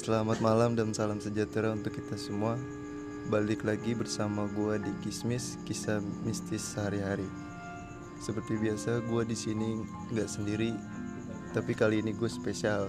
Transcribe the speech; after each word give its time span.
Selamat 0.00 0.40
malam 0.40 0.72
dan 0.72 0.96
salam 0.96 1.20
sejahtera 1.20 1.76
untuk 1.76 1.92
kita 1.92 2.16
semua. 2.16 2.56
Balik 3.28 3.68
lagi 3.68 3.92
bersama 3.92 4.48
gua 4.56 4.80
di 4.80 4.88
Kismis, 5.04 5.60
kisah 5.68 6.00
mistis 6.24 6.64
sehari-hari. 6.64 7.28
Seperti 8.16 8.56
biasa, 8.56 9.04
gua 9.12 9.28
di 9.28 9.36
sini 9.36 9.84
nggak 10.08 10.24
sendiri, 10.24 10.72
tapi 11.52 11.76
kali 11.76 12.00
ini 12.00 12.16
gue 12.16 12.32
spesial. 12.32 12.88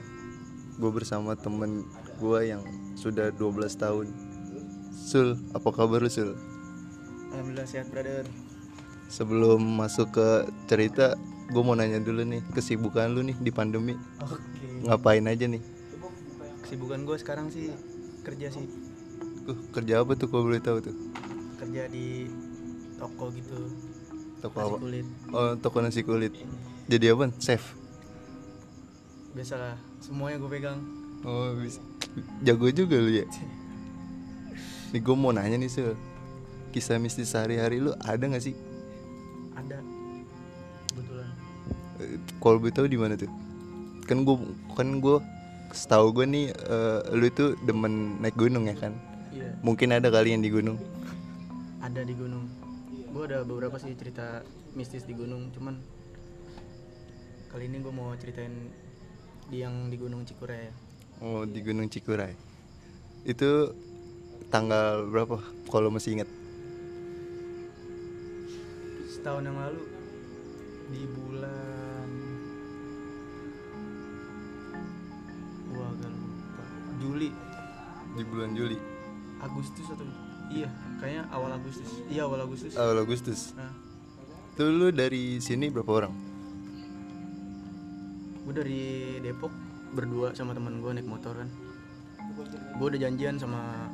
Gue 0.79 0.88
bersama 0.88 1.36
temen 1.36 1.84
gua 2.16 2.47
yang 2.47 2.64
sudah 2.96 3.28
12 3.36 3.75
tahun. 3.75 4.07
Sul, 4.96 5.36
apa 5.52 5.68
kabar 5.68 6.00
lu 6.00 6.07
Sul? 6.07 6.32
Alhamdulillah 7.36 7.68
sehat 7.68 7.91
brother 7.91 8.23
Sebelum 9.12 9.59
masuk 9.59 10.16
ke 10.16 10.48
cerita, 10.71 11.20
gue 11.51 11.59
mau 11.59 11.75
nanya 11.75 12.00
dulu 12.00 12.23
nih 12.23 12.39
kesibukan 12.56 13.12
lu 13.12 13.20
nih 13.28 13.36
di 13.36 13.51
pandemi. 13.51 14.00
Oke 14.23 14.87
Ngapain 14.87 15.28
aja 15.28 15.51
nih? 15.51 15.71
Kesibukan 16.71 17.04
gue 17.04 17.18
sekarang 17.20 17.52
sih 17.52 17.68
kerja 18.24 18.48
sih 18.48 18.64
Uh, 19.42 19.57
kerja 19.74 20.00
apa 20.00 20.14
tuh 20.14 20.29
kalau 20.29 20.46
boleh 20.48 20.62
tahu 20.62 20.79
tuh? 20.79 20.93
Kerja 21.57 21.89
di 21.89 22.29
toko 22.96 23.34
gitu 23.34 23.57
Toko 24.38 24.54
nasi 24.56 24.70
apa? 24.70 24.78
kulit 24.78 25.06
Oh, 25.34 25.52
toko 25.57 25.78
nasi 25.82 26.02
kulit. 26.02 26.32
Jadi 26.86 27.10
apa? 27.10 27.26
Chef. 27.36 27.74
Biasalah 29.34 29.76
semuanya 29.98 30.38
gue 30.38 30.48
pegang 30.48 30.78
Oh, 31.26 31.57
bisa. 31.57 31.82
Jago 32.39 32.70
juga 32.70 32.95
lu 32.95 33.12
ya. 33.12 33.26
Nih 34.94 35.02
gue 35.02 35.16
mau 35.17 35.34
nanya 35.34 35.58
nih 35.58 35.67
Sul 35.67 35.98
Kisah 36.70 37.02
mistis 37.02 37.34
sehari-hari 37.34 37.81
lu 37.81 37.98
ada 37.98 38.22
gak 38.22 38.45
sih? 38.45 38.53
Ada 39.58 39.81
Kebetulan 40.88 41.34
Eh, 41.98 42.16
Kalau 42.38 42.62
boleh 42.62 42.72
tahu 42.72 42.86
di 42.86 42.95
mana 42.95 43.17
tuh? 43.17 43.28
Kan 44.06 44.22
gue 44.22 44.38
kan 44.72 45.02
gue 45.02 45.17
setahu 45.72 46.11
gue 46.14 46.25
nih 46.25 46.45
eh, 46.52 47.00
lu 47.11 47.25
itu 47.25 47.55
demen 47.61 48.19
naik 48.19 48.36
gunung 48.36 48.67
ya 48.67 48.75
kan? 48.75 48.94
Iya 49.31 49.55
Mungkin 49.61 49.91
ada 49.91 50.08
kali 50.08 50.36
yang 50.36 50.44
di 50.44 50.52
gunung. 50.52 50.75
ada 51.80 52.03
di 52.03 52.14
gunung 52.14 52.45
Gue 53.11 53.23
ada 53.25 53.41
beberapa 53.41 53.75
sih 53.75 53.92
cerita 53.95 54.44
mistis 54.72 55.03
di 55.03 55.11
gunung 55.11 55.49
Cuman 55.52 55.80
Kali 57.47 57.67
ini 57.67 57.80
gue 57.80 57.92
mau 57.92 58.16
ceritain 58.16 58.72
di 59.47 59.59
yang 59.59 59.88
di 59.88 59.97
gunung 59.97 60.23
Cikure 60.23 60.55
ya 60.55 60.73
Oh, 61.22 61.45
di 61.45 61.61
Gunung 61.61 61.86
Cikuray. 61.86 62.33
Itu 63.22 63.77
tanggal 64.49 65.05
berapa? 65.05 65.38
Kalau 65.69 65.94
masih 65.94 66.17
ingat? 66.17 66.30
Setahun 69.05 69.45
yang 69.45 69.53
lalu 69.53 69.83
Di 70.89 71.03
bulan 71.05 72.09
Juli 77.02 77.30
Di 78.14 78.24
bulan 78.28 78.54
Juli. 78.54 78.78
Agustus 79.42 79.90
atau 79.90 80.06
iya 80.54 80.70
kayaknya 81.02 81.26
awal 81.34 81.58
Agustus 81.58 81.90
iya 82.14 82.30
awal 82.30 82.46
Agustus 82.46 82.78
Awal 82.78 82.98
Agustus. 83.02 83.58
nah, 83.58 83.74
Tuh 84.54 84.70
lu 84.70 84.94
dari 84.94 85.42
sini 85.42 85.72
berapa 85.74 86.06
orang? 86.06 86.14
gue 88.42 88.54
dari 88.54 88.84
Depok 89.24 89.50
berdua 89.96 90.36
sama 90.36 90.52
teman 90.52 90.82
gue 90.84 90.92
naik 90.92 91.08
motor 91.08 91.34
kan 91.40 91.50
gue 92.78 92.86
udah 92.86 93.00
janjian 93.00 93.40
sama 93.40 93.90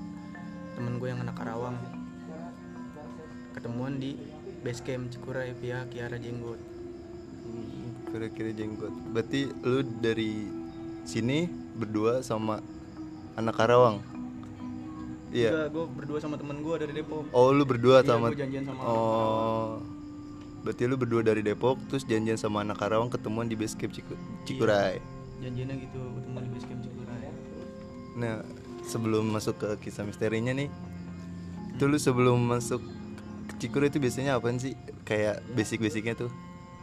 temen 0.73 0.97
gue 0.97 1.07
yang 1.07 1.21
anak 1.21 1.35
Karawang 1.37 1.77
ketemuan 3.53 4.01
di 4.01 4.17
base 4.65 4.81
camp 4.81 5.13
Cikuray 5.13 5.53
via 5.61 5.85
Kiara 5.87 6.17
Jenggot 6.17 6.57
Kira-kira 8.07 8.51
jenggot. 8.55 8.91
Berarti 9.11 9.51
lu 9.63 9.83
dari 9.83 10.47
sini 11.03 11.47
berdua 11.47 12.23
sama 12.23 12.59
anak 13.37 13.55
Karawang. 13.55 14.01
Iya. 15.29 15.67
gue 15.67 15.85
berdua 15.85 16.17
sama 16.17 16.35
temen 16.35 16.63
gue 16.63 16.75
dari 16.77 16.93
Depok 16.93 17.27
Oh, 17.29 17.51
lu 17.51 17.61
berdua 17.61 17.99
Iya, 17.99 18.07
sama 18.09 18.31
janjian 18.31 18.63
sama 18.63 18.79
Oh. 18.81 19.83
Berarti 20.63 20.83
lu 20.83 20.95
berdua 20.95 21.21
dari 21.21 21.39
Depok 21.41 21.77
terus 21.85 22.03
janjian 22.03 22.35
sama 22.35 22.63
anak 22.63 22.79
Karawang 22.79 23.07
ketemuan 23.07 23.45
di 23.45 23.53
base 23.53 23.75
camp 23.75 23.91
Ciku- 23.91 24.17
Cikuray. 24.43 25.03
janjiannya 25.37 25.75
gitu 25.79 25.99
ketemu 25.99 26.37
di 26.39 26.49
base 26.49 26.65
camp 26.65 26.81
Cikuray 26.81 27.29
Nah, 28.17 28.35
sebelum 28.81 29.29
masuk 29.29 29.55
ke 29.57 29.67
kisah 29.79 30.01
misterinya 30.01 30.49
nih. 30.49 30.71
Itu 31.71 31.85
lu 31.85 31.99
sebelum 31.99 32.39
masuk 32.39 32.81
ke 33.45 33.53
Cikuray 33.59 33.91
itu 33.91 33.99
biasanya 33.99 34.33
apaan 34.33 34.57
sih? 34.57 34.73
Kayak 35.03 35.43
basic-basicnya 35.53 36.17
tuh. 36.17 36.31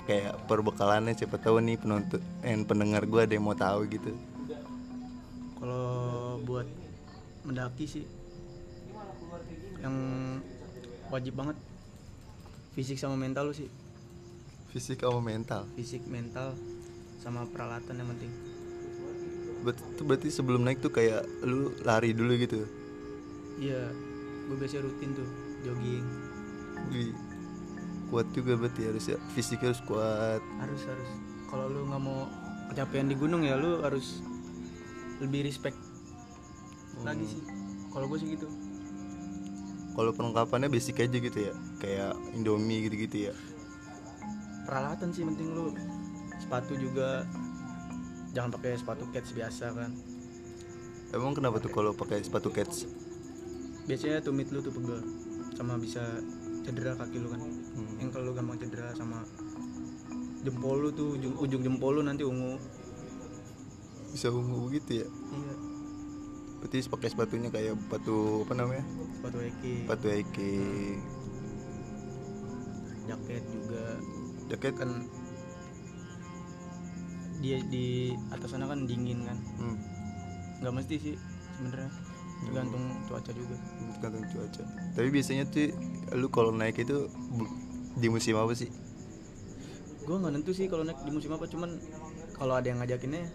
Kayak 0.04 0.36
perbekalannya 0.44 1.16
siapa 1.16 1.36
tahu 1.36 1.58
nih 1.58 1.74
penonton 1.74 2.20
eh, 2.44 2.54
pendengar 2.62 3.02
gua 3.04 3.24
ada 3.24 3.32
yang 3.32 3.42
mau 3.42 3.56
tahu 3.56 3.88
gitu. 3.88 4.12
Mendaki 7.44 7.84
sih 7.84 8.04
yang 9.80 9.94
wajib 11.08 11.36
banget 11.36 11.56
fisik 12.72 12.96
sama 12.96 13.14
mental 13.14 13.48
lu 13.48 13.54
sih 13.54 13.68
Fisik 14.74 15.06
sama 15.06 15.22
mental. 15.22 15.62
fisik 15.78 16.02
mental 16.10 16.50
sama 17.22 17.46
peralatan 17.46 17.94
yang 17.94 18.10
penting 18.10 18.32
Berarti, 19.62 19.80
berarti 20.04 20.28
sebelum 20.28 20.60
naik 20.60 20.82
tuh 20.82 20.92
kayak 20.92 21.24
lu 21.40 21.72
lari 21.80 22.12
dulu 22.12 22.36
gitu. 22.36 22.66
iya 23.56 23.88
gue 24.44 24.56
biasanya 24.58 24.84
rutin 24.84 25.14
tuh 25.14 25.28
jogging 25.62 26.04
Wih, 26.92 27.14
kuat 28.12 28.28
juga 28.36 28.60
berarti 28.60 28.84
harus 28.84 29.08
ya. 29.08 29.16
Fisiknya 29.32 29.72
harus 29.72 29.80
kuat. 29.88 30.42
harus 30.60 30.82
harus 30.84 31.08
kalau 31.48 31.70
lu 31.70 31.86
nggak 31.86 32.02
mau 32.02 32.28
kecapean 32.68 33.08
di 33.08 33.16
gunung 33.16 33.40
ya 33.40 33.54
lu 33.56 33.80
harus 33.80 34.20
lebih 35.22 35.46
respect 35.46 35.78
lagi 37.04 37.24
sih 37.28 37.40
kalau 37.88 38.06
gue 38.06 38.18
sih 38.18 38.30
gitu 38.32 38.48
Kalau 39.94 40.10
perlengkapannya 40.10 40.66
basic 40.66 40.98
aja 40.98 41.14
gitu 41.14 41.38
ya. 41.38 41.54
Kayak 41.78 42.18
Indomie 42.32 42.82
gitu-gitu 42.82 43.30
ya. 43.30 43.34
peralatan 44.64 45.12
sih 45.12 45.22
penting 45.22 45.52
lu 45.52 45.70
sepatu 46.36 46.74
juga 46.74 47.22
jangan 48.32 48.50
pakai 48.50 48.74
sepatu 48.74 49.06
cats 49.08 49.30
biasa 49.30 49.70
kan 49.70 49.92
Emang 51.12 51.30
kenapa 51.30 51.62
tuh 51.62 51.70
kalau 51.70 51.92
pakai 51.92 52.18
sepatu 52.18 52.50
cats? 52.50 52.90
biasanya 53.84 54.18
tumit 54.18 54.48
lu 54.48 54.58
tuh 54.58 54.72
pegel 54.72 54.98
sama 55.52 55.76
bisa 55.76 56.00
cedera 56.62 56.96
kaki 56.96 57.16
lu 57.16 57.28
kan 57.28 57.40
Hmm. 57.74 58.00
ankle 58.00 58.22
lu 58.22 58.32
gampang 58.32 58.56
cedera 58.56 58.90
sama 58.92 59.22
jempol 60.40 60.78
lu 60.78 60.90
tuh 60.90 61.14
ujung, 61.14 61.34
ujung 61.36 61.62
jempol 61.62 61.92
lu 61.92 62.02
nanti 62.02 62.22
ungu 62.22 62.58
Bisa 64.10 64.26
ungu 64.28 64.70
gitu 64.70 65.02
ya. 65.02 65.06
iya 65.06 65.53
Berarti 66.64 66.80
pakai 66.88 67.08
sepatunya 67.08 67.52
kayak 67.52 67.76
sepatu 67.76 68.16
apa 68.40 68.56
namanya? 68.56 68.84
sepatu 69.12 69.36
eki 69.38 69.74
Sepatu 69.84 70.06
Eke. 70.08 70.52
jaket 73.04 73.44
juga 73.44 73.82
Jaket 74.48 74.74
kan. 74.74 74.90
dia 77.36 77.60
di 77.62 77.86
atas 78.32 78.48
sana 78.48 78.64
kan 78.64 78.88
dingin 78.88 79.20
kan 79.22 79.36
Hmm. 79.60 79.76
nggak 80.58 80.72
mesti 80.72 80.94
sih 80.96 81.14
sebenarnya 81.52 81.92
tergantung 82.40 82.84
cuaca 83.04 83.30
juga 83.30 83.56
Tergantung 83.92 84.24
cuaca. 84.26 84.62
Tapi 84.96 85.08
biasanya 85.12 85.44
tuh 85.46 85.68
lu 86.16 86.32
kalau 86.32 86.48
naik 86.48 86.80
itu 86.80 87.12
di 87.94 88.08
musim 88.08 88.34
apa 88.34 88.56
sih? 88.56 88.72
gue 90.00 90.16
nggak 90.16 90.32
nentu 90.32 90.50
sih 90.50 90.64
kalau 90.64 90.80
naik 90.82 90.96
di 90.98 91.12
musim 91.12 91.28
apa 91.28 91.44
cuman 91.44 91.76
kalau 92.32 92.56
ada 92.56 92.64
yang 92.64 92.80
ngajakinnya 92.80 93.28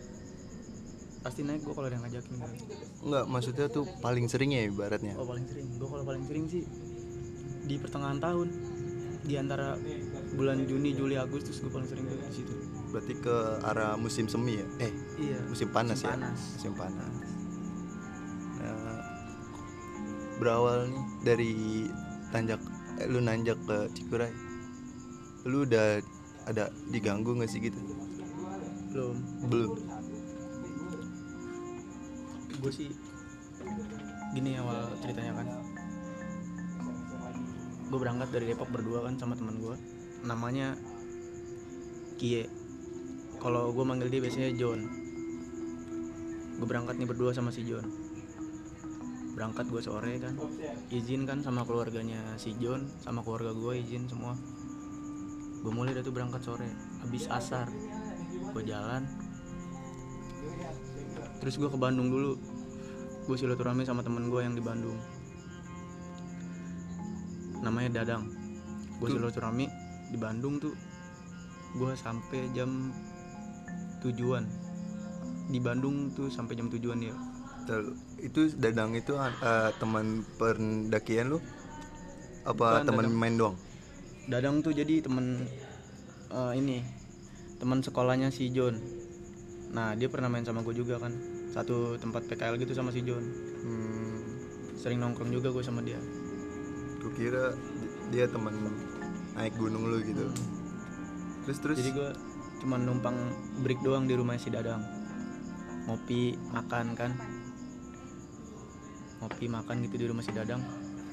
pasti 1.29 1.45
naik 1.45 1.61
gue 1.61 1.73
kalau 1.77 1.85
ada 1.85 1.95
yang 1.95 2.03
ngajakin 2.09 2.33
kan. 2.41 2.51
Enggak, 3.05 3.25
maksudnya 3.29 3.65
tuh 3.69 3.85
paling 4.01 4.25
sering 4.25 4.49
ya 4.49 4.65
ibaratnya. 4.65 5.13
oh 5.13 5.29
paling 5.29 5.45
sering 5.45 5.67
gue 5.77 5.87
kalau 5.87 6.01
paling 6.01 6.23
sering 6.25 6.45
sih 6.49 6.65
di 7.69 7.75
pertengahan 7.77 8.17
tahun 8.17 8.47
di 9.29 9.35
antara 9.37 9.77
bulan 10.33 10.65
Juni 10.65 10.97
Juli 10.97 11.13
Agustus 11.21 11.61
gue 11.61 11.69
paling 11.69 11.85
sering 11.85 12.09
di 12.09 12.17
situ 12.33 12.49
Berarti 12.89 13.13
ke 13.21 13.61
arah 13.61 13.93
musim 13.93 14.25
semi 14.25 14.57
ya? 14.57 14.65
Eh, 14.81 14.89
iya 15.21 15.37
musim 15.45 15.69
panas 15.69 16.01
Musim 16.01 16.09
ya? 16.09 16.13
panas. 16.17 16.39
Musim 16.57 16.73
panas. 16.73 17.13
Nah, 18.57 18.97
berawal 20.41 20.89
nih 20.89 21.03
dari 21.21 21.53
tanjak 22.33 22.57
eh, 22.97 23.05
lu 23.05 23.21
nanjak 23.21 23.61
ke 23.69 23.77
Cikuray. 23.93 24.33
Lu 25.45 25.69
udah 25.69 26.01
ada 26.49 26.73
diganggu 26.89 27.37
gak 27.37 27.53
sih 27.53 27.61
gitu? 27.61 27.77
belum 28.89 29.15
Belum. 29.53 29.77
Gue 32.59 32.71
sih 32.75 32.89
gini 34.35 34.59
awal 34.59 34.93
ceritanya 34.99 35.33
kan. 35.41 35.47
Gue 37.89 37.99
berangkat 37.99 38.29
dari 38.29 38.45
Depok 38.53 38.69
berdua 38.69 39.09
kan 39.09 39.17
sama 39.17 39.33
teman 39.33 39.57
gue 39.57 39.75
namanya 40.27 40.77
Kie. 42.19 42.45
Kalau 43.39 43.71
gue 43.71 43.85
manggil 43.87 44.11
dia 44.11 44.21
biasanya 44.21 44.51
John. 44.59 44.79
Gue 46.59 46.67
berangkat 46.67 46.99
nih 46.99 47.07
berdua 47.07 47.31
sama 47.31 47.49
si 47.49 47.63
John. 47.65 47.87
Berangkat 49.33 49.71
gue 49.71 49.81
sore 49.81 50.19
kan. 50.19 50.35
Izin 50.91 51.23
kan 51.23 51.39
sama 51.41 51.63
keluarganya 51.63 52.35
si 52.35 52.53
John 52.59 52.91
sama 52.99 53.23
keluarga 53.23 53.55
gue 53.55 53.79
izin 53.79 54.05
semua. 54.11 54.35
Gue 55.63 55.71
mulai 55.71 55.95
dah 55.95 56.03
tuh 56.03 56.13
berangkat 56.13 56.43
sore. 56.43 56.69
Habis 57.01 57.31
asar 57.31 57.71
gue 58.49 58.63
jalan 58.65 59.05
terus 61.39 61.55
gue 61.57 61.69
ke 61.71 61.79
Bandung 61.79 62.11
dulu. 62.11 62.35
Gue 63.25 63.35
silaturahmi 63.37 63.85
sama 63.85 64.01
temen 64.03 64.27
gue 64.27 64.41
yang 64.41 64.55
di 64.55 64.63
Bandung. 64.63 64.97
Namanya 67.63 68.01
Dadang. 68.01 68.29
Gue 68.99 69.09
silaturahmi 69.11 69.65
di 70.11 70.17
Bandung 70.19 70.59
tuh. 70.59 70.75
Gue 71.75 71.95
sampai 71.95 72.51
jam 72.51 72.91
tujuan. 74.05 74.45
Di 75.49 75.57
Bandung 75.57 76.13
tuh 76.13 76.29
sampai 76.29 76.53
jam 76.57 76.69
tujuan 76.69 76.99
ya 77.01 77.15
itu 78.19 78.49
dadang 78.57 78.97
itu 78.97 79.13
eh, 79.15 79.69
teman 79.77 80.25
pendakian 80.41 81.37
lu? 81.37 81.39
Apa 82.47 82.81
teman 82.81 83.11
main 83.13 83.37
doang? 83.37 83.55
Dadang 84.25 84.65
tuh 84.65 84.73
jadi 84.73 85.05
temen 85.05 85.45
eh, 86.33 86.53
ini 86.57 86.81
teman 87.59 87.83
sekolahnya 87.83 88.31
si 88.31 88.49
John 88.55 88.79
nah 89.69 89.93
dia 89.93 90.09
pernah 90.09 90.29
main 90.31 90.45
sama 90.45 90.65
gue 90.65 90.73
juga 90.73 90.97
kan. 90.97 91.13
Satu 91.49 91.97
tempat 91.97 92.25
PKL 92.29 92.57
gitu 92.61 92.73
sama 92.73 92.89
si 92.93 93.01
John. 93.05 93.21
Hmm, 93.65 94.17
sering 94.77 95.01
nongkrong 95.01 95.29
juga 95.29 95.53
gue 95.53 95.63
sama 95.65 95.81
dia. 95.85 95.97
Gue 97.01 97.11
kira 97.15 97.53
di- 97.53 97.93
dia 98.13 98.25
teman 98.29 98.53
naik 99.37 99.55
gunung 99.55 99.87
lu 99.87 100.01
gitu. 100.01 100.29
Terus 101.45 101.57
terus? 101.61 101.77
Jadi 101.81 101.91
gue 101.95 102.09
cuma 102.59 102.75
numpang 102.75 103.15
break 103.63 103.79
doang 103.81 104.05
di 104.05 104.13
rumah 104.17 104.35
si 104.35 104.51
Dadang. 104.51 104.83
Ngopi 105.87 106.37
makan 106.53 106.93
kan. 106.93 107.11
Ngopi 109.19 109.45
makan 109.49 109.85
gitu 109.87 109.95
di 109.95 110.05
rumah 110.05 110.23
si 110.25 110.31
Dadang. 110.33 110.61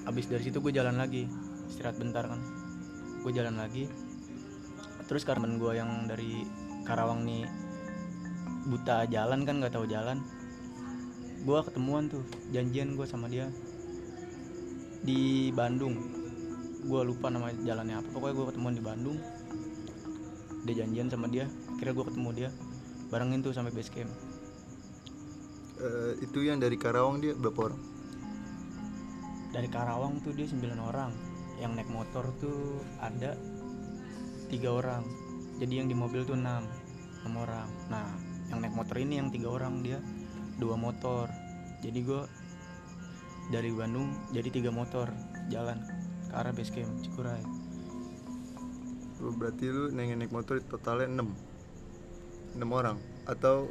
Abis 0.07 0.31
dari 0.31 0.43
situ 0.45 0.61
gue 0.61 0.73
jalan 0.73 0.97
lagi. 1.01 1.27
Istirahat 1.71 1.97
bentar 1.97 2.27
kan. 2.29 2.41
Gue 3.23 3.33
jalan 3.33 3.57
lagi. 3.59 3.89
Terus 5.07 5.23
karena 5.23 5.47
gue 5.55 5.73
yang 5.75 6.11
dari 6.11 6.43
Karawang 6.87 7.27
nih 7.27 7.66
buta 8.67 9.07
jalan 9.07 9.47
kan 9.47 9.63
nggak 9.63 9.75
tahu 9.75 9.87
jalan. 9.87 10.19
Gue 11.47 11.59
ketemuan 11.63 12.11
tuh 12.11 12.27
janjian 12.51 12.99
gue 12.99 13.07
sama 13.07 13.31
dia. 13.31 13.47
Di 15.07 15.55
Bandung. 15.55 15.95
Gue 16.83 17.01
lupa 17.07 17.31
nama 17.31 17.55
jalannya 17.55 18.03
apa. 18.03 18.09
Pokoknya 18.11 18.35
gue 18.35 18.47
ketemuan 18.51 18.75
di 18.75 18.83
Bandung. 18.83 19.19
Dia 20.67 20.83
janjian 20.83 21.07
sama 21.07 21.31
dia. 21.31 21.47
Kira 21.79 21.95
gue 21.95 22.05
ketemu 22.05 22.31
dia. 22.35 22.51
Barengin 23.07 23.47
tuh 23.47 23.55
sampai 23.55 23.71
base 23.71 23.95
camp. 23.95 24.11
Eh, 25.77 26.27
itu 26.27 26.43
yang 26.43 26.59
dari 26.59 26.75
Karawang 26.75 27.23
dia 27.23 27.39
berapa 27.39 27.71
orang? 27.71 27.83
Dari 29.55 29.69
Karawang 29.71 30.19
tuh 30.27 30.35
dia 30.35 30.51
9 30.51 30.75
orang. 30.83 31.15
Yang 31.63 31.73
naik 31.79 31.91
motor 31.95 32.35
tuh 32.43 32.83
ada 32.99 33.39
tiga 34.51 34.75
orang. 34.75 35.07
Jadi 35.63 35.73
yang 35.79 35.87
di 35.87 35.95
mobil 35.95 36.27
tuh 36.27 36.35
6 36.35 36.43
enam 36.43 37.35
orang. 37.39 37.69
Nah 37.87 38.26
yang 38.51 38.59
naik 38.63 38.75
motor 38.75 38.97
ini 38.99 39.19
yang 39.19 39.29
tiga 39.35 39.49
orang 39.51 39.83
dia 39.83 39.99
dua 40.57 40.79
motor. 40.79 41.29
Jadi 41.85 41.99
gue 42.03 42.23
dari 43.53 43.71
Bandung 43.71 44.11
jadi 44.35 44.49
tiga 44.51 44.71
motor 44.75 45.11
jalan 45.53 45.79
ke 46.27 46.35
arah 46.35 46.53
base 46.55 46.73
camp 46.75 46.91
Cikuray. 47.03 47.43
Oh, 49.23 49.33
berarti 49.33 49.65
lu 49.71 49.89
naik 49.95 50.19
naik 50.19 50.33
motor 50.33 50.61
totalnya 50.61 51.09
6 51.25 52.61
6 52.61 52.67
orang? 52.69 52.97
Atau 53.25 53.71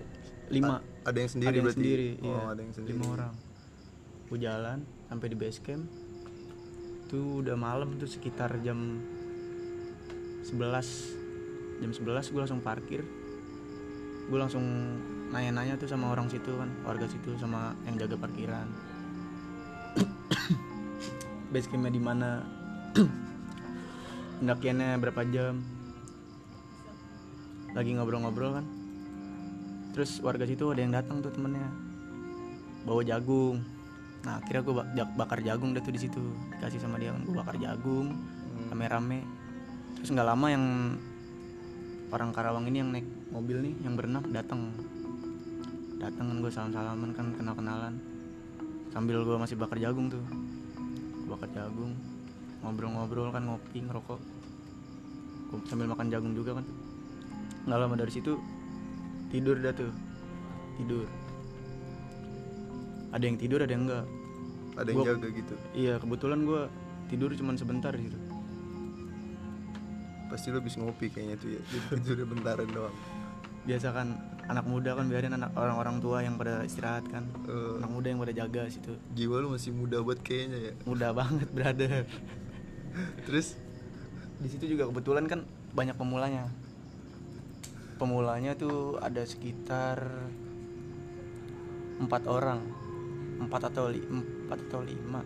lima. 0.50 0.82
ada 1.06 1.18
yang 1.18 1.30
sendiri 1.30 1.50
ada 1.50 1.58
yang 1.58 1.66
berarti? 1.70 1.82
sendiri 1.82 2.10
oh 2.22 2.26
iya. 2.26 2.42
ada 2.50 2.62
yang 2.62 2.74
sendiri. 2.74 2.92
lima 2.98 3.06
orang. 3.14 3.34
Gue 4.26 4.40
jalan 4.42 4.78
sampai 5.10 5.28
di 5.30 5.38
base 5.38 5.60
camp. 5.62 5.86
Tuh 7.06 7.46
udah 7.46 7.54
malam 7.54 7.98
tuh 8.02 8.10
sekitar 8.10 8.58
jam 8.66 9.02
11 10.46 11.82
jam 11.82 11.92
11 11.92 12.34
gue 12.34 12.42
langsung 12.42 12.64
parkir 12.64 13.04
gue 14.26 14.40
langsung 14.40 14.66
nanya-nanya 15.30 15.78
tuh 15.78 15.90
sama 15.90 16.10
orang 16.14 16.26
situ 16.32 16.50
kan 16.58 16.70
warga 16.82 17.06
situ 17.06 17.38
sama 17.38 17.78
yang 17.86 17.96
jaga 18.00 18.18
parkiran. 18.18 18.68
Base 21.54 21.70
campnya 21.70 21.94
di 21.94 22.02
mana? 22.02 22.42
Pendakiannya 24.42 24.98
berapa 24.98 25.22
jam? 25.30 25.62
Lagi 27.76 27.92
ngobrol-ngobrol 27.94 28.62
kan? 28.62 28.66
Terus 29.94 30.20
warga 30.20 30.44
situ 30.44 30.68
ada 30.72 30.82
yang 30.82 30.94
datang 30.96 31.22
tuh 31.22 31.32
temennya 31.32 31.70
bawa 32.84 33.02
jagung. 33.06 33.64
Nah 34.26 34.42
akhirnya 34.42 34.62
gue 34.66 34.76
bakar 35.16 35.40
jagung 35.46 35.72
deh 35.78 35.84
tuh 35.86 35.94
di 35.94 36.02
situ 36.02 36.22
dikasih 36.58 36.82
sama 36.82 36.98
dia 36.98 37.14
gue 37.14 37.36
bakar 37.36 37.56
jagung 37.62 38.16
Hmm. 38.56 38.72
rame-rame. 38.72 39.20
Terus 40.00 40.10
nggak 40.16 40.28
lama 40.28 40.48
yang 40.48 40.66
orang 42.14 42.30
Karawang 42.32 42.66
ini 42.70 42.78
yang 42.82 42.90
naik 42.94 43.08
mobil 43.34 43.58
nih 43.62 43.74
yang 43.82 43.94
berenam 43.98 44.24
datang 44.30 44.72
datang 45.98 46.26
kan 46.30 46.38
gue 46.38 46.52
salam 46.54 46.72
salaman 46.72 47.12
kan 47.18 47.34
kenal 47.34 47.56
kenalan 47.58 47.96
sambil 48.94 49.26
gue 49.26 49.36
masih 49.36 49.58
bakar 49.60 49.76
jagung 49.76 50.08
tuh. 50.08 50.24
Bakar 51.26 51.50
jagung 51.52 51.92
ngobrol-ngobrol 52.62 53.34
kan 53.34 53.44
ngopi 53.44 53.84
ngerokok. 53.84 54.22
Sambil 55.68 55.90
makan 55.90 56.08
jagung 56.08 56.32
juga 56.32 56.56
kan. 56.62 56.66
Nggak 57.68 57.80
lama 57.82 57.96
dari 57.98 58.12
situ 58.14 58.40
tidur 59.34 59.60
dah 59.60 59.74
tuh. 59.76 59.92
Tidur. 60.80 61.08
Ada 63.12 63.24
yang 63.28 63.38
tidur 63.40 63.60
ada 63.64 63.72
yang 63.72 63.84
enggak 63.88 64.04
ada 64.76 64.88
yang 64.92 64.98
Gua- 65.00 65.08
jaga 65.16 65.28
gitu? 65.32 65.54
Iya 65.72 65.94
kebetulan 66.00 66.40
gue 66.44 66.62
tidur 67.08 67.32
cuman 67.32 67.56
sebentar 67.56 67.92
di 67.96 68.08
situ 68.12 68.18
pasti 70.30 70.50
lu 70.50 70.58
habis 70.60 70.76
ngopi 70.78 71.08
kayaknya 71.14 71.36
tuh 71.38 71.50
ya. 71.56 71.62
Udah 71.94 72.28
bentaran 72.34 72.70
doang. 72.70 72.96
Biasa 73.66 73.88
kan 73.94 74.08
anak 74.46 74.66
muda 74.70 74.94
kan 74.94 75.10
biarin 75.10 75.34
anak 75.34 75.58
orang-orang 75.58 75.98
tua 75.98 76.22
yang 76.22 76.38
pada 76.38 76.62
istirahat 76.66 77.06
kan. 77.10 77.26
Eh, 77.50 77.82
anak 77.82 77.90
muda 77.90 78.08
yang 78.14 78.20
pada 78.22 78.34
jaga 78.34 78.70
situ. 78.70 78.94
Jiwa 79.18 79.42
lu 79.42 79.54
masih 79.54 79.74
muda 79.74 80.02
buat 80.02 80.22
kayaknya 80.22 80.72
ya. 80.72 80.74
Muda 80.86 81.08
banget 81.14 81.50
brother. 81.50 82.06
Terus? 83.26 83.58
Di 84.42 84.48
situ 84.52 84.78
juga 84.78 84.90
kebetulan 84.90 85.26
kan 85.26 85.46
banyak 85.74 85.98
pemulanya. 85.98 86.50
Pemulanya 87.96 88.54
tuh 88.60 89.00
ada 89.02 89.24
sekitar 89.24 90.04
empat 91.98 92.28
orang. 92.28 92.60
Empat 93.36 93.72
atau 93.72 93.90
li, 93.92 94.00
empat 94.04 94.60
atau 94.70 94.84
lima. 94.84 95.22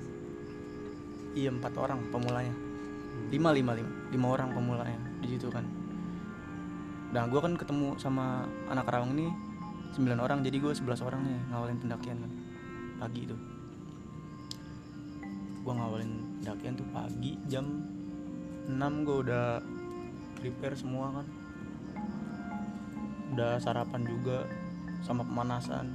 Iya 1.38 1.54
empat 1.54 1.78
orang 1.78 2.10
pemulanya 2.10 2.69
lima 3.28 3.52
lima 3.52 3.72
lima. 3.76 3.92
Lima 4.08 4.28
orang 4.32 4.56
pemulanya 4.56 5.00
di 5.20 5.28
situ 5.28 5.52
kan. 5.52 5.68
Nah 7.12 7.28
gue 7.28 7.40
kan 7.44 7.60
ketemu 7.60 8.00
sama 8.00 8.48
anak 8.72 8.88
Karawang 8.88 9.12
ini 9.20 9.28
sembilan 9.92 10.20
orang. 10.24 10.40
Jadi 10.48 10.58
gue 10.64 10.72
sebelas 10.72 11.04
orang 11.04 11.28
nih 11.28 11.40
ngawalin 11.52 11.78
pendakian 11.84 12.18
kan 12.24 12.32
pagi 13.00 13.24
itu 13.24 13.38
gue 15.60 15.74
ngawalin 15.78 16.42
pendakian 16.42 16.74
tuh 16.76 16.88
pagi 16.90 17.38
jam 17.46 17.86
6 18.66 19.06
gue 19.06 19.18
udah 19.28 19.62
prepare 20.40 20.74
semua 20.74 21.14
kan. 21.14 21.28
Udah 23.38 23.62
sarapan 23.62 24.02
juga 24.06 24.50
sama 25.06 25.22
pemanasan. 25.22 25.94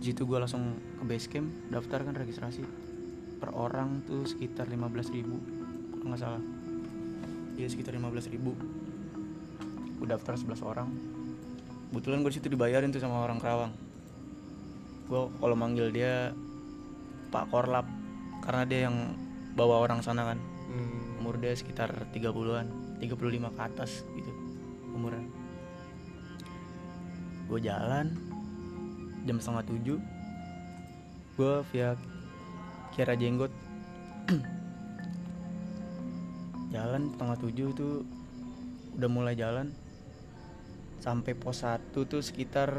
Situ 0.00 0.24
gue 0.24 0.38
langsung 0.40 0.80
ke 1.00 1.04
base 1.04 1.28
camp 1.28 1.48
daftar 1.68 2.04
kan 2.04 2.14
registrasi. 2.16 2.64
Per 3.36 3.52
orang 3.52 4.00
tuh 4.08 4.24
sekitar 4.24 4.64
15.000 4.68 5.12
ribu 5.12 5.36
nggak 6.08 6.22
salah. 6.22 6.42
Iya 7.56 7.66
sekitar 7.72 7.96
15.000 7.96 8.34
ribu. 8.36 8.52
Gue 9.96 10.06
daftar 10.06 10.36
11 10.36 10.60
orang. 10.62 10.88
Kebetulan 11.90 12.20
gue 12.20 12.32
situ 12.32 12.46
dibayarin 12.52 12.92
tuh 12.92 13.00
sama 13.00 13.24
orang 13.24 13.40
Kerawang. 13.40 13.72
Gue 15.08 15.30
kalau 15.40 15.56
manggil 15.56 15.88
dia 15.90 16.30
Pak 17.32 17.50
Korlap 17.50 17.86
karena 18.44 18.62
dia 18.68 18.80
yang 18.90 19.16
bawa 19.56 19.82
orang 19.82 20.04
sana 20.04 20.34
kan. 20.34 20.38
Hmm, 20.66 21.22
umur 21.22 21.40
dia 21.40 21.56
sekitar 21.56 21.90
30-an 22.12 22.98
35 23.00 23.56
ke 23.56 23.60
atas 23.62 24.04
gitu 24.14 24.30
umurnya. 24.92 25.24
Gue 27.46 27.60
jalan 27.62 28.12
jam 29.26 29.42
setengah 29.42 29.64
tujuh 29.66 29.98
gue 31.36 31.54
via 31.74 31.92
Kiara 32.96 33.12
Jenggot 33.12 33.52
jalan 36.76 37.02
setengah 37.10 37.36
tujuh 37.40 37.68
tuh 37.72 37.94
udah 38.96 39.08
mulai 39.08 39.32
jalan. 39.32 39.72
Sampai 41.00 41.32
pos 41.32 41.62
1 41.62 41.80
tuh 41.94 42.20
sekitar 42.20 42.72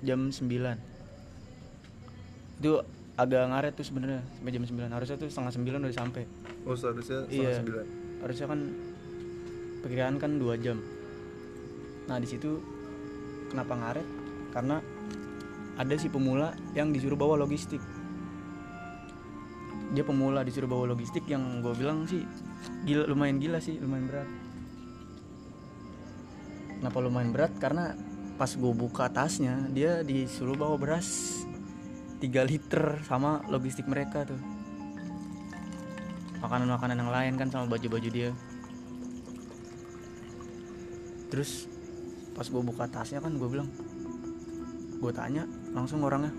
jam 0.00 0.28
9 0.28 0.96
itu 2.56 2.72
agak 3.16 3.48
ngaret 3.48 3.72
tuh 3.72 3.84
sebenarnya 3.84 4.20
sampai 4.20 4.52
jam 4.52 4.64
9 4.64 4.92
harusnya 4.92 5.16
tuh 5.16 5.28
setengah 5.28 5.52
9 5.56 5.82
udah 5.82 5.96
sampai. 5.96 6.24
Oh 6.64 6.72
seharusnya 6.72 7.24
setengah 7.26 7.42
Iya. 7.42 7.56
sembilan. 7.58 7.86
Harusnya 8.22 8.46
kan 8.46 8.60
perkiraan 9.80 10.16
kan 10.16 10.30
dua 10.36 10.54
jam. 10.56 10.78
Nah 12.06 12.16
di 12.16 12.28
situ 12.28 12.60
kenapa 13.48 13.72
ngaret? 13.74 14.06
Karena 14.52 14.76
ada 15.76 15.94
si 15.96 16.08
pemula 16.08 16.56
yang 16.72 16.92
disuruh 16.92 17.16
bawa 17.16 17.36
logistik 17.36 17.80
dia 19.96 20.04
pemula 20.04 20.44
disuruh 20.44 20.68
bawa 20.68 20.92
logistik 20.92 21.24
yang 21.24 21.64
gue 21.64 21.72
bilang 21.72 22.04
sih 22.04 22.20
gila 22.84 23.08
lumayan 23.08 23.40
gila 23.40 23.56
sih 23.56 23.80
lumayan 23.80 24.04
berat. 24.12 24.28
Kenapa 26.76 26.98
lumayan 27.00 27.32
berat? 27.32 27.52
Karena 27.56 27.96
pas 28.36 28.52
gue 28.52 28.72
buka 28.76 29.08
tasnya 29.08 29.56
dia 29.72 30.04
disuruh 30.04 30.52
bawa 30.52 30.76
beras 30.76 31.40
3 32.20 32.28
liter 32.44 33.00
sama 33.08 33.40
logistik 33.48 33.88
mereka 33.88 34.28
tuh. 34.28 34.36
Makanan-makanan 36.44 37.00
yang 37.00 37.08
lain 37.08 37.32
kan 37.40 37.48
sama 37.48 37.64
baju-baju 37.64 38.08
dia. 38.12 38.36
Terus 41.32 41.72
pas 42.36 42.44
gue 42.44 42.60
buka 42.60 42.84
tasnya 42.84 43.24
kan 43.24 43.32
gue 43.32 43.48
bilang 43.48 43.72
gue 45.00 45.12
tanya 45.16 45.48
langsung 45.72 46.04
orangnya 46.04 46.36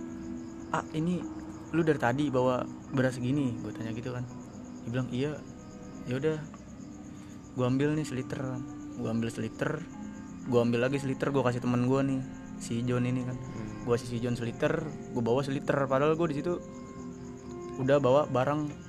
ah 0.70 0.86
ini 0.94 1.37
lu 1.76 1.82
dari 1.84 2.00
tadi 2.00 2.32
bawa 2.32 2.64
beras 2.96 3.20
segini? 3.20 3.56
Gue 3.60 3.76
tanya 3.76 3.92
gitu 3.92 4.16
kan. 4.16 4.24
Dia 4.88 4.90
bilang 4.92 5.10
iya. 5.12 5.32
Ya 6.08 6.16
udah 6.16 6.38
gue 7.58 7.66
ambil 7.66 7.98
nih 7.98 8.08
seliter. 8.08 8.40
Gue 8.98 9.10
ambil 9.10 9.30
seliter 9.34 9.84
gue 10.48 10.60
ambil 10.64 10.88
lagi 10.88 10.96
seliter 10.96 11.28
gue 11.36 11.44
kasih 11.44 11.60
teman 11.60 11.92
gue 11.92 12.00
nih 12.08 12.20
si 12.58 12.80
John 12.88 13.04
ini 13.04 13.28
kan. 13.28 13.36
Hmm. 13.36 13.84
gue 13.84 13.92
kasih 14.00 14.10
si 14.16 14.18
John 14.24 14.40
seliter 14.40 14.80
gue 14.88 15.24
bawa 15.24 15.44
seliter. 15.44 15.76
Padahal 15.92 16.16
gue 16.16 16.28
di 16.32 16.36
situ 16.40 16.56
udah 17.84 18.00
bawa 18.00 18.32
barang. 18.32 18.88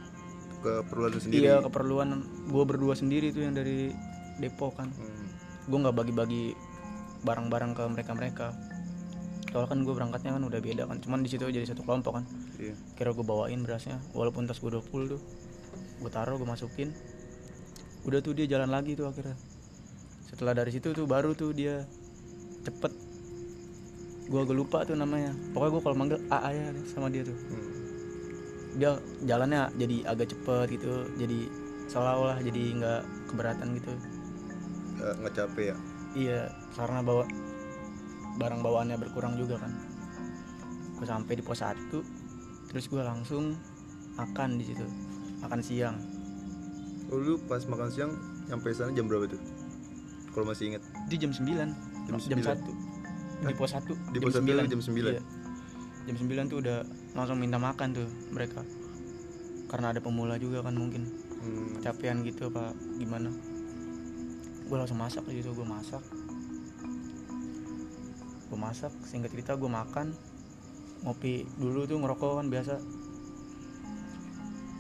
Keperluan 0.58 1.11
lu 1.14 1.20
sendiri. 1.23 1.42
Iya 1.50 1.62
keperluan 1.66 2.08
gue 2.47 2.64
berdua 2.66 2.94
sendiri 2.94 3.35
tuh 3.35 3.42
yang 3.42 3.58
dari 3.58 3.90
Depok 4.38 4.78
kan. 4.78 4.88
Hmm. 4.94 5.26
gue 5.68 5.78
nggak 5.85 5.97
bagi-bagi 6.00 6.56
barang-barang 7.26 7.75
ke 7.75 7.85
mereka-mereka. 7.90 8.54
Soalnya 9.50 9.68
kan 9.68 9.78
gue 9.82 9.94
berangkatnya 9.99 10.32
kan 10.38 10.42
udah 10.47 10.61
beda 10.62 10.87
kan. 10.87 10.97
Cuman 11.02 11.26
di 11.26 11.28
situ 11.28 11.44
jadi 11.44 11.66
satu 11.66 11.82
kelompok 11.82 12.23
kan 12.23 12.25
iya. 12.58 12.74
Kira 12.98 13.14
gue 13.14 13.24
bawain 13.24 13.62
berasnya 13.62 14.02
walaupun 14.12 14.44
tas 14.50 14.58
gue 14.58 14.70
20 14.70 15.14
tuh. 15.14 15.20
Gue 16.02 16.10
taruh 16.10 16.36
gue 16.38 16.46
masukin. 16.46 16.92
Udah 18.06 18.22
tuh 18.22 18.34
dia 18.34 18.46
jalan 18.46 18.70
lagi 18.70 18.94
tuh 18.98 19.10
akhirnya. 19.10 19.34
Setelah 20.28 20.52
dari 20.54 20.70
situ 20.74 20.92
tuh 20.92 21.06
baru 21.08 21.32
tuh 21.32 21.54
dia 21.54 21.86
cepet. 22.66 22.92
Gue 24.28 24.40
agak 24.44 24.56
lupa 24.58 24.84
tuh 24.84 24.94
namanya. 24.98 25.32
Pokoknya 25.56 25.70
gue 25.72 25.82
kalau 25.82 25.96
manggil 25.96 26.18
A 26.28 26.38
aja 26.52 26.74
sama 26.90 27.08
dia 27.08 27.24
tuh. 27.24 27.34
Hmm. 27.34 27.66
dia 28.78 28.94
jalannya 29.26 29.74
jadi 29.74 30.06
agak 30.06 30.30
cepet 30.30 30.78
gitu 30.78 31.10
jadi 31.18 31.50
seolah-olah 31.90 32.38
jadi 32.46 32.62
nggak 32.78 33.00
keberatan 33.26 33.74
gitu. 33.74 33.90
Nggak 35.02 35.34
capek 35.34 35.74
ya? 35.74 35.76
Iya 36.14 36.40
karena 36.78 37.02
bawa 37.02 37.26
barang 38.38 38.60
bawaannya 38.62 38.96
berkurang 39.02 39.34
juga 39.34 39.58
kan. 39.58 39.74
Gue 40.94 41.06
sampai 41.10 41.34
di 41.34 41.42
pos 41.42 41.58
1 41.58 41.90
terus 42.68 42.87
gue 42.87 43.00
langsung 43.00 43.56
makan 44.14 44.60
di 44.60 44.64
situ. 44.68 44.84
Makan 45.40 45.60
siang. 45.62 45.96
Oh, 47.08 47.16
lu 47.16 47.40
pas 47.48 47.64
makan 47.64 47.88
siang 47.88 48.12
nyampe 48.48 48.68
sana 48.72 48.92
jam 48.92 49.08
berapa 49.08 49.28
tuh? 49.28 49.40
Kalau 50.32 50.44
masih 50.44 50.70
inget 50.76 50.82
itu 51.08 51.25
jam 51.25 51.32
9 51.32 51.48
Jam 52.06 52.14
jam 52.20 52.40
9. 52.40 53.42
1 53.42 53.48
di 53.48 53.54
pos 53.54 53.70
1 53.70 53.87
Di 54.12 54.18
pos 54.18 54.32
satu 54.34 54.44
jam 54.44 54.80
9? 54.82 55.14
iya. 55.14 55.22
jam 56.04 56.16
9 56.16 56.50
tuh 56.52 56.58
udah 56.60 56.78
langsung 57.16 57.38
minta 57.40 57.56
makan 57.56 57.96
tuh 57.96 58.08
mereka. 58.30 58.60
Karena 59.68 59.92
ada 59.92 60.00
pemula 60.00 60.37
juga 60.40 60.64
kan 60.64 60.76
mungkin. 60.76 61.08
Hmm. 61.38 61.78
kecapean 61.78 62.26
gitu 62.26 62.50
apa 62.50 62.75
gimana? 62.98 63.30
Gue 64.68 64.76
langsung 64.76 64.98
masak 65.00 65.25
di 65.28 65.40
situ. 65.40 65.54
Gue 65.54 65.64
masak. 65.64 66.02
Gue 68.48 68.58
masak. 68.58 68.92
Singkat 69.06 69.30
cerita 69.32 69.52
gue 69.54 69.70
makan 69.70 70.12
ngopi 71.07 71.47
dulu 71.59 71.87
tuh 71.87 71.99
ngerokok 72.00 72.31
kan 72.43 72.47
biasa. 72.50 72.75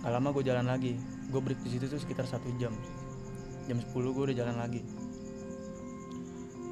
Gak 0.02 0.12
lama 0.14 0.28
gue 0.34 0.44
jalan 0.46 0.66
lagi. 0.66 0.94
Gue 1.28 1.40
break 1.42 1.60
di 1.62 1.70
situ 1.76 1.86
tuh 1.90 2.00
sekitar 2.00 2.24
satu 2.24 2.48
jam. 2.56 2.72
Jam 3.68 3.78
10 3.78 3.92
gue 3.92 4.24
udah 4.32 4.36
jalan 4.36 4.56
lagi. 4.56 4.82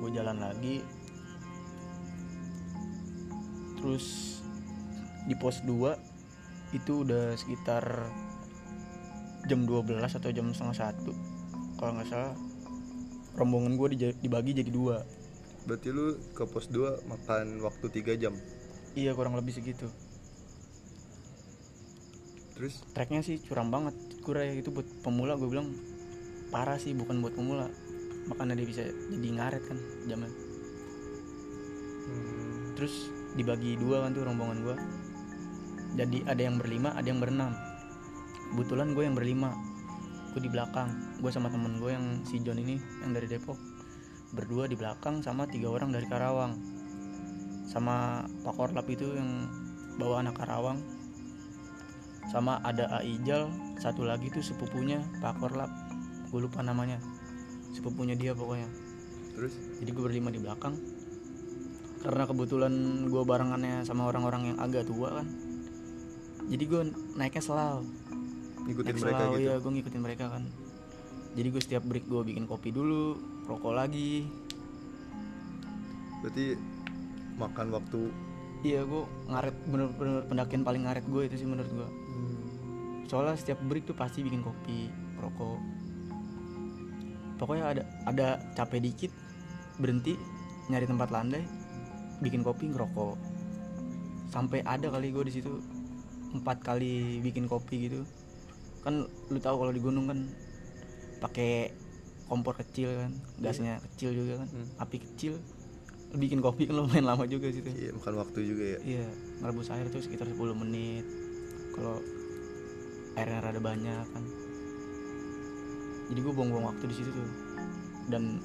Gue 0.00 0.10
jalan 0.14 0.38
lagi. 0.40 0.80
Terus 3.76 4.38
di 5.26 5.34
pos 5.36 5.60
2 5.66 6.74
itu 6.74 7.06
udah 7.06 7.34
sekitar 7.38 7.84
jam 9.46 9.62
12 9.62 10.02
atau 10.02 10.30
jam 10.34 10.50
setengah 10.50 10.76
satu. 10.90 11.12
Kalau 11.76 11.92
nggak 11.94 12.08
salah 12.08 12.34
rombongan 13.36 13.76
gue 13.76 14.16
dibagi 14.22 14.56
jadi 14.56 14.70
dua. 14.72 15.04
Berarti 15.68 15.88
lu 15.92 16.16
ke 16.32 16.46
pos 16.48 16.72
2 16.72 17.04
makan 17.04 17.60
waktu 17.60 17.86
3 17.90 18.22
jam 18.22 18.34
iya 18.96 19.12
kurang 19.12 19.36
lebih 19.36 19.52
segitu. 19.52 19.86
Terus? 22.56 22.80
Treknya 22.96 23.20
sih 23.20 23.36
curam 23.44 23.68
banget. 23.68 23.94
Kurai 24.24 24.56
itu 24.56 24.72
buat 24.72 24.88
pemula 25.04 25.36
gue 25.36 25.46
bilang 25.46 25.70
parah 26.48 26.80
sih 26.80 26.96
bukan 26.96 27.20
buat 27.20 27.36
pemula. 27.36 27.68
Makanya 28.26 28.58
dia 28.58 28.66
bisa 28.66 28.82
jadi 28.88 29.28
ngaret 29.38 29.62
kan 29.70 29.78
zaman 30.10 30.30
hmm. 32.06 32.74
terus 32.78 33.10
dibagi 33.34 33.76
dua 33.78 34.06
kan 34.06 34.10
tuh 34.14 34.24
rombongan 34.24 34.58
gue 34.64 34.76
jadi 35.96 36.18
ada 36.28 36.42
yang 36.42 36.56
berlima 36.60 36.92
ada 36.92 37.08
yang 37.08 37.20
berenam. 37.20 37.56
Kebetulan 38.52 38.92
gue 38.92 39.04
yang 39.04 39.16
berlima. 39.16 39.56
Gue 40.36 40.44
di 40.44 40.52
belakang. 40.52 40.92
Gue 41.24 41.32
sama 41.32 41.48
temen 41.48 41.80
gue 41.80 41.88
yang 41.88 42.20
si 42.28 42.36
John 42.44 42.60
ini 42.60 42.76
yang 43.00 43.16
dari 43.16 43.24
Depok. 43.24 43.56
Berdua 44.36 44.68
di 44.68 44.76
belakang 44.76 45.24
sama 45.24 45.48
tiga 45.48 45.72
orang 45.72 45.96
dari 45.96 46.04
Karawang 46.04 46.75
sama 47.66 48.24
Pak 48.46 48.54
Korlap 48.54 48.86
itu 48.86 49.18
yang 49.18 49.50
bawa 49.98 50.22
anak 50.22 50.38
Karawang. 50.38 50.78
Sama 52.30 52.58
ada 52.62 52.90
Aijal 53.02 53.50
satu 53.78 54.02
lagi 54.02 54.30
tuh 54.30 54.42
sepupunya 54.42 55.02
Pak 55.18 55.42
Korlap. 55.42 55.70
Gue 56.30 56.46
lupa 56.46 56.62
namanya. 56.62 57.02
Sepupunya 57.74 58.14
dia 58.14 58.32
pokoknya. 58.32 58.70
Terus? 59.36 59.52
Jadi 59.82 59.90
gue 59.90 60.02
berlima 60.02 60.30
di 60.30 60.40
belakang. 60.40 60.74
Karena 62.02 62.22
kebetulan 62.24 62.72
gue 63.10 63.22
barengannya 63.26 63.82
sama 63.82 64.06
orang-orang 64.06 64.54
yang 64.54 64.58
agak 64.62 64.86
tua 64.86 65.22
kan. 65.22 65.26
Jadi 66.46 66.64
gue 66.64 66.82
naiknya 67.18 67.42
selalu 67.42 67.82
ngikutin 68.66 68.94
naik 68.94 69.02
mereka 69.02 69.18
selalu 69.22 69.34
gitu? 69.38 69.46
ya 69.46 69.54
gue 69.58 69.72
ngikutin 69.78 70.02
mereka 70.02 70.24
kan. 70.30 70.44
Jadi 71.36 71.48
gue 71.52 71.62
setiap 71.62 71.82
break 71.86 72.06
gue 72.08 72.22
bikin 72.32 72.44
kopi 72.46 72.70
dulu 72.70 73.18
rokok 73.46 73.74
lagi. 73.74 74.26
Berarti 76.22 76.75
makan 77.36 77.72
waktu 77.72 78.10
iya 78.64 78.82
gue 78.82 79.04
ngaret 79.28 79.56
bener-bener 79.68 80.24
pendakian 80.26 80.64
paling 80.64 80.88
ngaret 80.88 81.04
gue 81.04 81.22
itu 81.28 81.44
sih 81.44 81.48
menurut 81.48 81.70
gue 81.70 81.88
soalnya 83.06 83.38
setiap 83.38 83.62
break 83.62 83.86
tuh 83.86 83.94
pasti 83.94 84.20
bikin 84.26 84.42
kopi 84.42 84.90
rokok. 85.22 85.58
Pokoknya 87.38 87.64
ada 87.70 87.82
ada 88.04 88.28
capek 88.58 88.82
dikit 88.82 89.12
berhenti 89.78 90.18
nyari 90.66 90.86
tempat 90.88 91.08
landai 91.14 91.46
bikin 92.20 92.42
kopi 92.42 92.68
ngerokok. 92.74 93.16
Sampai 94.34 94.66
ada 94.66 94.90
kali 94.90 95.14
gue 95.14 95.24
di 95.30 95.32
situ 95.38 95.62
empat 96.34 96.60
kali 96.66 97.22
bikin 97.22 97.46
kopi 97.46 97.88
gitu. 97.88 98.02
Kan 98.82 99.06
lu 99.30 99.38
tahu 99.38 99.62
kalau 99.62 99.72
di 99.72 99.80
gunung 99.80 100.10
kan 100.10 100.26
pakai 101.22 101.70
kompor 102.26 102.58
kecil 102.58 102.90
kan 102.90 103.12
gasnya 103.38 103.78
kecil 103.94 104.10
juga 104.10 104.42
kan 104.42 104.48
Hmm. 104.50 104.66
api 104.82 104.98
kecil 104.98 105.38
bikin 106.16 106.40
kopi 106.40 106.64
kan 106.64 106.80
lumayan 106.80 107.06
lama 107.06 107.24
juga 107.28 107.52
situ 107.52 107.68
iya 107.76 107.92
makan 107.92 108.14
waktu 108.20 108.38
juga 108.44 108.64
ya 108.76 108.78
Iya, 108.82 109.06
ngerebus 109.40 109.68
air 109.72 109.86
tuh 109.92 110.00
sekitar 110.00 110.28
10 110.28 110.56
menit. 110.56 111.04
Kalau 111.76 112.00
airnya 113.16 113.40
rada 113.44 113.60
banyak 113.60 114.06
kan. 114.12 114.24
Jadi 116.06 116.18
gue 116.22 116.32
buang-buang 116.32 116.72
waktu 116.72 116.84
di 116.88 116.94
situ 116.96 117.10
tuh. 117.12 117.28
Dan 118.08 118.40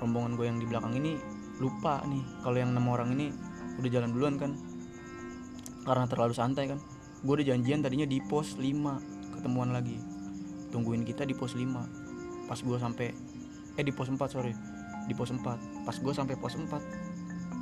rombongan 0.00 0.38
gue 0.38 0.46
yang 0.46 0.58
di 0.58 0.66
belakang 0.66 0.94
ini 0.98 1.18
lupa 1.60 2.02
nih 2.08 2.22
kalau 2.42 2.56
yang 2.58 2.74
enam 2.74 2.86
orang 2.90 3.14
ini 3.14 3.30
udah 3.78 3.90
jalan 3.92 4.10
duluan 4.14 4.34
kan. 4.40 4.56
Karena 5.84 6.06
terlalu 6.08 6.32
santai 6.32 6.70
kan. 6.70 6.78
Gue 7.22 7.42
udah 7.42 7.54
janjian 7.54 7.82
tadinya 7.82 8.06
di 8.08 8.22
pos 8.24 8.56
5 8.56 9.38
ketemuan 9.38 9.74
lagi. 9.74 9.98
Tungguin 10.72 11.04
kita 11.04 11.28
di 11.28 11.34
pos 11.34 11.58
5. 11.58 12.46
Pas 12.48 12.58
gue 12.58 12.78
sampai 12.78 13.08
eh 13.76 13.84
di 13.84 13.92
pos 13.92 14.08
4 14.08 14.20
sorry 14.28 14.71
di 15.06 15.14
pos 15.18 15.34
4 15.34 15.42
pas 15.82 15.96
gue 15.98 16.12
sampai 16.14 16.34
pos 16.38 16.54
4 16.54 16.68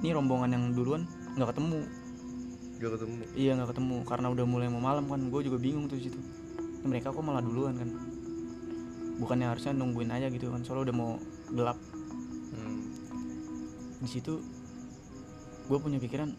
ini 0.00 0.16
rombongan 0.16 0.50
yang 0.56 0.64
duluan 0.72 1.04
nggak 1.36 1.52
ketemu. 1.52 1.80
Gak 2.80 2.96
ketemu? 2.96 3.14
Iya 3.36 3.52
nggak 3.60 3.68
ketemu. 3.76 3.96
Karena 4.08 4.26
udah 4.32 4.44
mulai 4.48 4.66
mau 4.72 4.80
malam 4.80 5.04
kan 5.04 5.20
gue 5.28 5.40
juga 5.44 5.60
bingung 5.60 5.84
tuh 5.84 6.00
situ. 6.00 6.16
Mereka 6.80 7.12
kok 7.12 7.20
malah 7.20 7.44
duluan 7.44 7.76
kan? 7.76 7.88
Bukannya 9.20 9.52
harusnya 9.52 9.76
nungguin 9.76 10.08
aja 10.08 10.32
gitu 10.32 10.48
kan 10.48 10.64
soalnya 10.64 10.90
udah 10.90 10.96
mau 10.96 11.10
gelap. 11.52 11.78
Hmm. 12.50 12.82
di 14.00 14.08
situ 14.10 14.42
gue 15.70 15.78
punya 15.78 16.02
pikiran 16.02 16.34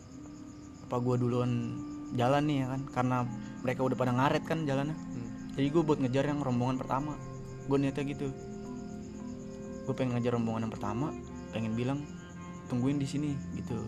apa 0.89 0.97
gue 0.99 1.15
duluan 1.21 1.77
jalan 2.17 2.43
nih 2.49 2.57
ya 2.65 2.67
kan? 2.73 2.81
Karena 2.89 3.17
mereka 3.61 3.85
udah 3.85 3.93
pada 3.93 4.11
ngaret 4.17 4.43
kan 4.49 4.65
jalannya. 4.65 4.97
Hmm. 4.97 5.53
jadi 5.53 5.67
gue 5.69 5.81
buat 5.85 6.01
ngejar 6.01 6.25
yang 6.25 6.41
rombongan 6.41 6.81
pertama. 6.81 7.13
Gue 7.69 7.77
niatnya 7.77 8.01
gitu 8.09 8.33
gue 9.91 9.95
pengen 9.99 10.15
ngejar 10.15 10.39
rombongan 10.39 10.71
yang 10.71 10.73
pertama 10.73 11.11
pengen 11.51 11.75
bilang 11.75 11.99
tungguin 12.71 12.95
di 12.95 13.03
sini 13.03 13.35
gitu. 13.59 13.83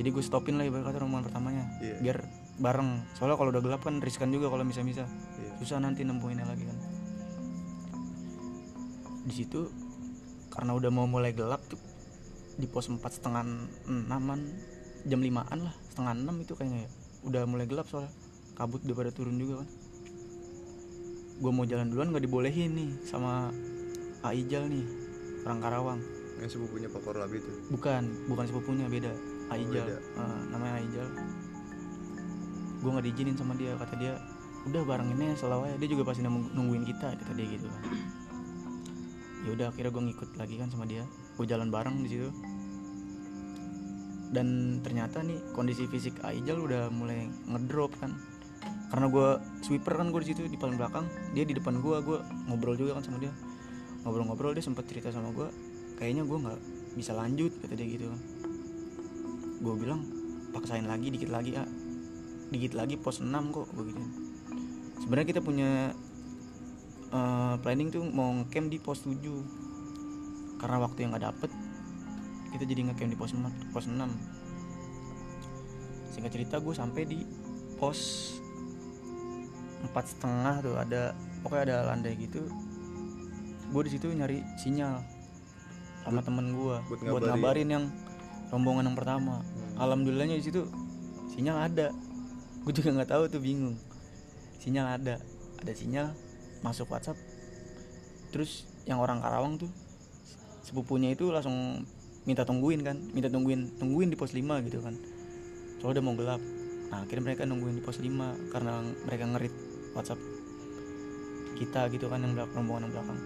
Jadi 0.00 0.08
gue 0.08 0.24
stopin 0.24 0.56
lah 0.56 0.64
ibarat 0.64 0.88
kata 0.88 1.04
rombongan 1.04 1.28
pertamanya 1.28 1.64
Iya. 1.84 2.00
biar 2.00 2.16
bareng. 2.56 3.04
Soalnya 3.12 3.36
kalau 3.36 3.52
udah 3.52 3.60
gelap 3.60 3.84
kan 3.84 4.00
riskan 4.00 4.32
juga 4.32 4.48
kalau 4.48 4.64
bisa-bisa. 4.64 5.04
Iya. 5.36 5.60
susah 5.60 5.76
nanti 5.84 6.08
nempuinnya 6.08 6.48
lagi 6.48 6.64
kan. 6.64 6.78
Di 9.28 9.34
situ 9.36 9.68
karena 10.48 10.72
udah 10.72 10.88
mau 10.88 11.04
mulai 11.04 11.36
gelap 11.36 11.60
tuh 11.68 11.76
di 12.56 12.64
pos 12.64 12.88
empat 12.88 13.20
setengah 13.20 13.44
enaman 13.84 14.40
jam 15.04 15.20
limaan 15.20 15.68
lah 15.68 15.74
setengah 15.92 16.16
enam 16.16 16.40
itu 16.40 16.56
kayaknya 16.56 16.88
ya. 16.88 16.90
Udah 17.28 17.42
mulai 17.44 17.68
gelap 17.68 17.84
soalnya. 17.92 18.08
Kabut 18.56 18.80
udah 18.88 18.96
pada 18.96 19.12
turun 19.12 19.36
juga 19.36 19.60
kan. 19.60 19.68
Gue 21.44 21.52
mau 21.52 21.68
jalan 21.68 21.92
duluan 21.92 22.08
nggak 22.08 22.24
dibolehin 22.24 22.72
nih 22.72 22.90
sama 23.04 23.52
Aijal 24.24 24.66
nih 24.72 25.05
orang 25.46 25.58
Karawang. 25.62 26.00
Yang 26.42 26.58
sepupunya 26.58 26.90
Pak 26.90 27.00
Korlap 27.00 27.30
itu? 27.32 27.48
Bukan 27.72 28.28
bukan 28.28 28.44
sepupunya 28.44 28.86
beda. 28.90 29.14
Aijal 29.48 29.72
beda. 29.72 29.96
Eh, 29.96 30.40
namanya 30.50 30.74
Aijal 30.82 31.08
gue 32.76 32.90
nggak 32.92 33.06
diizinin 33.08 33.34
sama 33.34 33.56
dia 33.56 33.72
kata 33.80 33.94
dia 33.98 34.20
udah 34.68 34.82
bareng 34.84 35.08
ini 35.16 35.32
selalu 35.38 35.72
aja. 35.72 35.76
Dia 35.80 35.88
juga 35.96 36.02
pasti 36.12 36.20
nunggu- 36.26 36.52
nungguin 36.52 36.84
kita 36.84 37.14
kata 37.14 37.32
dia 37.32 37.46
gitu 37.46 37.66
kan. 37.70 37.82
Ya 39.46 39.50
udah 39.54 39.66
akhirnya 39.70 39.90
gue 39.94 40.02
ngikut 40.12 40.30
lagi 40.36 40.54
kan 40.58 40.68
sama 40.68 40.84
dia. 40.84 41.06
Gue 41.38 41.46
jalan 41.46 41.70
bareng 41.70 42.02
di 42.02 42.08
situ. 42.10 42.28
Dan 44.34 44.78
ternyata 44.82 45.22
nih 45.22 45.38
kondisi 45.54 45.86
fisik 45.86 46.18
Aijal 46.26 46.58
udah 46.58 46.90
mulai 46.90 47.30
ngedrop 47.48 47.94
kan. 47.96 48.12
Karena 48.92 49.06
gue 49.08 49.28
sweeper 49.64 49.96
kan 49.96 50.10
gue 50.12 50.20
di 50.20 50.28
situ 50.34 50.44
di 50.50 50.58
paling 50.58 50.76
belakang. 50.76 51.06
Dia 51.32 51.46
di 51.46 51.54
depan 51.56 51.78
gue 51.80 51.96
gue 52.02 52.18
ngobrol 52.50 52.76
juga 52.76 52.98
kan 52.98 53.06
sama 53.06 53.22
dia 53.22 53.32
ngobrol-ngobrol 54.06 54.54
dia 54.54 54.62
sempat 54.62 54.86
cerita 54.86 55.10
sama 55.10 55.34
gue 55.34 55.50
kayaknya 55.98 56.22
gue 56.22 56.38
nggak 56.38 56.58
bisa 56.94 57.10
lanjut 57.10 57.50
kata 57.58 57.74
dia 57.74 57.90
gitu. 57.90 58.06
Gue 59.58 59.74
bilang 59.74 60.06
paksain 60.54 60.86
lagi 60.86 61.10
dikit 61.10 61.34
lagi 61.34 61.58
ah 61.58 61.66
dikit 62.54 62.78
lagi 62.78 62.94
pos 62.94 63.18
6 63.18 63.34
kok 63.50 63.66
gue 63.74 63.84
gitu. 63.90 63.98
Sebenarnya 65.02 65.26
kita 65.26 65.42
punya 65.42 65.90
eh, 67.10 67.54
planning 67.58 67.90
tuh 67.90 68.06
mau 68.06 68.30
ngecamp 68.30 68.70
di 68.70 68.78
pos 68.78 69.02
7 69.02 69.18
karena 70.62 70.78
waktu 70.78 71.02
yang 71.02 71.10
nggak 71.10 71.26
dapet 71.26 71.50
kita 72.54 72.62
jadi 72.62 72.86
ngecamp 72.86 73.10
di 73.10 73.18
pos 73.18 73.34
6 73.34 73.74
pos 73.74 73.90
6 73.90 73.98
singkat 76.14 76.32
cerita 76.32 76.62
gue 76.62 76.72
sampai 76.72 77.02
di 77.04 77.20
pos 77.76 78.32
empat 79.84 80.04
setengah 80.16 80.54
tuh 80.64 80.74
ada 80.80 81.12
pokoknya 81.44 81.62
ada 81.68 81.76
landai 81.92 82.16
gitu 82.16 82.48
gue 83.66 83.82
di 83.86 83.90
situ 83.98 84.06
nyari 84.10 84.42
sinyal 84.58 85.02
sama 86.06 86.22
temen 86.22 86.54
gue 86.54 86.76
buat 86.86 87.00
buat 87.02 87.02
ngabarin. 87.02 87.30
ngabarin 87.34 87.68
yang 87.68 87.84
rombongan 88.54 88.84
yang 88.86 88.96
pertama. 88.96 89.42
Hmm. 89.42 89.82
alhamdulillahnya 89.82 90.38
di 90.38 90.44
situ 90.46 90.62
sinyal 91.34 91.66
ada. 91.66 91.90
Gue 92.62 92.72
juga 92.74 92.94
nggak 92.94 93.10
tahu 93.10 93.22
tuh 93.26 93.42
bingung. 93.42 93.74
Sinyal 94.62 94.86
ada. 95.02 95.18
Ada 95.62 95.72
sinyal 95.74 96.14
masuk 96.62 96.86
WhatsApp. 96.90 97.18
Terus 98.30 98.70
yang 98.86 99.02
orang 99.02 99.18
Karawang 99.18 99.58
tuh 99.58 99.70
sepupunya 100.62 101.14
itu 101.14 101.30
langsung 101.30 101.86
minta 102.26 102.42
tungguin 102.42 102.82
kan 102.82 102.98
minta 103.14 103.30
tungguin 103.30 103.78
tungguin 103.78 104.10
di 104.10 104.18
pos 104.18 104.30
5 104.30 104.66
gitu 104.66 104.78
kan. 104.82 104.94
Soalnya 105.82 105.98
udah 105.98 106.04
mau 106.06 106.14
gelap. 106.14 106.42
Nah 106.86 107.02
akhirnya 107.02 107.34
mereka 107.34 107.42
nungguin 107.50 107.78
di 107.78 107.82
pos 107.82 107.98
5 107.98 108.54
karena 108.54 108.78
mereka 109.06 109.24
ngerit 109.26 109.54
WhatsApp 109.94 110.22
kita 111.56 111.88
gitu 111.90 112.06
kan 112.06 112.20
yang 112.22 112.36
belakang 112.36 112.62
rombongan 112.62 112.82
yang 112.86 112.92
belakang 113.00 113.18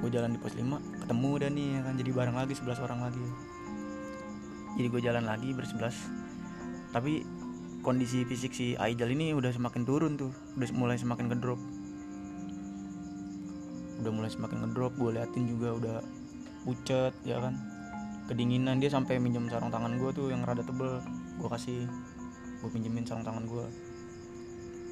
gue 0.00 0.10
jalan 0.10 0.32
di 0.32 0.38
pos 0.40 0.56
5 0.56 1.04
ketemu 1.04 1.30
dan 1.36 1.52
nih 1.52 1.68
ya 1.76 1.80
kan. 1.84 1.94
Jadi 1.98 2.10
bareng 2.14 2.36
lagi 2.38 2.52
11 2.56 2.84
orang 2.86 3.00
lagi. 3.04 3.26
Jadi 4.80 4.86
gue 4.88 5.00
jalan 5.04 5.24
lagi 5.28 5.48
bersebelas. 5.52 5.96
Tapi 6.96 7.22
kondisi 7.84 8.24
fisik 8.24 8.56
si 8.56 8.72
Aijal 8.78 9.12
ini 9.12 9.36
udah 9.36 9.52
semakin 9.52 9.82
turun 9.84 10.16
tuh. 10.16 10.32
Udah 10.56 10.68
mulai 10.72 10.96
semakin 10.96 11.28
ngedrop. 11.28 11.60
Udah 14.00 14.12
mulai 14.14 14.30
semakin 14.32 14.64
ngedrop. 14.64 14.92
Gue 14.96 15.10
liatin 15.18 15.44
juga 15.44 15.76
udah 15.76 15.96
pucet 16.64 17.12
ya 17.28 17.42
kan. 17.42 17.58
Kedinginan 18.30 18.80
dia 18.80 18.88
sampai 18.88 19.18
minjem 19.18 19.50
sarung 19.50 19.68
tangan 19.68 19.98
gue 19.98 20.10
tuh 20.14 20.32
yang 20.32 20.46
rada 20.46 20.64
tebel. 20.64 21.02
Gue 21.36 21.48
kasih 21.52 21.84
gue 22.62 22.70
pinjemin 22.70 23.04
sarung 23.04 23.26
tangan 23.26 23.44
gue 23.44 23.66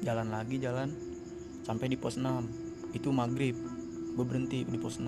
jalan 0.05 0.29
lagi 0.29 0.61
jalan. 0.61 0.93
Sampai 1.65 1.89
di 1.89 1.97
pos 1.97 2.19
6 2.19 2.27
itu 2.91 3.07
maghrib 3.09 3.55
gue 4.11 4.25
berhenti 4.27 4.67
di 4.67 4.77
pos 4.77 4.99
6 4.99 5.07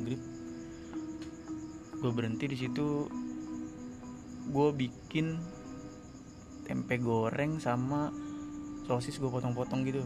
maghrib. 0.00 0.20
Gue 2.00 2.10
berhenti 2.16 2.44
di 2.48 2.56
situ. 2.56 3.04
Gue 4.50 4.68
bikin 4.72 5.36
tempe 6.64 6.96
goreng 6.96 7.60
sama 7.60 8.08
sosis 8.88 9.20
gue 9.20 9.28
potong-potong 9.28 9.84
gitu. 9.84 10.02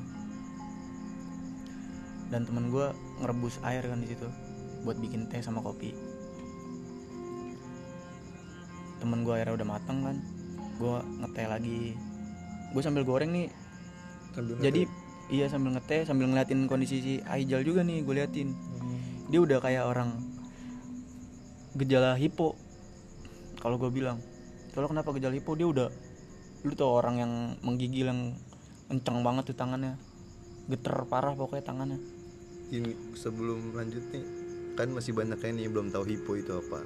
Dan 2.32 2.42
temen 2.48 2.74
gue 2.74 2.90
ngerebus 3.22 3.62
air 3.62 3.86
kan 3.86 4.02
di 4.02 4.10
situ 4.10 4.26
buat 4.82 4.98
bikin 4.98 5.30
teh 5.30 5.40
sama 5.40 5.62
kopi. 5.62 5.94
Temen 8.98 9.22
gue 9.22 9.32
airnya 9.32 9.54
udah 9.54 9.68
mateng 9.68 9.98
kan. 10.02 10.16
Gue 10.82 10.98
ngeteh 11.22 11.46
lagi. 11.46 11.94
Gue 12.74 12.82
sambil 12.82 13.06
goreng 13.06 13.30
nih. 13.30 13.48
Sambil 14.34 14.58
jadi 14.58 14.90
iya 15.32 15.48
sambil 15.48 15.72
ngeteh 15.72 16.04
sambil 16.04 16.28
ngeliatin 16.28 16.68
kondisi 16.68 17.00
si 17.00 17.14
Aijal 17.24 17.64
juga 17.64 17.80
nih 17.80 18.04
gue 18.04 18.14
liatin. 18.14 18.52
Ngeteh. 18.52 19.30
dia 19.32 19.40
udah 19.40 19.58
kayak 19.60 19.84
orang 19.88 20.10
gejala 21.74 22.16
hipo. 22.20 22.56
Kalau 23.60 23.80
gue 23.80 23.88
bilang 23.88 24.20
kalau 24.76 24.90
kenapa 24.90 25.14
gejala 25.16 25.32
hipo? 25.32 25.56
Dia 25.56 25.68
udah 25.68 25.88
lu 26.64 26.72
tau 26.76 26.96
orang 26.96 27.16
yang 27.20 27.32
menggigil 27.64 28.08
yang 28.08 28.20
kenceng 28.88 29.24
banget 29.24 29.52
tuh 29.52 29.56
tangannya. 29.56 29.96
Geter 30.68 31.08
parah 31.08 31.32
pokoknya 31.32 31.64
tangannya. 31.64 31.98
Ini 32.72 33.16
sebelum 33.16 33.76
lanjut 33.76 34.04
nih 34.12 34.24
kan 34.74 34.90
masih 34.90 35.14
banyak 35.14 35.38
yang 35.38 35.54
nih 35.56 35.68
belum 35.70 35.88
tahu 35.94 36.04
hipo 36.04 36.36
itu 36.36 36.52
apa. 36.52 36.84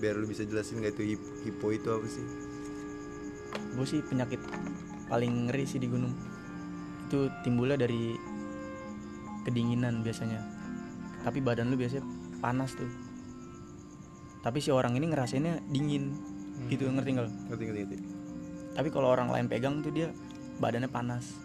Biar 0.00 0.18
lu 0.18 0.26
bisa 0.26 0.42
jelasin 0.42 0.82
gak 0.82 0.98
itu 0.98 1.14
hipo, 1.14 1.28
hipo 1.46 1.66
itu 1.70 1.88
apa 1.92 2.06
sih? 2.08 2.24
Gue 3.76 3.86
sih 3.86 4.00
penyakit 4.02 4.40
paling 5.06 5.48
ngeri 5.48 5.64
sih 5.68 5.78
di 5.78 5.86
gunung 5.86 6.31
itu 7.12 7.28
timbulnya 7.44 7.76
dari 7.76 8.16
kedinginan 9.44 10.00
biasanya. 10.00 10.40
Tapi 11.20 11.44
badan 11.44 11.68
lu 11.68 11.76
biasanya 11.76 12.00
panas 12.40 12.72
tuh. 12.72 12.88
Tapi 14.40 14.64
si 14.64 14.72
orang 14.72 14.96
ini 14.96 15.12
ngerasainnya 15.12 15.60
dingin. 15.68 16.16
Gitu 16.72 16.88
ngerti 16.88 17.20
nggak 17.20 17.28
ngerti 17.52 17.64
ngerti, 17.68 17.82
ngerti. 17.84 17.96
tapi 18.72 18.88
kalau 18.88 19.12
orang 19.12 19.28
lain 19.28 19.44
pegang 19.44 19.84
tuh 19.84 19.92
dia 19.92 20.08
badannya 20.56 20.88
panas. 20.88 21.36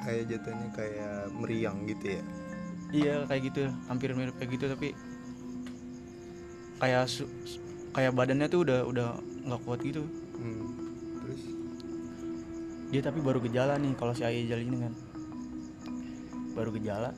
Kayak 0.00 0.32
jatuhnya 0.32 0.68
kayak 0.72 1.28
meriang 1.36 1.84
gitu 1.84 2.16
ya? 2.16 2.22
Iya 2.88 3.16
kayak 3.28 3.42
gitu. 3.52 3.68
Hampir 3.92 4.16
mirip 4.16 4.32
kayak 4.40 4.50
gitu 4.56 4.64
tapi 4.72 4.96
kayak 6.80 7.04
su- 7.04 7.28
kayak 7.92 8.16
badannya 8.16 8.48
tuh 8.48 8.64
udah 8.64 8.80
udah 8.88 9.08
nggak 9.44 9.60
kuat 9.68 9.84
gitu. 9.84 10.08
Hmm. 10.40 10.72
terus 11.22 11.42
dia 12.92 13.00
tapi 13.00 13.24
baru 13.24 13.40
gejala 13.40 13.80
nih 13.80 13.96
kalau 13.96 14.12
si 14.12 14.20
Aijal 14.20 14.60
ini 14.60 14.76
kan. 14.84 14.92
Baru 16.52 16.76
gejala. 16.76 17.16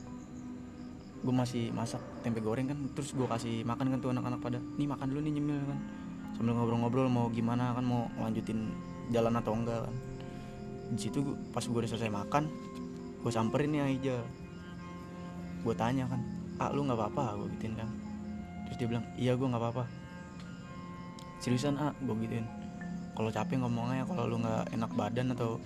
Gue 1.26 1.34
masih 1.34 1.74
masak 1.74 1.98
tempe 2.22 2.38
goreng 2.38 2.70
kan 2.70 2.78
terus 2.94 3.10
gue 3.10 3.26
kasih 3.26 3.66
makan 3.66 3.90
kan 3.90 3.98
tuh 3.98 4.14
anak-anak 4.14 4.38
pada. 4.38 4.62
Nih 4.78 4.86
makan 4.86 5.10
dulu 5.10 5.20
nih 5.26 5.34
nyemil 5.34 5.58
kan. 5.66 5.78
Sambil 6.38 6.54
ngobrol-ngobrol 6.54 7.10
mau 7.10 7.26
gimana 7.26 7.74
kan 7.74 7.82
mau 7.82 8.06
lanjutin 8.22 8.70
jalan 9.10 9.34
atau 9.34 9.50
enggak 9.58 9.82
kan. 9.82 9.94
Di 10.94 11.10
situ 11.10 11.34
pas 11.50 11.66
gue 11.66 11.74
udah 11.74 11.90
selesai 11.90 12.12
makan 12.22 12.46
gue 13.26 13.32
samperin 13.34 13.74
nih 13.74 13.82
Aijal. 13.82 14.22
Gue 15.66 15.74
tanya 15.74 16.06
kan 16.06 16.22
ah 16.62 16.70
lu 16.70 16.86
nggak 16.86 17.02
apa-apa? 17.02 17.34
Gue 17.34 17.50
gituin 17.58 17.74
kan. 17.74 17.90
Terus 18.70 18.76
dia 18.78 18.86
bilang 18.86 19.04
iya 19.18 19.34
gue 19.34 19.42
nggak 19.42 19.58
apa-apa. 19.58 19.90
Seriusan 21.42 21.74
ah? 21.82 21.90
Gue 21.98 22.14
gituin 22.22 22.46
kalau 23.14 23.30
capek 23.30 23.62
ngomong 23.62 23.94
aja 23.94 24.04
kalau 24.10 24.26
lu 24.26 24.42
nggak 24.42 24.74
enak 24.74 24.90
badan 24.94 25.32
atau 25.32 25.62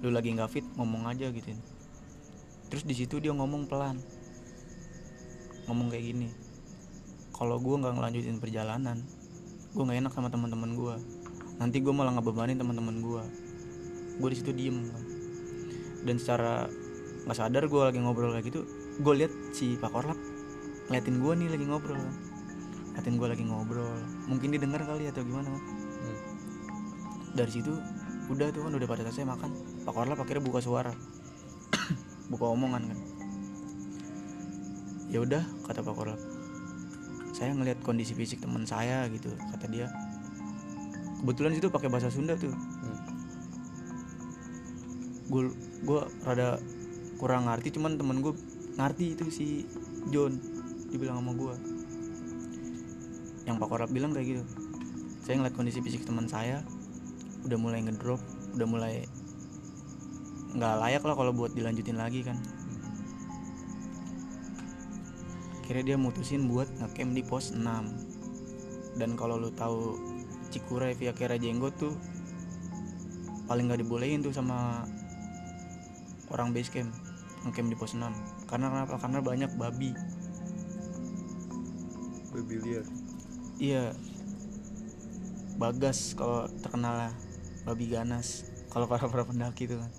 lu 0.00 0.08
lagi 0.14 0.30
nggak 0.32 0.50
fit 0.50 0.66
ngomong 0.78 1.10
aja 1.10 1.28
gitu. 1.30 1.54
Terus 2.70 2.82
di 2.86 2.94
situ 2.96 3.18
dia 3.18 3.34
ngomong 3.34 3.66
pelan. 3.66 3.98
Ngomong 5.66 5.90
kayak 5.90 6.06
gini 6.14 6.28
kalau 7.34 7.58
gue 7.58 7.74
nggak 7.74 7.98
ngelanjutin 7.98 8.38
perjalanan 8.38 9.02
gue 9.74 9.82
nggak 9.82 10.06
enak 10.06 10.12
sama 10.14 10.30
teman-teman 10.30 10.78
gue 10.78 10.94
nanti 11.58 11.82
gue 11.82 11.90
malah 11.90 12.14
ngebebanin 12.14 12.54
teman-teman 12.54 13.02
gue 13.02 13.22
gue 14.22 14.28
di 14.30 14.36
situ 14.38 14.54
diem 14.54 14.86
kan. 14.86 15.02
dan 16.06 16.16
secara 16.22 16.70
nggak 17.26 17.34
sadar 17.34 17.66
gue 17.66 17.82
lagi 17.82 17.98
ngobrol 17.98 18.30
kayak 18.30 18.54
gitu 18.54 18.62
gue 19.02 19.14
lihat 19.18 19.32
si 19.50 19.74
Pak 19.74 19.90
Korlap 19.90 20.18
ngeliatin 20.86 21.18
gue 21.18 21.32
nih 21.42 21.48
lagi 21.50 21.64
ngobrol 21.66 21.98
kan. 21.98 22.14
Ngeliatin 22.94 23.14
gue 23.18 23.28
lagi 23.32 23.44
ngobrol. 23.48 23.98
Mungkin 24.30 24.54
dia 24.54 24.60
dengar 24.62 24.86
kali 24.86 25.10
atau 25.10 25.26
gimana 25.26 25.50
kan. 25.50 25.62
Dari 27.34 27.50
situ 27.50 27.74
udah 28.32 28.48
tuh 28.54 28.64
kan 28.64 28.72
udah 28.72 28.88
pada 28.88 29.02
selesai 29.04 29.26
makan. 29.28 29.50
Pak 29.84 29.92
Korlap 29.92 30.18
akhirnya 30.22 30.42
buka 30.42 30.62
suara. 30.64 30.94
Buka 32.32 32.46
omongan 32.48 32.88
kan. 32.88 32.98
Ya 35.12 35.20
udah 35.20 35.44
kata 35.68 35.84
Pak 35.84 35.94
Korlap 35.94 36.20
saya 37.34 37.50
ngelihat 37.50 37.82
kondisi 37.82 38.14
fisik 38.14 38.38
teman 38.38 38.62
saya 38.62 39.10
gitu 39.10 39.34
kata 39.34 39.66
dia. 39.66 39.90
Kebetulan 41.18 41.58
situ 41.58 41.66
pakai 41.66 41.90
bahasa 41.90 42.08
Sunda 42.08 42.38
tuh. 42.38 42.54
Hmm. 42.54 43.02
gue 45.24 45.50
gue 45.82 46.00
rada 46.22 46.62
kurang 47.18 47.50
ngerti 47.50 47.74
cuman 47.74 47.98
temen 47.98 48.22
gue 48.22 48.38
ngerti 48.78 49.18
itu 49.18 49.24
si 49.34 49.46
John. 50.14 50.38
Dibilang 50.94 51.18
sama 51.18 51.34
gue 51.34 51.54
yang 53.50 53.58
Pak 53.58 53.66
Korlap 53.66 53.90
bilang 53.90 54.14
kayak 54.14 54.38
gitu. 54.38 54.44
Saya 55.26 55.42
ngeliat 55.42 55.58
kondisi 55.58 55.82
fisik 55.82 56.06
teman 56.06 56.30
saya 56.30 56.62
udah 57.44 57.58
mulai 57.60 57.84
ngedrop 57.84 58.20
udah 58.56 58.66
mulai 58.66 58.94
nggak 60.54 60.74
layak 60.78 61.02
lah 61.02 61.14
kalau 61.18 61.34
buat 61.34 61.50
dilanjutin 61.50 61.98
lagi 61.98 62.22
kan. 62.22 62.38
Akhirnya 65.64 65.84
dia 65.94 65.96
mutusin 65.98 66.46
buat 66.46 66.70
ngecamp 66.78 67.10
di 67.16 67.22
pos 67.24 67.50
6 67.50 67.58
dan 69.00 69.10
kalau 69.18 69.40
lu 69.40 69.50
tahu 69.50 69.98
Cikure 70.52 70.94
via 70.94 71.10
Kera 71.10 71.34
Jenggot 71.40 71.74
tuh 71.80 71.96
paling 73.50 73.66
nggak 73.66 73.82
dibolehin 73.82 74.22
tuh 74.22 74.30
sama 74.30 74.86
orang 76.30 76.54
base 76.54 76.70
camp 76.70 76.92
ngecamp 77.42 77.68
di 77.72 77.76
pos 77.80 77.96
6 77.96 78.06
karena 78.46 78.70
kenapa? 78.70 78.94
Karena 79.02 79.18
banyak 79.18 79.50
babi. 79.58 79.90
Babi 82.30 82.54
liar. 82.62 82.86
Iya. 83.58 83.84
Bagas 85.58 86.14
kalau 86.14 86.46
terkenal 86.62 87.08
lah 87.08 87.12
babi 87.64 87.88
ganas. 87.88 88.44
Kalau 88.68 88.86
para 88.86 89.08
para 89.08 89.24
pendaki 89.24 89.66
tuh 89.68 89.80
kan. 89.80 89.90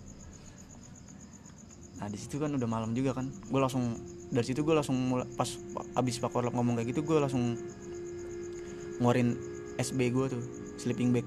Nah 2.02 2.08
di 2.12 2.18
situ 2.20 2.38
kan 2.38 2.54
udah 2.54 2.70
malam 2.70 2.94
juga 2.94 3.18
kan. 3.18 3.30
Gue 3.50 3.60
langsung 3.62 3.98
dari 4.30 4.46
situ 4.46 4.62
gue 4.62 4.76
langsung 4.78 4.96
mulai 4.96 5.28
pas 5.34 5.50
abis 5.98 6.22
pak 6.22 6.34
Orlap 6.34 6.54
ngomong 6.54 6.78
kayak 6.80 6.96
gitu 6.96 7.02
gue 7.06 7.18
langsung 7.18 7.58
ngeluarin 9.02 9.36
SB 9.82 10.14
gue 10.14 10.26
tuh 10.32 10.44
sleeping 10.78 11.12
bag. 11.12 11.26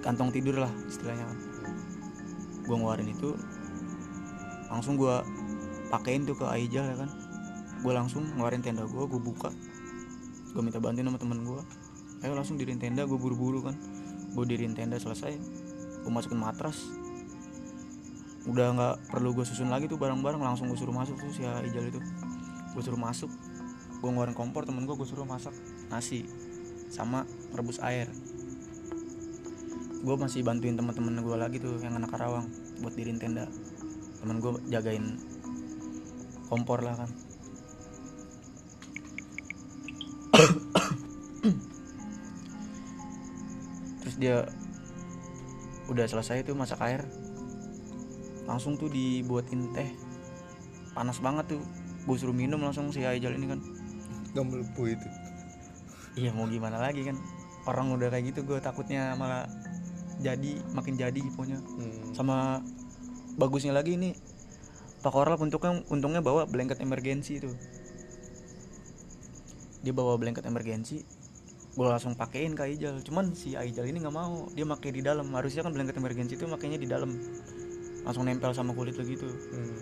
Kantong 0.00 0.30
tidur 0.30 0.62
lah 0.62 0.72
istilahnya 0.86 1.26
kan. 1.26 1.38
Gue 2.64 2.76
ngeluarin 2.78 3.10
itu 3.10 3.34
langsung 4.70 4.98
gue 4.98 5.16
pakein 5.90 6.26
tuh 6.26 6.38
ke 6.38 6.46
Aijal 6.46 6.86
ya 6.94 6.96
kan. 6.98 7.10
Gue 7.82 7.92
langsung 7.92 8.24
ngeluarin 8.38 8.62
tenda 8.62 8.86
gue 8.86 9.04
gue 9.04 9.20
buka. 9.20 9.50
Gue 10.54 10.62
minta 10.62 10.78
bantuin 10.78 11.08
sama 11.08 11.18
temen 11.18 11.42
gue 11.42 11.62
ayo 12.24 12.32
langsung 12.32 12.56
dirin 12.56 12.80
tenda 12.80 13.04
gue 13.04 13.20
buru-buru 13.20 13.68
kan 13.68 13.76
gue 14.34 14.44
dirin 14.50 14.74
tenda 14.74 14.98
selesai 14.98 15.38
gue 16.04 16.12
masukin 16.12 16.36
matras. 16.36 16.76
Udah 18.44 18.76
nggak 18.76 18.94
perlu 19.08 19.32
gue 19.32 19.46
susun 19.48 19.72
lagi 19.72 19.88
tuh 19.88 19.96
barang-barang 19.96 20.42
langsung 20.42 20.68
gue 20.68 20.76
suruh 20.76 20.92
masuk 20.92 21.16
tuh 21.16 21.32
si 21.32 21.46
Aijal 21.46 21.88
itu. 21.88 22.00
Gue 22.76 22.82
suruh 22.84 23.00
masuk 23.00 23.32
gue 24.04 24.10
ngeluarin 24.12 24.36
kompor 24.36 24.68
temen 24.68 24.84
gue 24.84 24.92
gue 24.92 25.08
suruh 25.08 25.24
masak 25.24 25.56
nasi 25.88 26.28
sama 26.92 27.24
rebus 27.56 27.80
air. 27.80 28.12
Gue 30.04 30.20
masih 30.20 30.44
bantuin 30.44 30.76
teman-teman 30.76 31.24
gue 31.24 31.36
lagi 31.40 31.56
tuh 31.56 31.80
yang 31.80 31.96
anak 31.96 32.12
Karawang 32.12 32.52
buat 32.84 32.92
dirin 32.92 33.16
tenda 33.16 33.48
temen 34.20 34.44
gue 34.44 34.52
jagain 34.68 35.16
kompor 36.52 36.84
lah 36.84 37.00
kan 37.00 37.08
terus 44.14 44.22
dia 44.22 44.46
udah 45.90 46.06
selesai 46.06 46.46
tuh 46.46 46.54
masak 46.54 46.78
air 46.86 47.02
langsung 48.46 48.78
tuh 48.78 48.86
dibuatin 48.86 49.74
teh. 49.74 49.90
Panas 50.94 51.18
banget 51.18 51.58
tuh. 51.58 51.62
Gue 52.06 52.14
suruh 52.20 52.36
minum 52.36 52.62
langsung 52.62 52.92
si 52.94 53.02
Aijal 53.02 53.34
ini 53.34 53.50
kan. 53.50 53.60
Nggak 54.36 54.44
melepuh 54.46 54.86
itu. 54.86 55.08
Iya 56.14 56.30
mau 56.30 56.46
gimana 56.46 56.78
lagi 56.78 57.02
kan? 57.02 57.18
Orang 57.66 57.90
udah 57.96 58.12
kayak 58.12 58.30
gitu 58.30 58.46
gue 58.46 58.60
takutnya 58.62 59.16
malah 59.18 59.50
jadi 60.22 60.62
makin 60.70 60.94
jadi 60.94 61.20
pokoknya 61.34 61.58
hmm. 61.58 62.14
sama 62.14 62.62
bagusnya 63.34 63.74
lagi 63.74 63.98
ini 63.98 64.14
Pak 65.02 65.10
Korlap 65.10 65.42
untungnya 65.42 65.82
untungnya 65.90 66.22
bawa 66.22 66.46
blanket 66.46 66.78
emergensi 66.78 67.42
tuh. 67.42 67.56
Dia 69.82 69.90
bawa 69.96 70.20
blanket 70.20 70.46
emergensi 70.46 71.02
gue 71.74 71.86
langsung 71.90 72.14
pakein 72.14 72.54
ke 72.54 72.70
Aijal. 72.70 73.02
Cuman 73.02 73.34
si 73.34 73.58
Aijal 73.58 73.90
ini 73.90 73.98
nggak 73.98 74.14
mau. 74.14 74.46
Dia 74.54 74.62
pakai 74.62 74.94
di 74.94 75.02
dalam. 75.02 75.26
Harusnya 75.34 75.66
kan 75.66 75.74
blanket 75.74 75.98
emergensi 75.98 76.38
itu 76.38 76.46
makainya 76.46 76.78
di 76.78 76.86
dalam. 76.86 77.10
Langsung 78.06 78.24
nempel 78.30 78.54
sama 78.54 78.70
kulit 78.72 78.94
lo 78.94 79.04
gitu. 79.04 79.26
Hmm. 79.26 79.78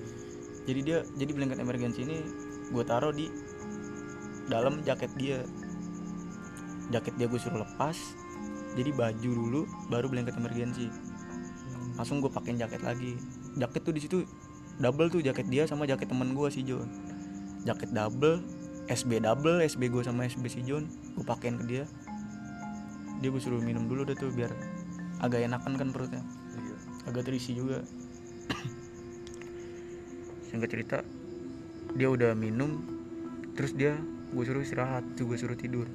jadi 0.63 0.81
dia 0.87 0.99
jadi 1.19 1.35
blanket 1.35 1.59
emergensi 1.59 2.07
ini 2.07 2.23
gue 2.71 2.85
taruh 2.87 3.11
di 3.13 3.29
dalam 4.49 4.81
jaket 4.87 5.13
dia. 5.21 5.45
Jaket 6.95 7.15
dia 7.21 7.27
gue 7.29 7.41
suruh 7.41 7.61
lepas. 7.61 7.97
Jadi 8.73 8.91
baju 8.97 9.31
dulu 9.37 9.61
baru 9.93 10.09
blanket 10.09 10.39
emergensi 10.41 10.89
langsung 11.97 12.25
gue 12.25 12.31
pakein 12.33 12.57
jaket 12.57 12.81
lagi. 12.81 13.21
Jaket 13.57 13.81
tuh 13.85 13.93
di 13.93 14.01
situ 14.01 14.17
double 14.81 15.13
tuh 15.13 15.21
jaket 15.21 15.47
dia 15.53 15.69
sama 15.69 15.85
jaket 15.85 16.09
temen 16.09 16.33
gue 16.33 16.49
si 16.49 16.65
John. 16.65 16.89
Jaket 17.69 17.93
double 17.93 18.41
SB 18.89 19.21
double 19.23 19.61
SB 19.63 19.93
gue 19.93 20.03
sama 20.03 20.25
SB 20.27 20.45
si 20.49 20.61
John 20.65 20.89
gue 21.16 21.25
pakein 21.25 21.61
ke 21.61 21.64
dia. 21.68 21.85
Dia 23.22 23.29
gue 23.31 23.42
suruh 23.42 23.62
minum 23.62 23.87
dulu 23.87 24.03
deh 24.09 24.16
tuh 24.16 24.33
biar 24.33 24.51
agak 25.22 25.46
enakan 25.46 25.79
kan 25.79 25.88
perutnya. 25.94 26.22
Iya. 26.59 26.77
agak 27.09 27.22
terisi 27.31 27.55
juga. 27.55 27.85
Singkat 30.51 30.68
cerita 30.68 30.98
dia 31.92 32.09
udah 32.09 32.33
minum 32.33 32.83
terus 33.53 33.77
dia 33.77 33.96
gue 34.33 34.44
suruh 34.44 34.64
istirahat 34.64 35.05
tuh 35.14 35.29
gue 35.31 35.38
suruh 35.38 35.59
tidur. 35.59 35.87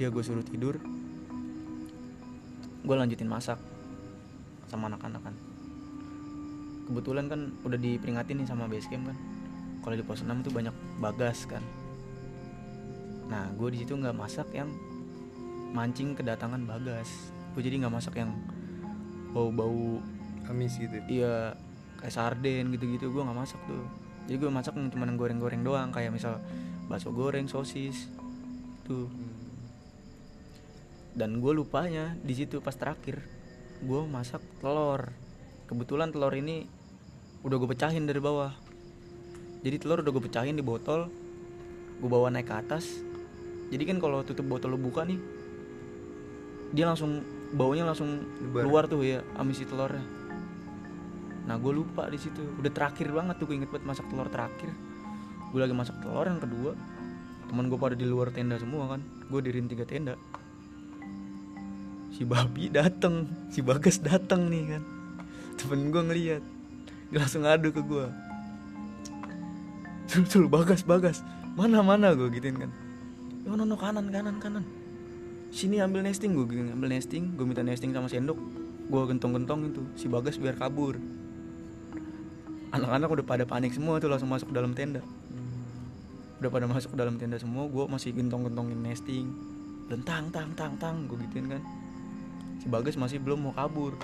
Dia 0.00 0.08
gue 0.08 0.22
suruh 0.24 0.44
tidur. 0.44 0.80
Gue 2.80 2.96
lanjutin 2.96 3.28
masak 3.28 3.60
sama 4.66 4.90
anak-anak 4.90 5.22
kan. 5.22 5.34
Kebetulan 6.90 7.30
kan 7.30 7.40
udah 7.62 7.78
diperingatin 7.78 8.42
nih 8.42 8.48
sama 8.50 8.66
base 8.66 8.90
camp 8.90 9.12
kan. 9.12 9.18
Kalau 9.80 9.94
di 9.96 10.04
pos 10.04 10.20
6 10.20 10.44
tuh 10.44 10.52
banyak 10.52 10.74
bagas 11.00 11.48
kan 11.48 11.64
nah 13.30 13.46
gue 13.54 13.68
di 13.70 13.86
situ 13.86 13.94
nggak 13.94 14.16
masak 14.18 14.50
yang 14.50 14.68
mancing 15.70 16.18
kedatangan 16.18 16.66
bagas. 16.66 17.30
Gue 17.54 17.62
jadi 17.62 17.78
nggak 17.86 17.94
masak 17.94 18.18
yang 18.18 18.34
bau-bau 19.30 20.02
amis 20.50 20.74
gitu. 20.76 20.98
Iya 21.06 21.54
kayak 22.02 22.10
sarden 22.14 22.74
gitu-gitu 22.74 23.14
gue 23.14 23.22
nggak 23.22 23.38
masak 23.38 23.60
tuh. 23.70 23.86
Jadi 24.26 24.36
gue 24.36 24.50
masak 24.50 24.74
yang 24.74 24.90
cuma 24.90 25.06
goreng-goreng 25.14 25.62
doang 25.62 25.94
kayak 25.94 26.10
misal 26.10 26.42
bakso 26.90 27.14
goreng 27.14 27.46
sosis 27.46 28.10
tuh. 28.82 29.06
Dan 31.14 31.38
gue 31.38 31.52
lupanya 31.54 32.18
di 32.18 32.34
situ 32.34 32.58
pas 32.58 32.74
terakhir 32.74 33.22
gue 33.80 34.00
masak 34.10 34.42
telur. 34.58 35.14
Kebetulan 35.70 36.10
telur 36.10 36.34
ini 36.34 36.66
udah 37.46 37.56
gue 37.62 37.68
pecahin 37.70 38.10
dari 38.10 38.18
bawah. 38.18 38.50
Jadi 39.62 39.76
telur 39.78 40.02
udah 40.02 40.10
gue 40.10 40.24
pecahin 40.26 40.58
di 40.58 40.66
botol 40.66 41.06
gue 42.00 42.08
bawa 42.08 42.32
naik 42.32 42.48
ke 42.48 42.54
atas 42.56 43.09
jadi 43.70 43.82
kan 43.86 44.02
kalau 44.02 44.26
tutup 44.26 44.50
botol 44.50 44.74
lu 44.74 44.78
buka 44.82 45.06
nih 45.06 45.18
dia 46.74 46.86
langsung 46.86 47.22
baunya 47.54 47.82
langsung 47.82 48.26
Lebar. 48.42 48.62
keluar 48.66 48.84
tuh 48.86 49.02
ya 49.02 49.26
amis 49.38 49.58
si 49.58 49.66
telurnya. 49.66 50.02
Nah 51.46 51.58
gue 51.58 51.72
lupa 51.74 52.06
di 52.06 52.18
situ. 52.18 52.38
Udah 52.62 52.70
terakhir 52.70 53.10
banget 53.10 53.42
tuh 53.42 53.50
gue 53.50 53.58
inget 53.58 53.70
banget 53.74 53.86
masak 53.90 54.06
telur 54.06 54.30
terakhir. 54.30 54.70
Gue 55.50 55.58
lagi 55.58 55.74
masak 55.74 55.98
telur 55.98 56.26
yang 56.30 56.38
kedua. 56.38 56.78
Teman 57.50 57.66
gue 57.66 57.78
pada 57.78 57.98
di 57.98 58.06
luar 58.06 58.30
tenda 58.30 58.54
semua 58.54 58.94
kan. 58.94 59.02
Gue 59.26 59.42
dirin 59.42 59.66
tiga 59.66 59.82
tenda. 59.82 60.14
Si 62.14 62.22
babi 62.22 62.70
dateng 62.70 63.26
si 63.50 63.66
bagas 63.66 63.98
dateng 63.98 64.46
nih 64.46 64.78
kan. 64.78 64.82
Temen 65.58 65.90
gue 65.90 66.02
ngeliat. 66.06 66.42
Dia 67.10 67.18
langsung 67.18 67.42
ngadu 67.42 67.74
ke 67.74 67.82
gue 67.82 68.06
sul 70.30 70.46
bagas 70.46 70.86
bagas. 70.86 71.26
Mana 71.58 71.82
mana 71.82 72.14
gue 72.14 72.30
gituin 72.30 72.54
kan 72.54 72.70
yo 73.46 73.56
no, 73.56 73.64
no 73.64 73.76
kanan 73.76 74.12
kanan 74.12 74.36
kanan. 74.42 74.64
Sini 75.50 75.82
ambil 75.82 76.06
nesting 76.06 76.30
gue 76.30 76.46
gini, 76.46 76.70
ambil 76.70 76.94
nesting 76.94 77.34
gue 77.34 77.42
minta 77.42 77.66
nesting 77.66 77.90
sama 77.90 78.06
sendok. 78.06 78.38
Gue 78.90 79.02
gentong-gentong 79.06 79.70
itu 79.70 79.82
si 79.98 80.06
bagas 80.06 80.38
biar 80.38 80.54
kabur. 80.54 80.98
Anak-anak 82.70 83.08
udah 83.10 83.26
pada 83.26 83.42
panik 83.42 83.74
semua 83.74 83.98
tuh 83.98 84.06
langsung 84.06 84.30
masuk 84.30 84.50
ke 84.50 84.54
dalam 84.54 84.78
tenda. 84.78 85.02
Udah 86.38 86.50
pada 86.54 86.70
masuk 86.70 86.94
ke 86.94 86.98
dalam 86.98 87.18
tenda 87.18 87.34
semua 87.34 87.66
gue 87.66 87.84
masih 87.90 88.14
gentong-gentongin 88.14 88.78
nesting. 88.78 89.26
Dan 89.90 90.06
tang 90.06 90.30
tang 90.30 90.54
tang 90.54 90.78
tang 90.78 91.10
gue 91.10 91.18
gituin 91.26 91.50
kan. 91.50 91.62
Si 92.62 92.70
bagas 92.70 92.94
masih 92.94 93.18
belum 93.18 93.50
mau 93.50 93.52
kabur. 93.54 93.98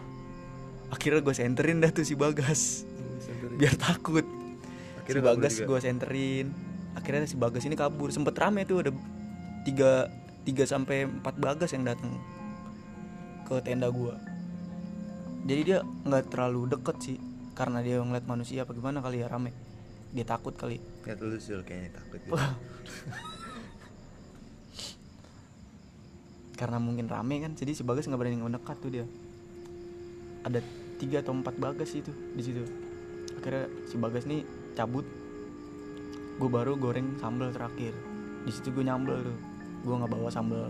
Akhirnya 0.90 1.22
gue 1.22 1.34
senterin 1.34 1.78
dah 1.78 1.94
tuh 1.94 2.02
si 2.02 2.18
bagas. 2.18 2.82
Biar 3.54 3.78
takut. 3.78 4.26
Si 4.26 4.98
Akhirnya 4.98 5.22
kabur 5.22 5.30
bagas 5.46 5.54
gue 5.62 5.78
senterin. 5.78 6.46
Akhirnya 6.98 7.22
si 7.30 7.38
bagas 7.38 7.62
ini 7.62 7.78
kabur. 7.78 8.10
Sempet 8.10 8.34
rame 8.34 8.66
tuh 8.66 8.82
ada 8.82 8.90
tiga 9.66 10.06
tiga 10.46 10.62
sampai 10.62 11.10
empat 11.10 11.34
bagas 11.42 11.74
yang 11.74 11.82
datang 11.82 12.14
ke 13.42 13.58
tenda 13.66 13.90
gue 13.90 14.14
jadi 15.46 15.60
dia 15.62 15.78
nggak 15.82 16.34
terlalu 16.34 16.66
deket 16.74 16.96
sih 16.98 17.18
karena 17.54 17.78
dia 17.78 18.02
ngeliat 18.02 18.26
manusia 18.26 18.66
apa 18.66 18.74
gimana 18.74 18.98
kali 18.98 19.22
ya 19.22 19.30
rame. 19.30 19.54
Dia 20.10 20.26
takut 20.26 20.58
kali. 20.58 20.82
Lihat 21.06 21.18
lu 21.22 21.38
sul 21.38 21.62
kayaknya 21.62 22.02
takut. 22.02 22.20
Wah. 22.34 22.58
karena 26.56 26.80
mungkin 26.80 27.04
rame 27.04 27.44
kan 27.44 27.52
jadi 27.52 27.76
si 27.76 27.84
bagas 27.84 28.08
nggak 28.08 28.16
berani 28.16 28.42
mendekat 28.42 28.76
tuh 28.82 28.90
dia. 28.90 29.06
Ada 30.42 30.58
tiga 30.98 31.22
atau 31.22 31.30
empat 31.30 31.54
bagas 31.62 31.94
itu 31.94 32.10
di 32.10 32.42
situ. 32.42 32.66
Akhirnya 33.38 33.70
si 33.86 33.94
bagas 34.02 34.26
nih 34.26 34.42
cabut. 34.74 35.06
Gue 36.42 36.50
baru 36.50 36.74
goreng 36.74 37.22
sambal 37.22 37.54
terakhir. 37.54 37.94
Di 38.42 38.50
situ 38.50 38.74
gue 38.74 38.82
nyambel 38.82 39.30
tuh 39.30 39.38
gue 39.86 39.94
nggak 39.94 40.10
bawa 40.10 40.28
sambal 40.28 40.66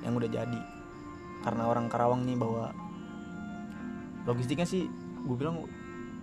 yang 0.00 0.16
udah 0.16 0.30
jadi. 0.32 0.60
Karena 1.44 1.68
orang 1.68 1.92
Karawang 1.92 2.24
nih 2.24 2.40
bawa. 2.40 2.72
Logistiknya 4.24 4.64
sih 4.64 4.88
gue 5.28 5.36
bilang 5.36 5.68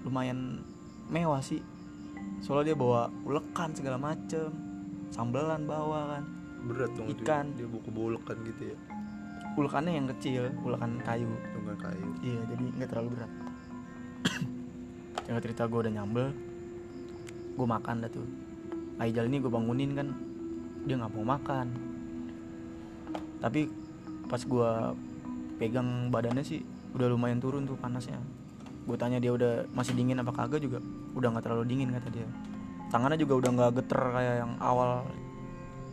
lumayan 0.02 0.66
mewah 1.14 1.40
sih. 1.46 1.62
Soalnya 2.42 2.74
dia 2.74 2.78
bawa 2.82 3.14
ulekan 3.22 3.78
segala 3.78 4.02
macem. 4.02 4.50
Sambelan 5.14 5.70
bawa 5.70 6.18
kan. 6.18 6.24
Berat 6.66 6.92
dong 6.98 7.14
dia- 7.14 7.22
Ikan. 7.22 7.46
dia 7.54 7.70
buku 7.70 7.94
bulekan 7.94 8.42
gitu 8.42 8.74
ya? 8.74 8.78
Ulekannya 9.56 9.94
yang 9.94 10.08
kecil 10.18 10.50
ulekan 10.66 10.98
kayu. 11.06 11.30
Dengan 11.54 11.78
kayu. 11.78 12.08
Iya 12.26 12.42
jadi 12.50 12.64
nggak 12.82 12.90
terlalu 12.90 13.10
berat. 13.16 13.32
Singkat 15.26 15.42
cerita 15.46 15.70
gue 15.70 15.80
udah 15.86 15.94
nyambel. 15.94 16.28
Gue 17.56 17.68
makan 17.70 18.02
dah 18.02 18.10
tuh. 18.10 18.26
Aijal 18.98 19.30
ini 19.30 19.38
gue 19.40 19.52
bangunin 19.54 19.94
kan. 19.94 20.08
Dia 20.86 20.98
nggak 21.02 21.14
mau 21.14 21.38
makan 21.38 21.95
tapi 23.46 23.70
pas 24.26 24.42
gue 24.42 24.72
pegang 25.62 26.10
badannya 26.10 26.42
sih 26.42 26.66
udah 26.98 27.14
lumayan 27.14 27.38
turun 27.38 27.70
tuh 27.70 27.78
panasnya. 27.78 28.18
Gue 28.90 28.98
tanya 28.98 29.22
dia 29.22 29.30
udah 29.30 29.70
masih 29.70 29.94
dingin 29.94 30.18
apa 30.18 30.34
kagak 30.34 30.66
juga 30.66 30.82
udah 31.14 31.30
nggak 31.30 31.46
terlalu 31.46 31.70
dingin 31.70 31.94
kata 31.94 32.10
dia. 32.10 32.26
Tangannya 32.90 33.22
juga 33.22 33.46
udah 33.46 33.50
nggak 33.54 33.72
geter 33.86 34.02
kayak 34.02 34.36
yang 34.42 34.54
awal 34.58 35.06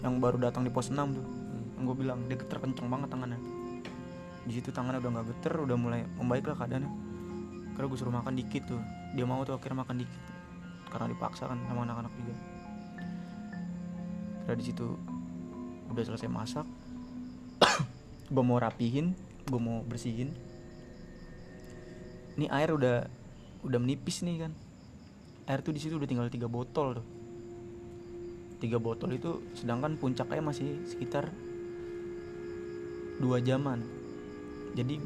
yang 0.00 0.16
baru 0.16 0.40
datang 0.48 0.64
di 0.64 0.72
pos 0.72 0.88
6 0.88 0.96
tuh. 0.96 1.26
Yang 1.76 1.82
gue 1.92 1.96
bilang 2.00 2.24
dia 2.24 2.40
geter 2.40 2.56
kenceng 2.56 2.88
banget 2.88 3.12
tangannya. 3.12 3.40
Di 4.48 4.52
situ 4.56 4.72
tangannya 4.72 5.04
udah 5.04 5.10
nggak 5.12 5.26
geter 5.36 5.52
udah 5.52 5.76
mulai 5.76 6.00
membaik 6.16 6.48
lah 6.48 6.56
keadaannya. 6.56 6.90
Karena 7.76 7.86
gue 7.92 7.98
suruh 8.00 8.16
makan 8.16 8.32
dikit 8.32 8.64
tuh. 8.64 8.80
Dia 9.12 9.28
mau 9.28 9.44
tuh 9.44 9.60
akhirnya 9.60 9.84
makan 9.84 10.00
dikit. 10.00 10.22
Karena 10.88 11.04
dipaksa 11.12 11.52
kan 11.52 11.60
sama 11.68 11.84
anak-anak 11.84 12.12
juga. 12.16 12.34
Karena 14.48 14.56
di 14.56 14.64
situ 14.64 14.88
udah 15.92 16.00
selesai 16.08 16.32
masak 16.32 16.64
gue 18.32 18.44
mau 18.44 18.56
rapihin 18.56 19.12
gue 19.42 19.60
mau 19.60 19.84
bersihin. 19.84 20.32
Ini 22.40 22.48
air 22.48 22.72
udah 22.72 23.04
udah 23.66 23.78
menipis 23.78 24.24
nih 24.24 24.48
kan. 24.48 24.52
Air 25.50 25.60
tuh 25.60 25.74
di 25.74 25.80
situ 25.82 25.98
udah 26.00 26.08
tinggal 26.08 26.32
tiga 26.32 26.48
botol 26.48 27.02
tuh. 27.02 27.06
Tiga 28.62 28.78
botol 28.78 29.12
itu 29.12 29.42
sedangkan 29.58 29.98
puncaknya 29.98 30.40
masih 30.40 30.80
sekitar 30.86 31.28
dua 33.18 33.42
jaman. 33.42 33.82
Jadi 34.72 35.02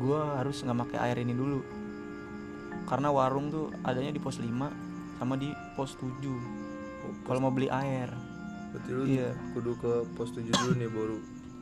gua 0.00 0.40
harus 0.40 0.62
nggak 0.64 0.78
pakai 0.88 0.98
air 1.10 1.26
ini 1.26 1.34
dulu. 1.36 1.60
Karena 2.88 3.12
warung 3.12 3.52
tuh 3.52 3.68
adanya 3.84 4.10
di 4.10 4.18
pos 4.18 4.40
5 4.40 4.48
sama 5.20 5.36
di 5.36 5.52
pos 5.76 5.94
7 6.00 6.08
kalau 7.28 7.38
mau 7.38 7.52
beli 7.52 7.68
air. 7.68 8.08
Berarti 8.72 8.90
lu 8.90 9.02
Iya. 9.04 9.36
kudu 9.52 9.76
ke 9.76 9.92
pos 10.16 10.32
7 10.32 10.48
dulu 10.48 10.72
nih 10.80 10.88
baru 10.88 11.16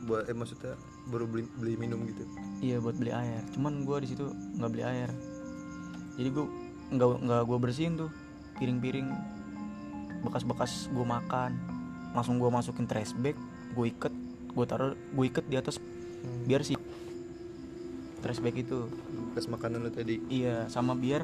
buat 0.07 0.23
eh 0.31 0.33
maksudnya 0.33 0.73
baru 1.11 1.27
beli 1.27 1.43
beli 1.59 1.75
minum 1.75 2.07
gitu. 2.07 2.23
Iya 2.63 2.79
buat 2.79 2.95
beli 2.95 3.11
air. 3.11 3.43
Cuman 3.51 3.83
gua 3.83 3.99
di 3.99 4.07
situ 4.07 4.31
nggak 4.31 4.71
beli 4.71 4.83
air. 4.87 5.09
Jadi 6.15 6.29
gua 6.31 6.45
nggak 6.95 7.09
nggak 7.27 7.41
gua 7.43 7.57
bersihin 7.59 7.99
tuh. 7.99 8.09
Piring-piring 8.57 9.11
bekas-bekas 10.23 10.87
gua 10.95 11.19
makan. 11.19 11.59
Langsung 12.15 12.39
gua 12.39 12.49
masukin 12.49 12.87
trash 12.87 13.11
bag 13.19 13.35
gue 13.71 13.87
iket 13.87 14.11
gue 14.51 14.65
taruh 14.67 14.99
gue 15.15 15.25
iket 15.31 15.47
di 15.47 15.55
atas 15.55 15.79
biar 16.43 16.59
si 16.59 16.75
trash 18.19 18.43
bag 18.43 18.55
itu. 18.59 18.87
Bekas 19.31 19.47
makanan 19.47 19.87
lu 19.87 19.91
tadi. 19.91 20.19
Iya 20.27 20.67
sama 20.67 20.91
biar 20.91 21.23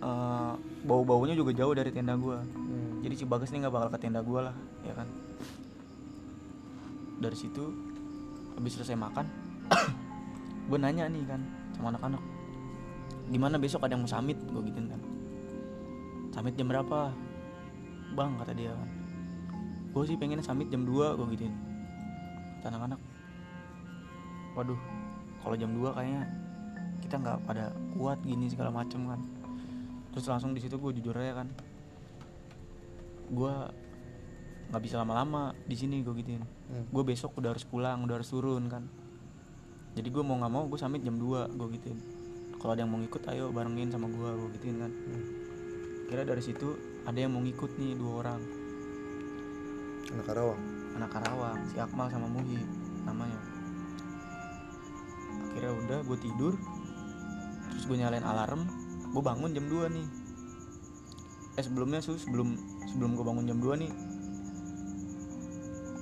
eh, 0.00 0.52
bau-baunya 0.84 1.36
juga 1.36 1.52
jauh 1.52 1.76
dari 1.76 1.92
tenda 1.92 2.16
gua. 2.16 2.40
Jadi 3.04 3.14
si 3.14 3.24
bagas 3.28 3.52
ini 3.52 3.62
nggak 3.62 3.74
bakal 3.74 3.88
ke 3.92 3.98
tenda 4.00 4.24
gua 4.24 4.50
lah 4.50 4.56
ya 4.82 4.96
kan? 4.96 5.08
Dari 7.20 7.36
situ 7.36 7.64
habis 8.56 8.72
selesai 8.80 8.96
makan 8.96 9.28
gue 10.68 10.78
nanya 10.80 11.06
nih 11.06 11.22
kan 11.28 11.40
sama 11.76 11.92
anak-anak 11.94 12.22
gimana 13.26 13.58
besok 13.58 13.82
ada 13.82 13.98
yang 13.98 14.06
mau 14.06 14.10
summit? 14.10 14.38
Gue 14.50 14.62
gituin 14.70 14.86
kan. 14.90 15.00
Summit 16.30 16.54
jam 16.54 16.70
berapa? 16.70 17.10
Bang 18.14 18.38
kata 18.38 18.52
dia 18.54 18.70
kan. 18.70 18.90
Gue 19.90 20.02
sih 20.06 20.16
pengen 20.18 20.42
summit 20.44 20.70
jam 20.70 20.86
2 20.86 21.18
gue 21.18 21.26
gituin. 21.34 21.54
Kata 22.60 22.74
anak-anak 22.74 23.00
waduh 24.56 24.80
kalau 25.44 25.56
jam 25.58 25.70
2 25.74 25.92
kayaknya 25.92 26.22
kita 27.04 27.14
nggak 27.20 27.38
pada 27.44 27.64
kuat 27.98 28.18
gini 28.22 28.46
segala 28.48 28.70
macem 28.70 29.04
kan. 29.10 29.20
Terus 30.14 30.26
langsung 30.30 30.54
di 30.54 30.60
situ 30.62 30.78
gue 30.78 30.92
jujur 30.96 31.12
aja 31.18 31.44
kan 31.44 31.48
gue 33.26 33.54
nggak 34.66 34.82
bisa 34.82 34.98
lama-lama 34.98 35.54
di 35.66 35.76
sini 35.78 36.02
gue 36.02 36.14
gituin. 36.18 36.42
Hmm. 36.42 36.86
gue 36.90 37.02
besok 37.06 37.38
udah 37.38 37.54
harus 37.54 37.62
pulang 37.62 38.02
udah 38.02 38.18
harus 38.18 38.30
turun 38.30 38.66
kan. 38.66 38.86
Jadi 39.96 40.08
gue 40.12 40.22
mau 40.26 40.36
nggak 40.36 40.52
mau 40.52 40.64
gue 40.68 40.78
sampai 40.78 41.00
jam 41.00 41.16
2 41.16 41.54
gue 41.54 41.68
gituin. 41.78 41.98
Kalau 42.56 42.72
ada 42.74 42.82
yang 42.82 42.90
mau 42.90 43.00
ngikut 43.00 43.22
ayo 43.30 43.54
barengin 43.54 43.94
sama 43.94 44.10
gue 44.10 44.30
gue 44.32 44.48
gituin 44.58 44.76
kan. 44.82 44.92
Kira 46.06 46.22
dari 46.26 46.42
situ 46.42 46.74
ada 47.06 47.18
yang 47.18 47.34
mau 47.34 47.42
ngikut 47.42 47.78
nih 47.78 47.94
dua 47.94 48.12
orang. 48.22 48.40
Anak 50.14 50.26
Karawang? 50.26 50.62
Anak 50.98 51.10
Karawang 51.14 51.58
si 51.70 51.76
Akmal 51.78 52.10
sama 52.10 52.26
Muhi 52.26 52.62
namanya. 53.06 53.38
Akhirnya 55.50 55.72
udah 55.72 55.98
gue 56.02 56.18
tidur 56.18 56.54
terus 57.70 57.84
gue 57.86 57.96
nyalain 57.98 58.24
alarm 58.24 58.66
gue 59.14 59.22
bangun 59.22 59.54
jam 59.54 59.66
2 59.70 59.94
nih. 59.94 60.06
Eh 61.56 61.64
sebelumnya 61.64 62.02
su 62.02 62.18
sebelum 62.18 62.58
sebelum 62.90 63.14
gue 63.14 63.24
bangun 63.24 63.44
jam 63.46 63.58
2 63.62 63.82
nih 63.82 63.90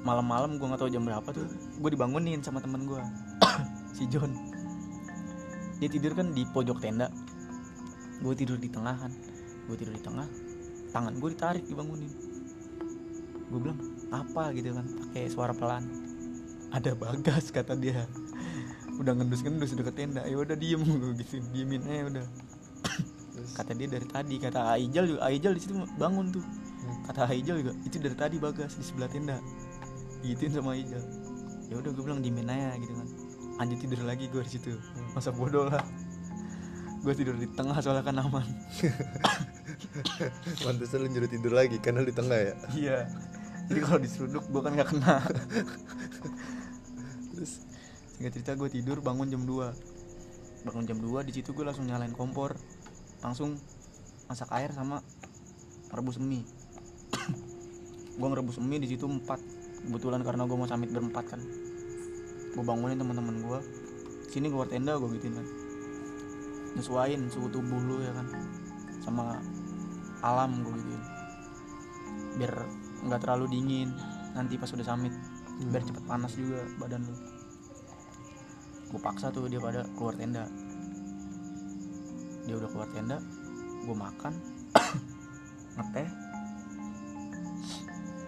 malam-malam 0.05 0.61
gue 0.61 0.67
nggak 0.69 0.81
tahu 0.85 0.93
jam 0.93 1.03
berapa 1.03 1.25
tuh 1.33 1.49
gue 1.81 1.91
dibangunin 1.97 2.45
sama 2.45 2.61
temen 2.61 2.85
gue 2.85 3.01
si 3.97 4.05
John. 4.13 4.37
Dia 5.81 5.89
tidur 5.89 6.13
kan 6.13 6.31
di 6.37 6.45
pojok 6.45 6.79
tenda. 6.79 7.09
Gue 8.21 8.37
tidur 8.37 8.61
di 8.61 8.69
tengah 8.69 8.95
kan 8.95 9.13
gue 9.65 9.77
tidur 9.81 9.97
di 9.97 10.05
tengah 10.05 10.29
tangan 10.93 11.17
gue 11.17 11.29
ditarik 11.33 11.65
dibangunin. 11.65 12.13
Gue 13.49 13.59
bilang 13.59 13.81
apa? 14.13 14.53
gitu 14.53 14.77
kan 14.77 14.85
pakai 14.85 15.25
suara 15.33 15.57
pelan. 15.57 15.89
Ada 16.71 16.93
bagas 16.93 17.49
kata 17.49 17.73
dia. 17.73 18.05
Udah 19.01 19.17
ngendus-ngendus 19.17 19.73
deket 19.73 19.97
tenda. 19.97 20.23
Ya 20.29 20.37
udah 20.39 20.55
diem. 20.55 20.85
Gue 20.85 21.17
gitu 21.19 21.41
diemin 21.51 21.83
aja 21.89 22.05
udah. 22.13 22.27
Kata 23.57 23.73
dia 23.75 23.91
dari 23.91 24.07
tadi 24.07 24.39
kata 24.39 24.79
Aijal 24.79 25.05
juga 25.11 25.21
Aijal 25.27 25.53
di 25.57 25.61
situ 25.65 25.75
bangun 25.99 26.31
tuh. 26.31 26.45
Hmm, 26.85 26.99
kata 27.11 27.27
Aijal 27.27 27.57
juga 27.65 27.73
itu 27.83 27.97
dari 27.99 28.15
tadi 28.15 28.37
bagas 28.39 28.79
di 28.79 28.85
sebelah 28.87 29.11
tenda 29.11 29.43
gituin 30.25 30.57
sama 30.57 30.73
Aijal 30.73 31.05
ya 31.75 31.81
udah 31.81 31.91
gue 31.91 32.05
bilang 32.05 32.21
diemin 32.21 32.49
aja 32.49 32.77
gitu 32.79 32.93
kan. 32.93 33.09
Lanjut 33.59 33.79
tidur 33.83 34.01
lagi 34.05 34.25
gue 34.29 34.43
di 34.45 34.51
situ. 34.51 34.73
Masa 35.17 35.33
bodoh 35.33 35.71
lah. 35.71 35.83
Gue 37.05 37.15
tidur 37.19 37.37
di 37.37 37.49
tengah 37.51 37.81
soalnya 37.81 38.05
kan 38.05 38.21
aman. 38.21 38.45
Pantesan 40.65 41.05
lu 41.05 41.09
nyuruh 41.13 41.31
tidur 41.31 41.51
lagi 41.51 41.77
karena 41.83 42.07
di 42.07 42.15
tengah 42.15 42.39
ya? 42.39 42.55
Iya. 42.75 42.99
Jadi 43.67 43.81
kalau 43.81 44.01
diseruduk 44.01 44.45
gue 44.49 44.61
kan 44.61 44.73
nggak 44.77 44.89
kena. 44.93 45.17
Terus? 47.35 47.53
Singkat 48.15 48.33
cerita 48.39 48.53
gue 48.55 48.69
tidur 48.71 49.03
bangun 49.03 49.27
jam 49.27 49.43
2 49.43 50.65
bangun 50.65 50.89
jam 50.89 50.97
2 50.97 51.29
di 51.29 51.33
situ 51.35 51.53
gue 51.53 51.65
langsung 51.67 51.85
nyalain 51.85 52.13
kompor. 52.13 52.57
Langsung 53.21 53.57
masak 54.31 54.49
air 54.53 54.73
sama 54.73 55.03
rebus 55.93 56.23
mie. 56.23 56.45
Gue 58.15 58.31
ngerebus 58.31 58.63
mie 58.63 58.79
di 58.79 58.95
situ 58.95 59.11
empat 59.11 59.43
kebetulan 59.89 60.21
karena 60.25 60.43
gue 60.49 60.57
mau 60.57 60.69
samit 60.69 60.91
berempat 60.91 61.25
kan. 61.37 61.41
Gue 62.55 62.65
bangunin 62.65 62.97
teman-teman 62.97 63.37
gue 63.43 63.59
sini 64.31 64.51
keluar 64.51 64.67
tenda 64.67 64.97
gue 64.97 65.09
gituin 65.19 65.37
kan. 65.37 65.47
Nyesuain 66.75 67.21
suhu 67.31 67.49
tubuh 67.53 67.79
lu 67.79 68.03
ya 68.03 68.13
kan. 68.17 68.27
Sama 69.05 69.39
alam 70.25 70.65
gue 70.65 70.73
gituin. 70.75 71.03
Biar 72.41 72.55
nggak 73.05 73.21
terlalu 73.21 73.45
dingin 73.53 73.93
nanti 74.35 74.59
pas 74.59 74.73
udah 74.73 74.87
samit 74.87 75.15
biar 75.71 75.85
cepet 75.85 76.05
panas 76.09 76.33
juga 76.35 76.65
badan 76.81 77.05
lu. 77.05 77.15
Gue 78.91 79.01
paksa 79.01 79.31
tuh 79.31 79.47
dia 79.47 79.61
pada 79.61 79.85
keluar 79.95 80.17
tenda. 80.17 80.49
Dia 82.45 82.55
udah 82.61 82.69
keluar 82.73 82.89
tenda 82.93 83.21
gue 83.85 83.93
makan 83.93 84.33
ngeteh 85.77 86.24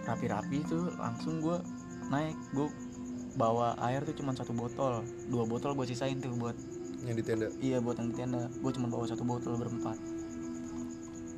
rapi-rapi 0.07 0.63
tuh 0.63 0.95
langsung 0.95 1.43
gue 1.43 1.59
naik 2.07 2.39
gue 2.55 2.67
bawa 3.37 3.77
air 3.85 4.01
tuh 4.01 4.17
cuma 4.17 4.33
satu 4.33 4.55
botol. 4.55 5.05
Dua 5.29 5.45
botol 5.45 5.77
gue 5.77 5.85
sisain 5.85 6.17
tuh 6.17 6.33
buat 6.33 6.57
yang 7.05 7.13
di 7.13 7.23
tenda? 7.23 7.47
Iya 7.61 7.77
buat 7.83 8.01
yang 8.01 8.09
di 8.09 8.15
tenda. 8.17 8.49
Gue 8.63 8.71
cuma 8.73 8.89
bawa 8.89 9.05
satu 9.05 9.21
botol 9.21 9.53
berempat. 9.59 9.97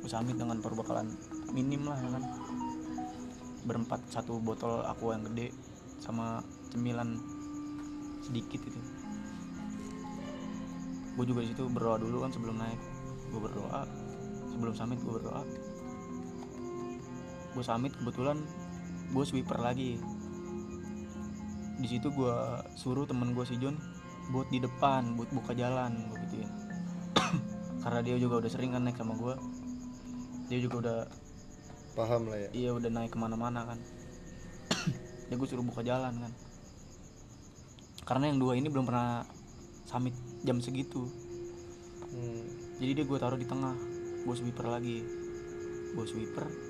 Gue 0.00 0.08
samit 0.08 0.40
dengan 0.40 0.64
perbekalan 0.64 1.12
minim 1.52 1.84
lah 1.84 2.00
ya 2.00 2.08
kan. 2.16 2.24
Berempat 3.68 4.00
satu 4.08 4.40
botol 4.40 4.80
aqua 4.88 5.20
yang 5.20 5.28
gede 5.28 5.52
sama 6.00 6.40
cemilan 6.72 7.20
sedikit 8.24 8.64
itu. 8.64 8.80
Gue 11.20 11.24
juga 11.28 11.44
di 11.44 11.52
situ 11.52 11.68
berdoa 11.68 12.00
dulu 12.00 12.24
kan 12.24 12.32
sebelum 12.32 12.56
naik. 12.56 12.80
Gue 13.28 13.40
berdoa. 13.44 13.84
Sebelum 14.56 14.72
summit 14.72 14.98
gue 15.04 15.12
berdoa. 15.20 15.44
Gue 17.52 17.64
summit 17.66 17.92
kebetulan 17.92 18.40
gue 19.10 19.24
sweeper 19.26 19.58
lagi. 19.58 19.98
Di 21.80 21.88
situ 21.88 22.12
gue 22.14 22.36
suruh 22.78 23.08
temen 23.08 23.34
gue 23.34 23.42
si 23.42 23.58
John 23.58 23.74
buat 24.30 24.46
di 24.54 24.62
depan 24.62 25.18
buat 25.18 25.30
buka 25.34 25.52
jalan 25.58 26.06
gue 26.10 26.18
gituin. 26.28 26.50
Karena 27.82 28.00
dia 28.06 28.16
juga 28.20 28.44
udah 28.44 28.50
sering 28.50 28.70
kan 28.76 28.86
naik 28.86 29.00
sama 29.00 29.18
gue 29.18 29.34
dia 30.50 30.58
juga 30.62 30.76
udah 30.82 30.98
paham 31.98 32.30
lah 32.30 32.38
ya. 32.38 32.48
Iya 32.54 32.70
udah 32.78 32.90
naik 32.90 33.10
ke 33.14 33.18
mana-mana 33.18 33.66
kan. 33.66 33.78
Ya 35.30 35.38
gue 35.38 35.46
suruh 35.46 35.62
buka 35.62 35.82
jalan 35.86 36.14
kan. 36.26 36.32
Karena 38.02 38.34
yang 38.34 38.42
dua 38.42 38.58
ini 38.58 38.66
belum 38.66 38.86
pernah 38.86 39.22
summit 39.86 40.14
jam 40.42 40.58
segitu. 40.58 41.06
Hmm. 42.10 42.42
jadi 42.82 42.90
dia 42.98 43.04
gue 43.06 43.18
taruh 43.22 43.38
di 43.38 43.46
tengah 43.46 43.74
gue 44.26 44.34
sweeper 44.34 44.66
lagi. 44.66 45.02
Gue 45.94 46.06
sweeper 46.06 46.69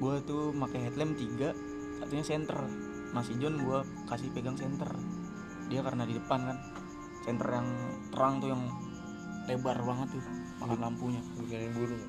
gue 0.00 0.14
tuh 0.24 0.56
pakai 0.56 0.88
headlamp 0.88 1.14
tiga 1.20 1.52
satunya 2.00 2.24
center 2.24 2.56
masih 3.12 3.36
John 3.36 3.60
gue 3.60 3.78
kasih 4.08 4.32
pegang 4.32 4.56
center 4.56 4.88
dia 5.70 5.86
karena 5.86 6.02
di 6.02 6.18
depan 6.18 6.50
kan. 6.50 6.58
Center 7.22 7.46
yang 7.46 7.70
terang 8.10 8.42
tuh 8.42 8.50
yang 8.50 8.66
lebar 9.46 9.78
banget 9.86 10.18
tuh 10.18 10.24
makan 10.58 10.78
lampunya. 10.82 11.22
Bukanin 11.38 11.70
burung. 11.78 12.02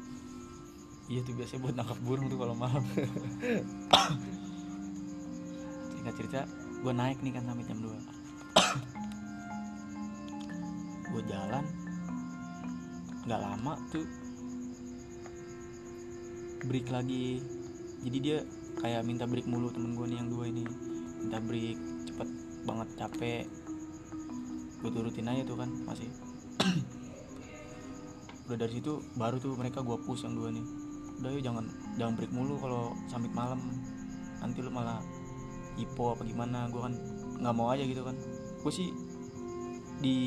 Iya 1.05 1.21
tuh 1.21 1.37
biasanya 1.37 1.61
buat 1.61 1.75
nangkap 1.77 1.99
burung 2.01 2.25
tuh 2.25 2.41
kalau 2.41 2.57
malam. 2.57 2.81
Singkat 5.93 6.13
cerita 6.17 6.49
gue 6.81 6.89
naik 6.89 7.21
nih 7.21 7.37
kan 7.37 7.45
sampai 7.45 7.69
jam 7.69 7.77
2 7.77 7.93
gue 11.11 11.21
jalan. 11.29 11.65
Nggak 13.29 13.41
lama 13.45 13.77
tuh 13.93 14.07
break 16.65 16.89
lagi 16.89 17.45
jadi 18.01 18.17
dia 18.17 18.37
kayak 18.81 19.05
minta 19.05 19.29
break 19.29 19.45
mulu 19.45 19.69
temen 19.69 19.93
gue 19.93 20.05
nih 20.09 20.17
yang 20.17 20.29
dua 20.29 20.49
ini. 20.49 20.65
Minta 21.21 21.37
break 21.37 21.77
cepet 22.09 22.29
banget 22.65 22.87
capek. 22.97 23.45
Gue 24.81 24.89
turutin 24.89 25.29
aja 25.29 25.45
tuh 25.45 25.57
kan 25.61 25.69
masih. 25.85 26.09
Udah 28.49 28.57
dari 28.57 28.73
situ 28.81 29.05
baru 29.13 29.37
tuh 29.37 29.53
mereka 29.53 29.85
gue 29.85 29.97
push 30.01 30.25
yang 30.25 30.33
dua 30.33 30.49
nih. 30.49 30.65
Udah 31.21 31.29
yuk 31.29 31.43
jangan 31.45 31.65
jangan 32.01 32.13
break 32.17 32.33
mulu 32.33 32.57
kalau 32.57 32.97
sampai 33.05 33.29
malam. 33.29 33.61
Nanti 34.41 34.65
lu 34.65 34.73
malah 34.73 34.97
hipo 35.77 36.17
apa 36.17 36.25
gimana 36.25 36.67
gue 36.73 36.81
kan 36.81 36.93
nggak 37.37 37.53
mau 37.53 37.69
aja 37.69 37.85
gitu 37.85 38.01
kan. 38.01 38.17
Gue 38.65 38.73
sih 38.73 38.89
di 40.01 40.17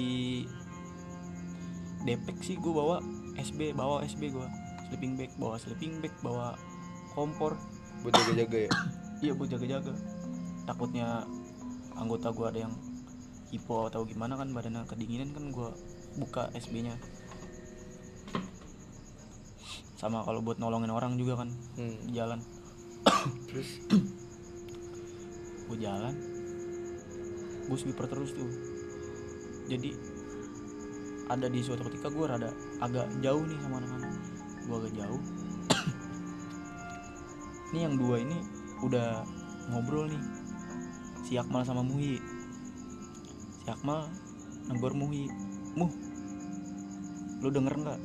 depek 2.07 2.39
sih 2.39 2.55
gue 2.55 2.71
bawa 2.71 3.03
SB 3.35 3.75
bawa 3.75 4.07
SB 4.07 4.31
gue 4.31 4.47
sleeping 4.87 5.19
bag 5.19 5.35
bawa 5.35 5.59
sleeping 5.59 5.99
bag 5.99 6.15
bawa 6.23 6.55
kompor. 7.15 7.57
Buat 8.03 8.15
jaga-jaga 8.21 8.69
ya? 8.69 8.73
Iya 9.25 9.33
buat 9.39 9.49
jaga-jaga. 9.49 9.95
Takutnya 10.69 11.25
anggota 11.95 12.35
gue 12.35 12.47
ada 12.47 12.61
yang 12.69 12.75
hipo 13.55 13.87
atau 13.87 14.03
gimana 14.03 14.35
kan 14.35 14.51
badannya 14.51 14.83
kedinginan 14.85 15.31
kan 15.31 15.55
gue 15.55 15.69
buka 16.19 16.51
SB 16.59 16.91
nya 16.91 16.99
sama 19.95 20.27
kalau 20.27 20.43
buat 20.43 20.59
nolongin 20.59 20.91
orang 20.91 21.15
juga 21.17 21.41
kan 21.41 21.49
hmm. 21.81 22.11
di 22.11 22.13
jalan. 22.13 22.43
Terus? 23.49 23.81
Gue 25.71 25.79
jalan. 25.81 26.13
Gue 27.65 27.79
sweeper 27.81 28.05
terus 28.05 28.37
tuh. 28.37 28.45
Jadi 29.65 29.97
ada 31.33 31.49
di 31.49 31.65
suatu 31.65 31.89
ketika 31.89 32.13
gue 32.13 32.21
rada 32.29 32.53
agak 32.85 33.09
jauh 33.25 33.41
nih 33.49 33.57
sama 33.65 33.81
anak-anak. 33.81 34.13
Gue 34.69 34.77
agak 34.85 34.93
jauh 34.93 35.21
ini 37.75 37.91
yang 37.91 37.99
dua 37.99 38.23
ini 38.23 38.39
udah 38.87 39.27
ngobrol 39.75 40.07
nih. 40.07 40.23
Si 41.27 41.35
Akmal 41.35 41.67
sama 41.67 41.83
Muhi. 41.83 42.23
Si 43.59 43.67
Akmal 43.67 44.07
negor 44.71 44.95
Muhi 44.95 45.27
Muh 45.75 45.91
lu 47.43 47.51
denger 47.51 47.75
nggak? 47.75 48.01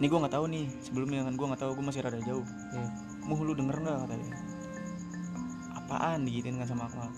Ini 0.00 0.06
gue 0.08 0.18
nggak 0.24 0.32
tahu 0.32 0.48
nih 0.48 0.64
sebelumnya 0.80 1.28
kan 1.28 1.36
gue 1.36 1.44
nggak 1.44 1.60
tahu 1.60 1.76
gue 1.76 1.84
masih 1.92 2.00
rada 2.00 2.16
jauh. 2.24 2.40
Hmm. 2.72 2.88
Muh 3.28 3.36
lu 3.44 3.52
denger 3.52 3.84
nggak? 3.84 3.96
kata 4.08 4.14
dia. 4.16 4.36
Apaan? 5.76 6.24
digituin 6.24 6.56
kan 6.56 6.72
sama 6.72 6.88
Akmal. 6.88 7.12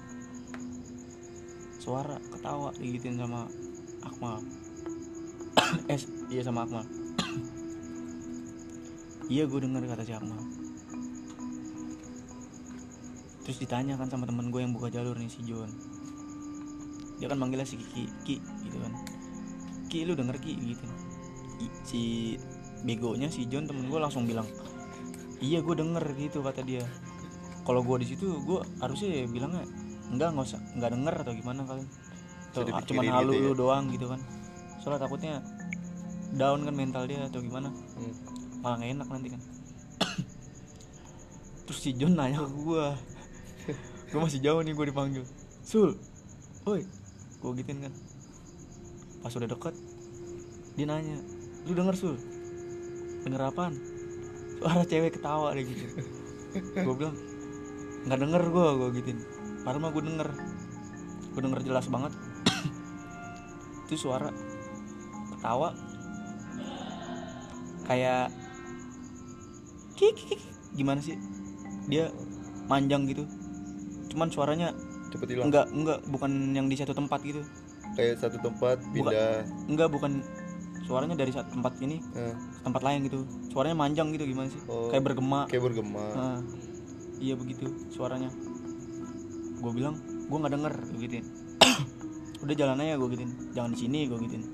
Suara 1.79 2.19
ketawa 2.35 2.75
digituin 2.75 3.15
sama 3.23 3.47
Akmal. 4.03 4.43
Eh 5.87 6.03
iya 6.27 6.43
sama 6.43 6.67
Akmal. 6.67 6.83
Iya 9.31 9.47
gue 9.47 9.63
denger 9.63 9.87
kata 9.87 10.03
si 10.03 10.11
Akmal 10.11 10.60
terus 13.45 13.57
ditanya 13.59 13.97
kan 13.97 14.09
sama 14.13 14.29
temen 14.29 14.53
gue 14.53 14.61
yang 14.61 14.73
buka 14.77 14.93
jalur 14.93 15.17
nih 15.17 15.31
si 15.33 15.41
John. 15.45 15.71
Dia 17.21 17.29
kan 17.29 17.37
manggilnya 17.37 17.69
si 17.69 17.77
Kiki 17.81 18.05
Ki 18.25 18.37
gitu 18.65 18.79
kan. 18.81 18.93
Ki 19.89 20.05
lu 20.05 20.17
denger 20.17 20.37
Ki? 20.41 20.57
Gitu. 20.57 20.85
I- 21.61 21.77
si 21.85 22.03
begonya 22.81 23.29
si 23.29 23.45
John 23.45 23.69
temen 23.69 23.93
gue 23.93 24.01
langsung 24.01 24.25
bilang 24.25 24.49
iya 25.45 25.61
gue 25.61 25.75
denger 25.77 26.05
gitu 26.17 26.41
kata 26.45 26.65
dia. 26.65 26.85
Kalau 27.65 27.85
gue 27.85 27.97
di 28.01 28.07
situ 28.09 28.41
gue 28.45 28.61
harusnya 28.81 29.25
ya 29.25 29.25
bilangnya 29.29 29.65
enggak 30.11 30.33
nggak 30.37 30.47
usah 30.49 30.61
nggak 30.77 30.91
denger 30.97 31.15
atau 31.25 31.33
gimana 31.37 31.61
kalian? 31.65 31.89
Tuh 32.51 32.67
cuman 32.67 33.05
halu 33.09 33.33
gitu 33.37 33.41
ya? 33.41 33.47
lu 33.47 33.53
doang 33.57 33.85
gitu 33.93 34.07
kan. 34.09 34.21
Soalnya 34.81 35.01
takutnya 35.07 35.35
down 36.35 36.65
kan 36.65 36.75
mental 36.75 37.05
dia 37.09 37.27
atau 37.27 37.41
gimana. 37.43 37.69
Hmm. 37.71 38.15
malah 38.61 38.77
nggak 38.77 38.93
enak 38.93 39.09
nanti 39.09 39.29
kan. 39.33 39.41
Terus 41.69 41.79
si 41.81 41.91
John 41.97 42.13
nanya 42.17 42.45
ke 42.45 42.51
gue 42.53 42.85
gue 44.11 44.19
masih 44.19 44.43
jauh 44.43 44.61
nih 44.61 44.75
gue 44.75 44.87
dipanggil. 44.91 45.25
Sul 45.63 45.95
oi 46.67 46.83
gue 47.41 47.51
gituin 47.63 47.79
kan. 47.87 47.95
Pas 49.23 49.33
udah 49.33 49.49
deket 49.49 49.75
dia 50.75 50.87
nanya 50.87 51.19
lu 51.67 51.73
denger 51.79 51.95
Sul? 51.95 52.17
Denger 53.23 53.55
apaan? 53.55 53.79
Suara 54.59 54.83
cewek 54.83 55.19
ketawa 55.19 55.55
deh 55.55 55.63
gitu. 55.63 55.85
Gue 56.75 56.95
bilang 56.99 57.17
nggak 58.11 58.19
denger 58.19 58.43
gue 58.51 58.67
gue 58.75 58.89
gituin. 58.99 59.19
Padahal 59.63 59.79
mah 59.79 59.91
gue 59.95 60.03
denger. 60.03 60.29
Gue 61.31 61.41
denger 61.47 61.61
jelas 61.63 61.87
banget. 61.87 62.13
Itu 63.87 63.95
suara 63.95 64.35
ketawa. 65.39 65.71
Kayak 67.87 68.35
kik. 69.95 70.19
Gimana 70.75 70.99
sih? 70.99 71.15
Dia 71.87 72.11
manjang 72.67 73.07
gitu 73.11 73.27
cuman 74.11 74.29
suaranya 74.29 74.69
cepet 75.15 75.39
hilang. 75.39 75.49
enggak 75.51 75.67
enggak 75.71 75.99
bukan 76.11 76.31
yang 76.55 76.67
di 76.67 76.77
satu 76.79 76.93
tempat 76.93 77.23
gitu. 77.23 77.43
Kayak 77.95 78.23
satu 78.23 78.39
tempat 78.43 78.83
pindah. 78.91 79.47
enggak 79.71 79.89
bukan. 79.91 80.23
Suaranya 80.91 81.15
dari 81.15 81.31
satu 81.31 81.55
tempat 81.55 81.79
ini 81.79 82.03
eh, 82.19 82.35
ke 82.35 82.61
tempat 82.67 82.83
lain 82.83 83.07
gitu. 83.07 83.23
Suaranya 83.55 83.79
manjang 83.79 84.11
gitu 84.11 84.27
gimana 84.27 84.51
sih? 84.51 84.59
Oh. 84.67 84.91
kayak 84.91 85.07
bergema. 85.07 85.47
kayak 85.47 85.63
bergema. 85.71 86.03
Nah, 86.19 86.39
iya 87.23 87.39
begitu 87.39 87.71
suaranya. 87.95 88.27
Gue 89.63 89.71
bilang 89.71 89.95
gue 90.27 90.35
nggak 90.35 90.53
denger 90.59 90.75
gituin. 90.99 91.27
Udah 92.43 92.55
jalan 92.59 92.83
aja 92.83 92.99
gue 92.99 93.09
gituin. 93.15 93.33
Jangan 93.55 93.71
di 93.71 93.79
sini 93.79 93.99
gue 94.11 94.19
gituin. 94.19 94.45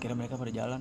Akhirnya 0.00 0.16
mereka 0.16 0.40
pada 0.40 0.52
jalan. 0.54 0.80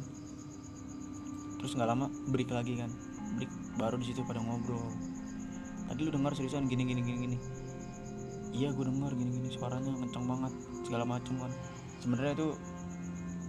Terus 1.59 1.75
nggak 1.75 1.89
lama 1.91 2.07
break 2.31 2.55
lagi 2.55 2.79
kan. 2.79 2.91
Break 3.35 3.51
baru 3.75 3.99
di 3.99 4.15
situ 4.15 4.23
pada 4.23 4.39
ngobrol 4.39 5.14
tadi 5.85 5.99
lu 6.01 6.11
dengar 6.11 6.31
seriusan 6.33 6.65
gini 6.65 6.83
gini 6.85 7.01
gini 7.01 7.17
gini. 7.29 7.37
Iya 8.55 8.71
gue 8.71 8.85
dengar 8.87 9.11
gini 9.13 9.31
gini. 9.41 9.47
Suaranya 9.51 9.91
kencang 9.93 10.25
banget 10.25 10.53
segala 10.87 11.03
macem 11.03 11.35
kan. 11.37 11.51
Sebenarnya 11.99 12.33
itu 12.37 12.47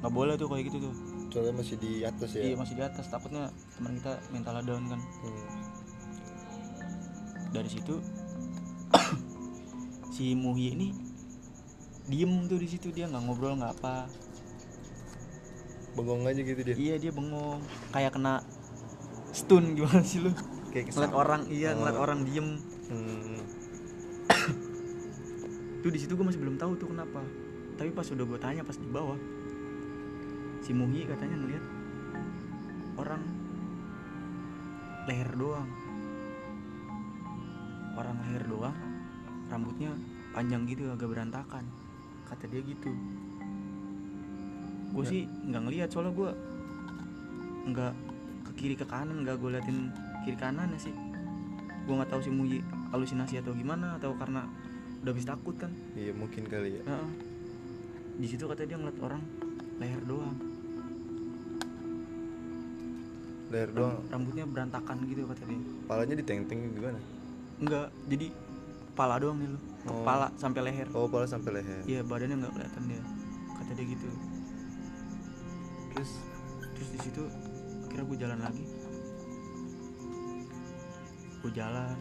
nggak 0.03 0.12
boleh 0.12 0.34
tuh 0.37 0.49
kayak 0.51 0.64
gitu 0.68 0.78
tuh. 0.91 0.95
Soalnya 1.32 1.55
masih 1.59 1.76
di 1.80 1.93
atas 2.05 2.30
ya? 2.34 2.43
Iya 2.43 2.57
masih 2.59 2.74
di 2.74 2.82
atas. 2.84 3.07
Takutnya 3.09 3.53
teman 3.78 3.99
kita 4.01 4.12
mental 4.32 4.57
down 4.64 4.84
kan. 4.91 5.01
Hmm. 5.01 5.45
dari 7.55 7.72
situ 7.72 8.05
si 10.12 10.37
Muhyi 10.37 10.76
ini 10.76 10.89
diem 12.11 12.45
tuh 12.51 12.59
di 12.61 12.68
situ. 12.68 12.93
Dia 12.93 13.09
nggak 13.09 13.22
ngobrol 13.24 13.57
nggak 13.57 13.80
apa. 13.80 14.11
Bengong 15.97 16.28
aja 16.28 16.45
gitu 16.45 16.61
dia? 16.61 16.76
Iya 16.76 16.95
dia 17.01 17.12
bengong. 17.14 17.64
Kayak 17.95 18.20
kena 18.20 18.45
stun 19.37 19.76
gimana 19.76 20.01
sih 20.01 20.24
lu 20.24 20.32
kayak 20.77 20.93
ngeliat 20.93 21.14
orang 21.14 21.43
iya 21.49 21.72
ngeliat 21.72 21.97
Oh. 21.97 22.05
orang 22.05 22.20
diem 22.22 22.49
Hmm. 22.87 23.41
tuh 25.81 25.91
di 25.91 25.99
situ 25.99 26.12
gue 26.12 26.22
masih 26.22 26.39
belum 26.39 26.57
tahu 26.57 26.77
tuh 26.77 26.91
kenapa 26.91 27.22
tapi 27.74 27.91
pas 27.91 28.05
udah 28.05 28.24
gue 28.24 28.39
tanya 28.39 28.61
pas 28.61 28.74
di 28.74 28.87
bawah 28.87 29.16
si 30.61 30.70
Muhyi 30.70 31.07
katanya 31.07 31.37
ngeliat 31.37 31.64
orang 32.97 33.22
leher 35.07 35.31
doang 35.33 35.68
orang 37.95 38.16
leher 38.20 38.45
doang 38.45 38.77
rambutnya 39.47 39.95
panjang 40.31 40.66
gitu 40.66 40.91
agak 40.91 41.09
berantakan 41.09 41.64
kata 42.27 42.45
dia 42.47 42.61
gitu 42.61 42.91
gue 44.93 45.03
Ya. 45.03 45.09
sih 45.09 45.22
nggak 45.27 45.62
ngeliat 45.62 45.89
soalnya 45.89 46.12
gue 46.12 46.31
nggak 47.66 47.93
ke 48.43 48.53
kiri 48.55 48.74
ke 48.74 48.87
kanan 48.87 49.22
nggak 49.22 49.39
gue 49.39 49.51
liatin 49.51 49.79
kiri 50.27 50.35
kanan 50.35 50.74
sih. 50.74 50.91
Gue 51.87 51.95
nggak 51.95 52.11
tahu 52.11 52.20
sih 52.27 52.35
Muji 52.35 52.59
halusinasi 52.91 53.39
atau 53.39 53.55
gimana 53.55 53.95
atau 53.95 54.11
karena 54.18 54.43
udah 55.07 55.11
habis 55.14 55.22
takut 55.22 55.55
kan. 55.55 55.70
Iya 55.95 56.11
mungkin 56.11 56.51
kali 56.51 56.83
ya. 56.83 56.83
Heeh. 56.83 57.11
di 58.16 58.24
situ 58.33 58.49
katanya 58.49 58.68
dia 58.74 58.79
ngeliat 58.81 58.99
orang 59.07 59.22
leher 59.79 60.03
doang. 60.09 60.37
Leher 63.53 63.70
doang? 63.70 64.03
rambutnya 64.11 64.45
berantakan 64.49 65.05
gitu 65.07 65.29
kata 65.29 65.43
dia 65.47 65.61
palanya 65.87 66.14
diteng-teng 66.18 66.74
gimana 66.74 66.99
enggak 67.61 67.93
jadi 68.09 68.27
kepala 68.97 69.20
doang 69.20 69.37
nih 69.37 69.49
lu. 69.53 69.61
Oh. 69.61 70.01
kepala 70.01 70.33
sampai 70.41 70.61
leher. 70.64 70.89
Oh 70.97 71.05
pala 71.07 71.29
sampai 71.29 71.61
leher. 71.61 71.85
Iya 71.85 72.01
badannya 72.09 72.41
nggak 72.41 72.53
kelihatan 72.57 72.83
dia. 72.89 73.03
Kata 73.53 73.70
dia 73.77 73.85
gitu. 73.85 74.09
Terus? 75.93 76.11
Terus 76.72 76.89
di 76.97 76.99
situ 77.05 77.22
akhirnya 77.85 78.05
gue 78.09 78.16
jalan 78.16 78.41
lagi 78.41 78.64
gue 81.47 81.53
jalan. 81.55 81.97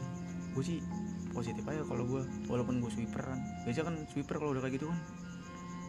Gue 0.58 0.64
sih 0.66 0.80
positif 1.30 1.62
aja 1.68 1.86
kalau 1.86 2.04
gue 2.10 2.22
walaupun 2.50 2.82
gue 2.82 2.92
sweeperan. 2.92 3.38
Biasa 3.70 3.86
kan 3.86 3.96
sweeper 4.10 4.42
kalau 4.42 4.58
udah 4.58 4.66
kayak 4.66 4.82
gitu 4.82 4.90
kan 4.90 5.00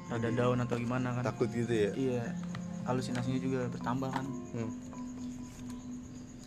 rada 0.07 0.31
Jadi, 0.31 0.39
down 0.39 0.59
atau 0.63 0.77
gimana 0.79 1.09
kan. 1.19 1.23
takut 1.27 1.51
gitu 1.51 1.73
ya? 1.73 1.91
Iya 1.95 2.25
halusinasinya 2.87 3.41
juga 3.43 3.61
bertambah 3.69 4.11
kan. 4.15 4.27
Hmm. 4.55 4.73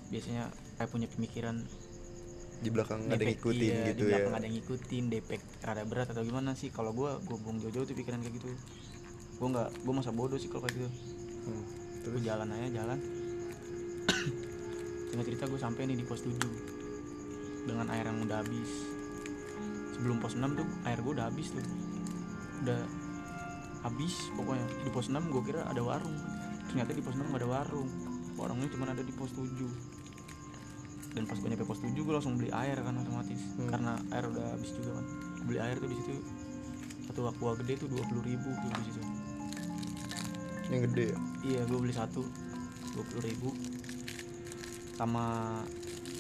biasanya 0.09 0.49
kayak 0.81 0.89
punya 0.89 1.05
pemikiran 1.05 1.69
di 2.65 2.69
belakang 2.73 3.05
ada 3.13 3.21
yang 3.21 3.37
ngikutin 3.37 3.61
iya, 3.61 3.87
gitu 3.93 4.01
di 4.01 4.09
ya? 4.09 4.17
belakang 4.17 4.33
ada 4.41 4.45
yang 4.49 4.55
ngikutin 4.57 5.03
defek 5.13 5.41
rada 5.61 5.83
berat 5.85 6.07
atau 6.09 6.25
gimana 6.25 6.57
sih? 6.57 6.73
Kalau 6.73 6.97
gue 6.97 7.13
gue 7.29 7.37
buang 7.37 7.61
jauh-jauh 7.61 7.85
tuh 7.85 7.93
pikiran 7.93 8.17
kayak 8.25 8.41
gitu. 8.41 8.49
Gue 9.37 9.47
nggak 9.53 9.69
gue 9.85 9.93
masa 9.93 10.09
bodoh 10.09 10.41
sih 10.41 10.49
kalau 10.49 10.65
kayak 10.65 10.81
gitu. 10.81 10.89
Hmm. 10.89 11.63
gue 11.99 12.09
terus? 12.09 12.21
jalan 12.25 12.47
aja 12.57 12.67
jalan. 12.81 12.99
Singkat 15.13 15.25
cerita 15.29 15.43
gue 15.45 15.59
sampai 15.61 15.81
nih 15.85 15.97
di 16.01 16.05
pos 16.07 16.25
7 16.25 16.78
dengan 17.69 17.87
air 17.93 18.09
yang 18.09 18.19
udah 18.25 18.41
habis. 18.41 18.71
Sebelum 19.93 20.17
pos 20.17 20.33
6 20.33 20.57
tuh 20.57 20.67
air 20.89 20.99
gue 20.99 21.13
udah 21.13 21.29
habis 21.29 21.53
tuh. 21.53 21.65
Udah 22.65 22.81
habis 23.85 24.13
pokoknya. 24.33 24.65
Di 24.83 24.89
pos 24.89 25.07
6 25.07 25.29
gue 25.29 25.41
kira 25.45 25.61
ada 25.69 25.81
warung. 25.85 26.17
Ternyata 26.73 26.91
di 26.97 27.01
pos 27.05 27.13
6 27.13 27.29
gak 27.29 27.41
ada 27.45 27.49
warung. 27.49 27.89
Warungnya 28.35 28.69
cuma 28.73 28.89
ada 28.89 29.03
di 29.05 29.13
pos 29.13 29.31
7 29.37 29.45
dan 31.09 31.25
pas 31.25 31.41
gue 31.41 31.49
nyampe 31.49 31.65
pos 31.65 31.81
7 31.81 31.89
gue 31.89 32.13
langsung 32.13 32.37
beli 32.37 32.53
air 32.53 32.77
kan 32.79 32.93
otomatis. 33.01 33.41
Hmm. 33.57 33.65
karena 33.65 33.97
air 34.13 34.29
udah 34.29 34.45
habis 34.53 34.71
juga 34.77 35.01
kan. 35.01 35.05
Beli 35.45 35.57
air 35.57 35.75
tuh 35.81 35.89
di 35.89 35.97
situ 35.97 36.21
satu 37.09 37.25
aqua 37.25 37.57
gede 37.57 37.73
tuh 37.81 37.89
20.000 37.89 38.21
ribu 38.21 38.49
tuh 38.53 38.69
di 38.69 38.83
situ. 38.85 39.01
Yang 40.69 40.81
gede 40.85 41.05
ya? 41.09 41.17
Iya, 41.41 41.61
gue 41.65 41.79
beli 41.81 41.93
satu 41.97 42.21
dua 42.93 43.03
puluh 43.09 43.23
ribu. 43.25 43.49
Sama 44.93 45.57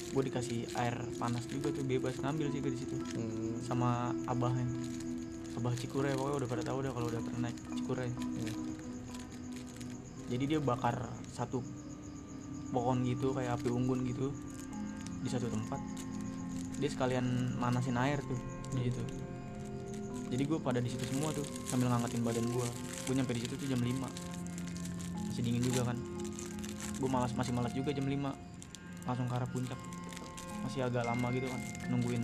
gue 0.09 0.23
dikasih 0.25 0.65
air 0.73 0.95
panas 1.21 1.45
juga 1.45 1.69
tuh 1.69 1.85
bebas 1.85 2.17
ngambil 2.21 2.49
sih 2.49 2.59
gue 2.61 2.71
di 2.73 2.79
situ. 2.79 2.95
Hmm. 2.97 3.57
Sama 3.61 4.13
abahnya, 4.25 4.65
abah 5.57 5.73
Cikure 5.77 6.13
pokoknya 6.17 6.35
udah 6.45 6.49
pada 6.49 6.63
tahu 6.65 6.77
deh 6.81 6.91
kalau 6.91 7.07
udah 7.07 7.21
pernah 7.21 7.41
naik 7.49 7.57
Cikure. 7.77 8.05
Hmm. 8.09 8.53
Jadi 10.29 10.43
dia 10.45 10.59
bakar 10.61 11.09
satu 11.33 11.61
pohon 12.69 13.01
gitu 13.05 13.33
kayak 13.33 13.57
api 13.57 13.69
unggun 13.73 14.05
gitu 14.05 14.29
di 15.21 15.29
satu 15.29 15.49
tempat. 15.49 15.81
Dia 16.79 16.89
sekalian 16.89 17.57
manasin 17.57 17.97
air 17.97 18.21
tuh 18.21 18.39
di 18.73 18.89
situ. 18.89 19.03
Jadi 20.29 20.43
gue 20.45 20.59
pada 20.61 20.77
di 20.77 20.89
situ 20.93 21.01
semua 21.09 21.33
tuh 21.33 21.45
sambil 21.65 21.89
ngangetin 21.89 22.21
badan 22.21 22.45
gue. 22.49 22.67
Gue 23.09 23.13
nyampe 23.17 23.33
di 23.33 23.41
situ 23.41 23.57
tuh 23.57 23.65
jam 23.65 23.81
5 23.81 24.29
masih 25.39 25.55
dingin 25.55 25.71
juga 25.71 25.87
kan 25.87 25.97
gue 26.99 27.07
malas 27.07 27.31
masih 27.31 27.55
malas 27.55 27.71
juga 27.71 27.95
jam 27.95 28.03
5 28.03 29.07
langsung 29.07 29.23
ke 29.31 29.33
arah 29.39 29.47
puncak 29.47 29.79
masih 30.65 30.85
agak 30.85 31.07
lama 31.07 31.27
gitu 31.31 31.47
kan 31.47 31.61
nungguin 31.91 32.23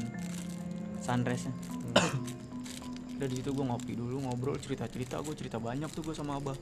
sunrise 0.99 1.47
nya 1.47 1.55
Hmm. 1.95 2.19
udah 3.15 3.27
di 3.31 3.39
situ 3.39 3.55
gue 3.55 3.63
ngopi 3.63 3.95
dulu 3.95 4.19
ngobrol 4.27 4.59
cerita 4.59 4.83
cerita 4.91 5.23
gue 5.23 5.31
cerita 5.31 5.55
banyak 5.63 5.87
tuh 5.95 6.03
gue 6.03 6.11
sama 6.11 6.35
abah. 6.35 6.57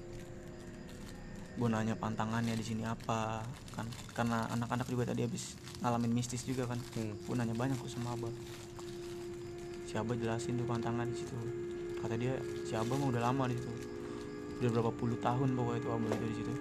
Gue 1.57 1.69
nanya 1.69 1.97
pantangannya 1.97 2.53
di 2.53 2.61
sini 2.61 2.85
apa 2.85 3.41
kan. 3.73 3.89
Karena 4.13 4.45
anak-anak 4.53 4.85
juga 4.85 5.09
tadi 5.09 5.25
habis 5.25 5.57
ngalamin 5.81 6.13
mistis 6.13 6.45
juga 6.45 6.69
kan. 6.69 6.77
Hmm. 6.93 7.17
gue 7.17 7.33
nanya 7.33 7.57
banyak 7.57 7.81
tuh 7.81 7.89
sama 7.89 8.13
abah. 8.13 8.29
Si 9.89 9.97
abah 9.97 10.13
jelasin 10.13 10.53
tuh 10.53 10.69
pantangan 10.69 11.09
di 11.09 11.17
situ. 11.17 11.33
Kata 11.97 12.13
dia 12.13 12.37
si 12.61 12.77
abah 12.77 12.93
mah 12.93 13.09
udah 13.09 13.21
lama 13.33 13.49
di 13.49 13.57
situ. 13.57 13.73
Udah 14.61 14.69
berapa 14.69 14.91
puluh 14.93 15.17
tahun 15.17 15.57
pokoknya 15.57 15.81
itu 15.81 15.89
abah 15.89 16.09
itu 16.13 16.25
di 16.29 16.37
situ. 16.37 16.53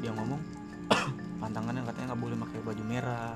Dia 0.00 0.16
ngomong 0.16 0.40
pantangannya 1.40 1.82
katanya 1.88 2.06
nggak 2.12 2.22
boleh 2.22 2.36
pakai 2.36 2.60
baju 2.60 2.84
merah. 2.84 3.34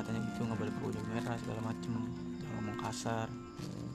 Katanya 0.00 0.20
gitu 0.32 0.40
nggak 0.48 0.58
boleh 0.58 0.72
pakai 0.72 0.86
baju 0.88 1.00
merah 1.12 1.34
segala 1.36 1.60
macem. 1.60 1.92
Jangan 2.40 2.52
ngomong 2.56 2.78
kasar. 2.80 3.28
Hmm. 3.58 3.90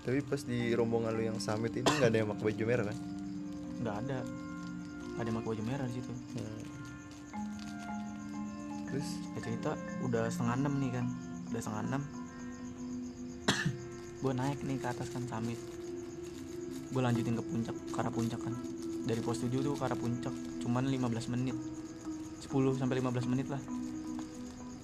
tapi 0.00 0.24
pas 0.24 0.40
di 0.40 0.72
rombongan 0.72 1.12
lu 1.12 1.22
yang 1.28 1.38
summit 1.40 1.76
ini 1.76 1.84
nggak 1.84 2.08
ada 2.08 2.18
yang 2.24 2.28
pakai 2.32 2.44
baju 2.48 2.62
merah 2.64 2.84
kan? 2.88 2.98
Nggak 3.82 3.96
ada. 4.06 4.18
Nggak 4.24 5.20
ada 5.20 5.28
yang 5.28 5.36
pakai 5.36 5.50
baju 5.50 5.62
merah 5.66 5.86
di 5.90 5.94
situ. 5.98 6.12
Hmm. 6.38 6.62
terus? 8.90 9.08
Ya 9.36 9.38
cerita 9.44 9.70
udah 10.02 10.24
setengah 10.30 10.54
enam 10.62 10.74
nih 10.78 10.90
kan? 10.94 11.06
Udah 11.52 11.60
setengah 11.60 11.82
enam. 11.90 12.02
Gue 14.22 14.32
naik 14.34 14.58
nih 14.62 14.78
ke 14.78 14.86
atas 14.88 15.08
kan 15.10 15.22
summit. 15.26 15.60
Gue 16.90 17.02
lanjutin 17.02 17.38
ke 17.38 17.44
puncak 17.44 17.76
ke 17.76 17.98
arah 17.98 18.12
puncak 18.14 18.40
kan. 18.40 18.54
Dari 19.06 19.20
pos 19.22 19.42
7 19.42 19.52
tuh 19.62 19.74
ke 19.78 19.84
arah 19.84 19.96
puncak 19.96 20.49
cuman 20.60 20.84
15 20.86 21.32
menit. 21.32 21.56
10 22.40 22.80
sampai 22.80 23.00
15 23.00 23.30
menit 23.30 23.48
lah. 23.48 23.60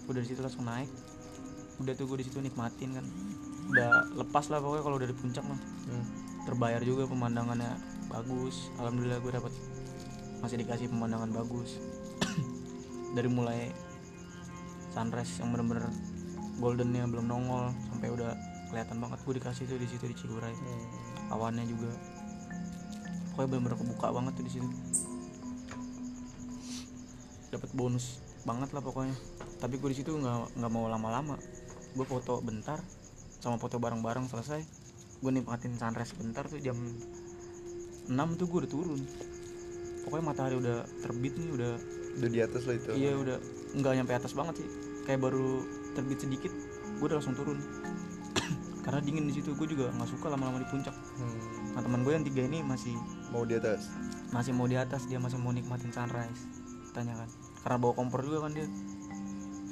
Udah 0.07 0.21
di 0.23 0.29
situ 0.29 0.41
langsung 0.41 0.65
naik. 0.65 0.89
Udah 1.83 1.93
tuh 1.93 2.09
gue 2.09 2.25
di 2.25 2.27
situ 2.27 2.41
nikmatin 2.41 2.97
kan. 2.97 3.07
Udah 3.69 3.89
lepas 4.17 4.49
lah 4.49 4.63
pokoknya 4.63 4.83
kalau 4.85 4.97
udah 4.97 5.09
di 5.09 5.17
puncak 5.17 5.45
mah. 5.45 5.61
Hmm. 5.87 6.07
terbayar 6.47 6.79
juga 6.79 7.11
pemandangannya 7.11 7.75
bagus. 8.07 8.71
Alhamdulillah 8.79 9.19
gue 9.19 9.33
dapat 9.35 9.51
masih 10.39 10.63
dikasih 10.63 10.87
pemandangan 10.87 11.35
bagus. 11.35 11.83
Dari 13.19 13.27
mulai 13.27 13.75
sunrise 14.95 15.43
yang 15.43 15.51
bener-bener 15.51 15.91
goldennya 16.63 17.05
belum 17.05 17.27
nongol 17.27 17.75
sampai 17.91 18.09
udah 18.15 18.33
kelihatan 18.71 18.97
banget 19.03 19.19
gue 19.27 19.35
dikasih 19.43 19.65
tuh 19.69 19.79
di 19.79 19.87
situ 19.91 20.05
di 20.07 20.15
Ciguray 20.15 20.55
Hmm. 20.55 21.35
awannya 21.35 21.67
juga. 21.67 21.91
Pokoknya 23.35 23.49
bener-bener 23.59 23.77
kebuka 23.83 24.07
banget 24.15 24.33
tuh 24.39 24.45
di 24.47 24.53
situ 24.55 24.69
dapat 27.57 27.73
bonus 27.73 28.21
banget 28.47 28.71
lah 28.77 28.83
pokoknya. 28.85 29.17
Tapi 29.59 29.81
gue 29.81 29.91
di 29.91 29.97
situ 29.99 30.15
nggak 30.15 30.61
nggak 30.61 30.73
mau 30.73 30.87
lama-lama. 30.87 31.35
Gue 31.97 32.07
foto 32.07 32.39
bentar 32.45 32.79
sama 33.41 33.57
foto 33.61 33.77
bareng-bareng 33.77 34.29
selesai 34.29 34.87
gue 35.17 35.31
nikmatin 35.33 35.73
sunrise 35.77 36.13
bentar 36.17 36.45
tuh 36.45 36.61
jam 36.61 36.77
6 38.07 38.13
tuh 38.39 38.47
gue 38.47 38.59
udah 38.65 38.71
turun. 38.71 39.01
Pokoknya 40.07 40.25
matahari 40.31 40.55
udah 40.61 40.87
terbit 41.03 41.35
nih 41.35 41.51
udah 41.51 41.73
udah 42.23 42.31
di 42.31 42.39
atas 42.39 42.63
lah 42.71 42.75
itu. 42.79 42.91
Iya 42.95 43.13
udah 43.19 43.37
nggak 43.75 43.93
nyampe 43.99 44.13
atas 44.15 44.33
banget 44.39 44.63
sih. 44.63 44.69
Kayak 45.03 45.27
baru 45.27 45.67
terbit 45.99 46.23
sedikit 46.23 46.53
gue 47.01 47.07
udah 47.07 47.19
langsung 47.19 47.35
turun. 47.35 47.59
Karena 48.87 49.03
dingin 49.03 49.27
di 49.27 49.35
situ 49.35 49.59
gue 49.59 49.67
juga 49.67 49.91
nggak 49.91 50.07
suka 50.07 50.31
lama-lama 50.31 50.63
di 50.63 50.69
puncak. 50.71 50.95
Hmm. 50.95 51.75
nah 51.75 51.85
teman 51.85 52.07
gue 52.07 52.13
yang 52.15 52.25
tiga 52.25 52.47
ini 52.47 52.63
masih 52.63 52.95
mau 53.35 53.43
di 53.43 53.59
atas? 53.59 53.91
Masih 54.31 54.55
mau 54.55 54.71
di 54.71 54.79
atas 54.79 55.11
dia 55.11 55.19
masih 55.19 55.43
mau 55.43 55.51
nikmatin 55.51 55.91
sunrise. 55.91 56.47
Tanya 56.95 57.19
kan 57.19 57.29
karena 57.67 57.83
bawa 57.83 57.99
kompor 57.99 58.23
juga 58.23 58.47
kan 58.47 58.55
dia. 58.55 58.71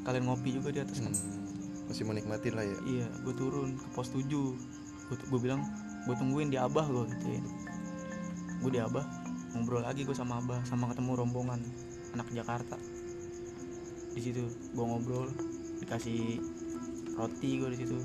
Kalian 0.03 0.27
ngopi 0.27 0.51
juga 0.59 0.75
di 0.75 0.83
atas 0.83 0.99
kan. 0.99 1.15
Hmm. 1.15 1.87
masih 1.87 2.03
mau 2.09 2.17
nikmatin 2.17 2.59
lah 2.59 2.67
ya. 2.67 2.79
Iya 2.83 3.07
gue 3.23 3.35
turun 3.39 3.79
ke 3.79 3.87
pos 3.95 4.11
7 4.11 4.27
gue, 4.27 5.17
gue 5.31 5.39
bilang 5.39 5.63
gue 6.11 6.15
tungguin 6.19 6.51
di 6.51 6.59
abah 6.59 6.91
gue 6.91 7.07
gituin 7.15 7.45
gue 8.65 8.71
di 8.73 8.81
abah 8.81 9.05
ngobrol 9.53 9.85
lagi 9.85 10.03
gue 10.03 10.17
sama 10.17 10.41
abah 10.41 10.65
sama 10.67 10.91
ketemu 10.91 11.23
rombongan 11.23 11.61
anak 12.19 12.27
Jakarta. 12.35 12.75
Di 14.11 14.21
situ 14.25 14.43
gue 14.49 14.85
ngobrol 14.85 15.31
dikasih 15.85 16.43
roti 17.15 17.51
gue 17.63 17.69
di 17.77 17.79
situ. 17.79 17.99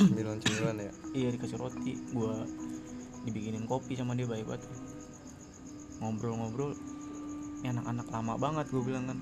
Cemilan-cemilan 0.00 0.80
ya? 0.80 0.92
Iya 1.18 1.28
dikasih 1.36 1.58
roti. 1.60 1.92
Gue 2.14 2.32
dibikinin 3.28 3.68
kopi 3.68 4.00
sama 4.00 4.16
dia 4.16 4.24
baik 4.24 4.48
banget. 4.48 4.64
Ngobrol-ngobrol 6.00 6.72
ini 7.64 7.72
anak-anak 7.72 8.12
lama 8.12 8.36
banget 8.36 8.68
gue 8.68 8.82
bilang 8.84 9.08
kan. 9.08 9.16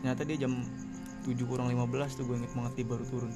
Ternyata 0.00 0.24
dia 0.24 0.48
jam 0.48 0.64
7 1.28 1.36
kurang 1.44 1.68
15 1.68 2.16
tuh 2.16 2.24
gue 2.24 2.40
inget 2.40 2.52
banget 2.56 2.72
dia 2.80 2.86
baru 2.88 3.04
turun. 3.04 3.32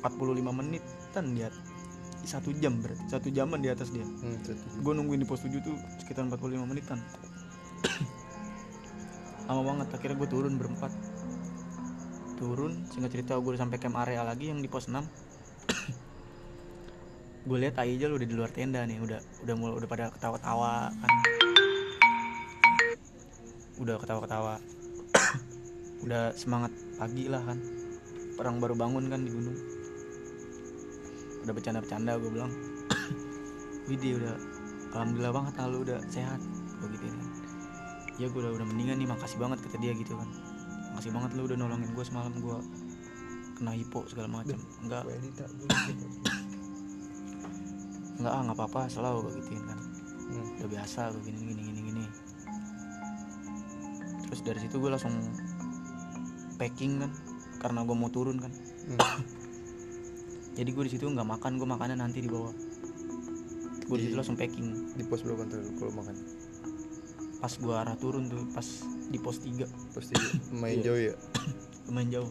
45 0.00 0.40
menitan 0.56 1.24
dia. 1.36 1.52
Satu 2.24 2.48
jam 2.56 2.80
berarti 2.80 3.04
satu 3.12 3.28
jaman 3.28 3.60
di 3.60 3.68
atas 3.68 3.92
dia. 3.92 4.08
Hmm, 4.08 4.40
gue 4.80 4.92
nungguin 4.96 5.20
di 5.20 5.28
pos 5.28 5.44
7 5.44 5.52
tuh 5.60 5.76
sekitar 6.00 6.24
45 6.32 6.64
menitan. 6.64 6.96
Lama 9.52 9.60
banget 9.60 9.92
akhirnya 9.92 10.16
gue 10.16 10.28
turun 10.32 10.56
berempat. 10.56 10.96
Turun 12.40 12.88
singkat 12.88 13.20
cerita 13.20 13.36
gue 13.36 13.52
udah 13.52 13.68
sampai 13.68 13.76
camp 13.76 14.00
area 14.00 14.24
lagi 14.24 14.48
yang 14.48 14.64
di 14.64 14.68
pos 14.72 14.88
6 14.88 14.96
gue 17.48 17.58
lihat 17.60 17.76
Aijal 17.76 18.16
udah 18.16 18.24
di 18.24 18.34
luar 18.34 18.50
tenda 18.50 18.80
nih 18.88 18.98
udah 19.04 19.20
udah 19.44 19.54
mulai 19.54 19.74
udah 19.84 19.88
pada 19.88 20.04
ketawa-tawa 20.10 20.88
kan 20.88 21.33
udah 23.78 23.96
ketawa-ketawa. 23.98 24.54
Udah 26.04 26.36
semangat 26.36 26.70
pagi 27.00 27.26
lah 27.26 27.40
kan. 27.42 27.58
Orang 28.38 28.60
baru 28.60 28.76
bangun 28.76 29.08
kan 29.08 29.24
di 29.24 29.30
gunung. 29.32 29.56
Udah 31.46 31.52
bercanda-bercanda 31.54 32.20
gue 32.20 32.30
bilang. 32.30 32.52
Widih 33.88 34.20
udah 34.20 34.36
alhamdulillah 34.94 35.32
banget 35.32 35.54
lah 35.58 35.66
lu 35.70 35.78
udah 35.82 35.98
sehat. 36.12 36.40
Gue 36.82 36.88
gitu 36.94 37.08
kan. 37.08 37.28
Ya 38.20 38.26
gue 38.30 38.40
udah 38.40 38.52
udah 38.52 38.66
mendingan 38.68 39.00
nih 39.00 39.08
makasih 39.10 39.38
banget 39.40 39.58
kata 39.64 39.76
dia 39.80 39.92
gitu 39.96 40.14
kan. 40.14 40.28
Makasih 40.94 41.10
banget 41.10 41.30
lu 41.34 41.42
udah 41.48 41.56
nolongin 41.58 41.90
gue 41.90 42.04
semalam 42.04 42.34
gue 42.36 42.58
kena 43.54 43.72
hipo 43.74 44.02
segala 44.10 44.28
macam 44.28 44.58
enggak. 44.82 45.02
gitu. 45.22 45.46
enggak 48.18 48.32
ah 48.34 48.40
nggak 48.46 48.56
apa-apa 48.58 48.80
selalu 48.90 49.30
gue 49.30 49.32
gituin 49.42 49.64
kan. 49.66 49.78
Hmm. 50.24 50.56
udah 50.58 50.68
biasa 50.68 51.00
gue 51.12 51.22
gini 51.28 51.40
gini 51.52 51.63
terus 54.34 54.42
dari 54.44 54.58
situ 54.58 54.76
gue 54.76 54.90
langsung 54.90 55.14
packing 56.56 56.98
kan 56.98 57.10
karena 57.56 57.86
gue 57.86 57.94
mau 57.94 58.10
turun 58.10 58.36
kan 58.36 58.50
Hmm. 58.84 58.98
jadi 60.58 60.68
gue 60.68 60.84
di 60.84 60.92
situ 60.92 61.06
nggak 61.06 61.24
makan 61.24 61.56
gue 61.56 61.64
makannya 61.64 61.96
nanti 61.96 62.18
di 62.18 62.26
bawah 62.26 62.50
gue 63.80 63.96
di 63.96 64.04
situ 64.04 64.14
langsung 64.14 64.34
packing 64.34 64.92
Di 64.92 65.06
pos 65.06 65.22
berapa 65.22 65.40
ntar 65.40 65.62
kalau 65.72 65.94
makan? 65.94 66.12
pas 67.38 67.52
gue 67.54 67.72
arah 67.72 67.94
turun 67.94 68.26
tuh 68.26 68.44
pas 68.50 68.66
di 69.06 69.16
pos 69.16 69.38
3 69.38 69.64
Pasti 69.92 70.12
main 70.50 70.76
Iya. 70.76 70.84
jauh 70.84 71.00
ya. 71.00 71.14
lumayan 71.86 72.08
jauh 72.10 72.30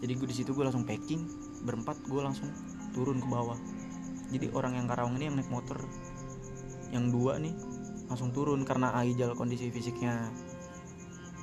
jadi 0.00 0.12
gue 0.12 0.26
di 0.26 0.36
situ 0.36 0.50
gue 0.50 0.60
langsung 0.60 0.82
packing 0.82 1.22
berempat 1.62 2.02
gue 2.02 2.18
langsung 2.18 2.50
turun 2.90 3.16
ke 3.16 3.28
bawah 3.28 3.56
jadi 4.28 4.50
orang 4.50 4.74
yang 4.74 4.84
Karawang 4.84 5.14
ini 5.16 5.30
yang 5.30 5.36
naik 5.38 5.48
motor 5.48 5.78
yang 6.90 7.08
dua 7.08 7.38
nih 7.38 7.54
langsung 8.08 8.28
turun 8.28 8.60
karena 8.62 8.92
Aijal 8.92 9.32
kondisi 9.32 9.70
fisiknya 9.70 10.28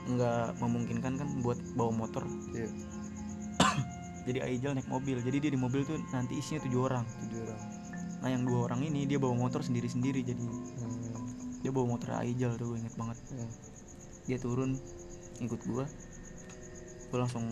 nggak 0.10 0.58
memungkinkan 0.58 1.14
kan 1.16 1.28
buat 1.40 1.58
bawa 1.74 1.92
motor 1.96 2.26
Iya. 2.50 2.70
jadi 4.28 4.40
Aijal 4.44 4.74
naik 4.74 4.88
mobil 4.88 5.20
jadi 5.20 5.38
dia 5.40 5.52
di 5.52 5.60
mobil 5.60 5.82
tuh 5.84 5.98
nanti 6.10 6.36
isinya 6.36 6.62
tujuh 6.62 6.82
orang 6.82 7.06
Tujuh 7.26 7.40
orang. 7.42 7.62
nah 8.20 8.30
yang 8.30 8.44
dua 8.44 8.68
orang 8.68 8.82
ini 8.84 9.06
dia 9.06 9.16
bawa 9.16 9.34
motor 9.34 9.62
sendiri 9.62 9.86
sendiri 9.86 10.22
jadi 10.22 10.40
Hmm. 10.40 11.62
dia 11.62 11.70
bawa 11.70 11.94
motor 11.94 12.18
Aijal 12.18 12.56
tuh 12.56 12.74
inget 12.74 12.94
banget 12.94 13.18
Hmm. 13.30 13.50
dia 14.26 14.38
turun 14.38 14.76
ikut 15.40 15.62
gua 15.66 15.86
gua 17.10 17.18
langsung 17.22 17.46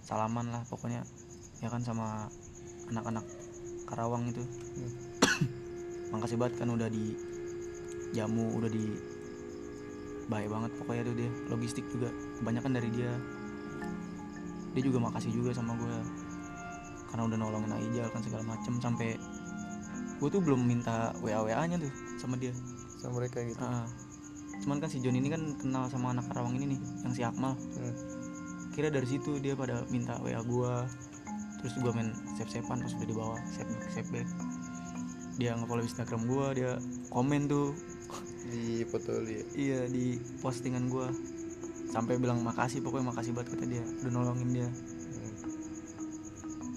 salaman 0.00 0.46
lah 0.48 0.62
pokoknya 0.66 1.00
ya 1.58 1.68
kan 1.68 1.80
sama 1.80 2.28
anak-anak 2.88 3.24
Karawang 3.84 4.28
itu 4.28 4.42
Hmm. 4.74 4.92
makasih 6.12 6.36
banget 6.36 6.58
kan 6.58 6.68
udah 6.68 6.88
di 6.88 7.16
jamu 8.12 8.46
udah 8.54 8.70
di 8.70 8.84
baik 10.28 10.48
banget 10.48 10.70
pokoknya 10.80 11.02
tuh 11.06 11.16
dia. 11.16 11.30
Logistik 11.52 11.84
juga 11.92 12.08
kebanyakan 12.40 12.72
dari 12.76 12.88
dia. 12.92 13.12
Dia 14.74 14.82
juga 14.82 14.98
makasih 15.06 15.30
juga 15.30 15.54
sama 15.54 15.78
gue 15.78 15.96
karena 17.14 17.30
udah 17.30 17.38
nolongin 17.38 17.72
Aijal 17.78 18.10
kan 18.10 18.26
segala 18.26 18.42
macem 18.42 18.74
sampai 18.82 19.14
gue 20.18 20.28
tuh 20.34 20.42
belum 20.42 20.66
minta 20.66 21.14
wa 21.22 21.46
wa 21.46 21.62
nya 21.66 21.78
tuh 21.78 21.92
sama 22.18 22.34
dia. 22.34 22.50
Sama 22.98 23.22
mereka 23.22 23.44
gitu. 23.44 23.60
Ah, 23.62 23.86
cuman 24.64 24.82
kan 24.82 24.88
si 24.90 24.98
John 24.98 25.14
ini 25.14 25.30
kan 25.30 25.54
kenal 25.60 25.86
sama 25.86 26.10
anak 26.10 26.26
Karawang 26.26 26.58
ini 26.58 26.74
nih 26.74 26.80
yang 27.06 27.12
si 27.14 27.22
Akmal. 27.22 27.54
Hmm. 27.54 27.94
kira 28.74 28.90
dari 28.90 29.06
situ 29.06 29.38
dia 29.38 29.54
pada 29.54 29.86
minta 29.86 30.18
WA 30.18 30.42
gua. 30.42 30.82
Terus 31.62 31.78
gua 31.78 31.94
main 31.94 32.10
save 32.34 32.50
savean 32.50 32.82
pas 32.82 32.90
udah 32.90 33.06
di 33.06 33.14
bawah 33.14 33.38
save 33.94 34.10
back. 34.10 34.26
Dia 35.38 35.54
nge-follow 35.54 35.86
Instagram 35.86 36.26
gua 36.26 36.50
dia 36.50 36.82
komen 37.14 37.46
tuh 37.46 37.78
Di 38.54 38.86
foto 38.86 39.18
li. 39.18 39.42
iya 39.58 39.90
di 39.90 40.14
postingan 40.38 40.86
gua. 40.86 41.10
Sampai 41.90 42.22
bilang 42.22 42.38
makasih 42.46 42.78
pokoknya 42.86 43.10
makasih 43.10 43.34
banget 43.34 43.58
kata 43.58 43.66
dia. 43.66 43.82
Udah 43.82 44.12
nolongin 44.14 44.50
dia. 44.54 44.68
Hmm. 44.70 45.34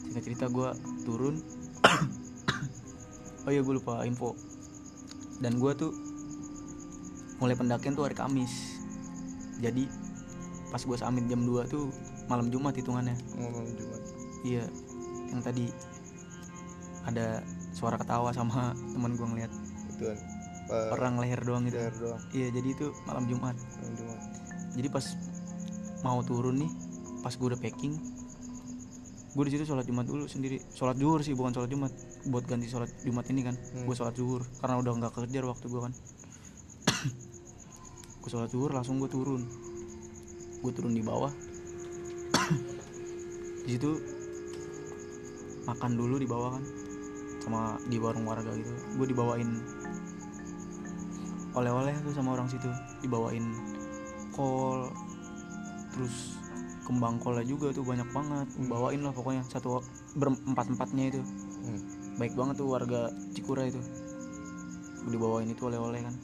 singkat 0.09 0.23
cerita 0.25 0.45
gua 0.49 0.73
turun. 1.05 1.37
Oh 3.47 3.53
iya 3.55 3.63
gue 3.63 3.79
lupa 3.79 4.03
info. 4.03 4.35
Dan 5.39 5.55
gua 5.55 5.71
tuh 5.71 5.95
mulai 7.39 7.55
pendakian 7.55 7.95
tuh 7.95 8.03
hari 8.03 8.11
Kamis. 8.11 8.75
Jadi 9.63 9.87
pas 10.67 10.83
gua 10.83 10.99
samit 10.99 11.23
jam 11.31 11.47
2 11.47 11.63
tuh 11.71 11.87
malam 12.27 12.51
Jumat 12.51 12.75
hitungannya. 12.75 13.15
Ngomong 13.39 13.71
Jumat. 13.71 14.01
iya 14.43 14.67
yang 15.31 15.39
tadi 15.39 15.71
ada 17.07 17.39
suara 17.71 17.95
ketawa 17.95 18.35
sama 18.35 18.75
teman 18.91 19.15
gua 19.15 19.31
ngeliat. 19.31 19.51
Itu 19.95 20.11
orang 20.67 21.19
leher 21.19 21.41
doang 21.41 21.63
gitu. 21.67 21.79
Leher 21.79 21.95
doang. 21.95 22.19
iya 22.35 22.47
jadi 22.51 22.67
itu 22.75 22.91
malam 23.07 23.23
Jumat. 23.25 23.55
Ngomong 23.55 23.95
Jumat. 23.95 24.19
jadi 24.77 24.87
pas 24.93 25.05
mau 26.05 26.19
turun 26.21 26.61
nih 26.61 26.71
pas 27.25 27.33
gue 27.33 27.47
udah 27.49 27.57
packing 27.57 27.97
gue 29.37 29.43
di 29.45 29.53
situ 29.53 29.69
sholat 29.69 29.85
jumat 29.85 30.09
dulu 30.09 30.25
sendiri. 30.25 30.57
Sholat 30.73 30.97
zuhur 30.97 31.21
sih 31.21 31.37
bukan 31.37 31.53
sholat 31.53 31.69
jumat. 31.69 31.93
Buat 32.25 32.49
ganti 32.49 32.65
sholat 32.65 32.89
jumat 33.05 33.21
ini 33.29 33.45
kan 33.45 33.53
Hmm. 33.53 33.85
gue 33.85 33.93
sholat 33.93 34.17
zuhur. 34.17 34.41
Karena 34.57 34.81
udah 34.81 34.91
nggak 34.97 35.13
kejar 35.13 35.45
waktu 35.45 35.65
gue 35.69 35.81
kan. 35.85 35.93
Gue 38.25 38.29
sholat 38.33 38.49
zuhur 38.49 38.73
langsung 38.73 38.97
gue 38.97 39.05
turun. 39.05 39.45
Gue 40.65 40.71
turun 40.73 40.97
di 40.97 41.05
bawah. 41.05 41.29
Di 43.69 43.77
situ 43.77 43.93
makan 45.69 45.91
dulu 45.99 46.15
di 46.17 46.25
bawah 46.25 46.57
kan 46.57 46.63
sama 47.43 47.61
di 47.85 48.01
warung 48.01 48.25
warga 48.25 48.49
gitu. 48.57 48.73
Gue 48.97 49.05
dibawain 49.05 49.49
oleh-oleh 51.57 51.97
tuh 52.05 52.13
sama 52.13 52.37
orang 52.37 52.45
situ 52.45 52.69
dibawain 53.01 53.49
kol 54.37 54.93
terus 55.91 56.37
kembang 56.85 57.17
kolnya 57.19 57.43
juga 57.43 57.73
tuh 57.73 57.83
banyak 57.83 58.07
banget 58.13 58.47
Hmm. 58.55 58.69
bawain 58.69 59.01
lah 59.03 59.11
pokoknya 59.11 59.43
satu 59.49 59.81
berempat 60.15 60.71
empatnya 60.71 61.11
itu. 61.11 61.21
Hmm. 61.67 61.81
baik 62.15 62.33
banget 62.33 62.63
tuh 62.63 62.69
warga 62.71 63.11
Cikura 63.35 63.67
itu. 63.67 63.81
Dibawain 65.11 65.51
itu 65.51 65.67
oleh-oleh 65.67 66.01
kan. 66.01 66.15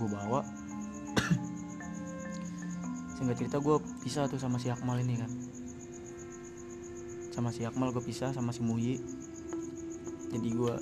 Gue 0.00 0.08
bawa. 0.08 0.40
Singkat 3.20 3.36
cerita 3.38 3.60
gue 3.60 3.76
pisah 4.02 4.26
tuh 4.26 4.40
sama 4.40 4.58
si 4.58 4.72
Akmal 4.72 5.04
ini 5.04 5.20
kan. 5.20 5.30
Sama 7.30 7.52
si 7.52 7.68
Akmal 7.68 7.92
gue 7.92 8.02
pisah 8.02 8.34
sama 8.34 8.50
si 8.50 8.64
Muhyi 8.64 8.98
jadi 10.28 10.48
gue 10.52 10.74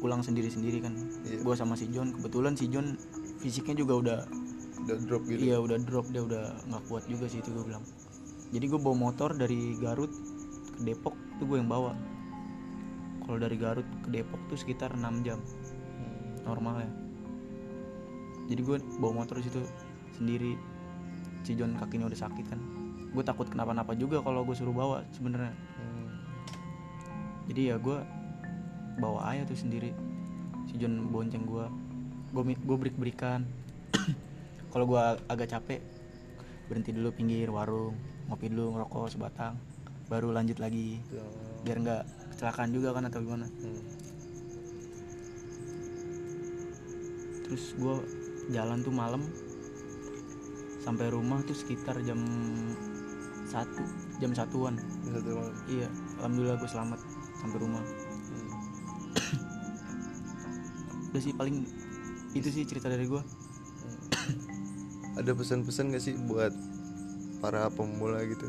pulang 0.00 0.24
sendiri-sendiri 0.24 0.80
kan 0.80 0.96
Iya. 1.28 1.44
gue 1.44 1.54
sama 1.54 1.76
si 1.76 1.86
John 1.92 2.16
kebetulan 2.16 2.56
si 2.56 2.66
John 2.72 2.96
fisiknya 3.38 3.84
juga 3.84 3.94
udah 4.00 4.20
Udah 4.80 4.96
drop 4.96 5.22
gitu. 5.28 5.40
Iya 5.44 5.56
udah 5.60 5.76
drop 5.84 6.06
dia 6.08 6.22
udah 6.24 6.56
nggak 6.64 6.82
kuat 6.88 7.04
juga 7.04 7.28
sih 7.28 7.44
itu 7.44 7.52
gue 7.52 7.64
bilang. 7.68 7.84
Jadi 8.50 8.64
gue 8.64 8.80
bawa 8.80 8.96
motor 8.96 9.36
dari 9.36 9.76
Garut 9.76 10.10
ke 10.76 10.80
Depok 10.82 11.14
tuh 11.36 11.46
gue 11.46 11.60
yang 11.60 11.68
bawa. 11.68 11.92
Kalau 13.28 13.38
dari 13.38 13.56
Garut 13.60 13.86
ke 14.02 14.08
Depok 14.10 14.40
tuh 14.48 14.56
sekitar 14.58 14.96
6 14.96 15.26
jam 15.26 15.38
normal 16.48 16.82
ya. 16.82 16.90
Jadi 18.50 18.60
gue 18.64 18.76
bawa 18.98 19.22
motor 19.22 19.38
di 19.38 19.46
situ 19.46 19.60
sendiri. 20.16 20.56
Si 21.44 21.52
John 21.56 21.76
kakinya 21.76 22.08
udah 22.08 22.20
sakit 22.20 22.46
kan. 22.48 22.60
Gue 23.12 23.22
takut 23.22 23.46
kenapa-napa 23.52 23.92
juga 23.94 24.24
kalau 24.24 24.42
gue 24.48 24.56
suruh 24.56 24.74
bawa 24.74 25.04
sebenarnya. 25.12 25.52
Hmm. 25.76 26.08
Jadi 27.52 27.68
ya 27.68 27.76
gue 27.76 27.98
bawa 29.00 29.32
aja 29.32 29.42
tuh 29.44 29.56
sendiri. 29.56 29.90
Si 30.68 30.76
John 30.76 31.08
bonceng 31.08 31.42
gue. 31.42 31.66
Gue 32.30 32.42
gue 32.54 32.76
break 32.78 32.94
berikan. 32.94 33.48
kalau 34.72 34.86
gue 34.86 35.00
agak 35.26 35.50
capek 35.50 35.80
berhenti 36.70 36.94
dulu 36.94 37.10
pinggir 37.10 37.50
warung 37.50 37.98
ngopi 38.30 38.46
dulu 38.46 38.78
ngerokok 38.78 39.10
sebatang 39.10 39.58
baru 40.06 40.30
lanjut 40.30 40.62
lagi 40.62 41.02
Ya. 41.10 41.26
biar 41.66 41.82
nggak 41.82 42.02
kecelakaan 42.30 42.70
juga 42.70 42.94
kan 42.94 43.10
atau 43.10 43.18
gimana 43.18 43.50
Hmm. 43.50 43.82
terus 47.42 47.74
gue 47.74 47.94
jalan 48.48 48.78
tuh 48.80 48.94
malam 48.94 49.22
sampai 50.78 51.10
rumah 51.10 51.42
tuh 51.42 51.58
sekitar 51.58 51.98
jam 52.06 52.22
satu 53.44 53.82
jam 54.22 54.30
satuan 54.30 54.78
Ini 55.02 55.18
Satu 55.18 55.30
malam. 55.34 55.54
iya 55.66 55.88
alhamdulillah 56.22 56.56
gue 56.56 56.70
selamat 56.70 57.00
sampai 57.34 57.58
rumah 57.58 57.82
udah 61.10 61.20
sih 61.20 61.32
paling 61.32 61.64
itu 62.32 62.48
sih 62.48 62.62
cerita 62.62 62.86
dari 62.86 63.04
gue 63.04 63.18
Ada 65.18 65.34
pesan-pesan 65.34 65.90
gak 65.90 66.00
sih 66.00 66.14
buat 66.16 66.54
para 67.38 67.68
pemula 67.68 68.24
gitu? 68.24 68.46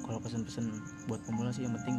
kalau 0.00 0.18
pesan-pesan 0.18 0.74
buat 1.06 1.22
pemula 1.22 1.50
sih 1.50 1.62
yang 1.62 1.74
penting 1.78 1.94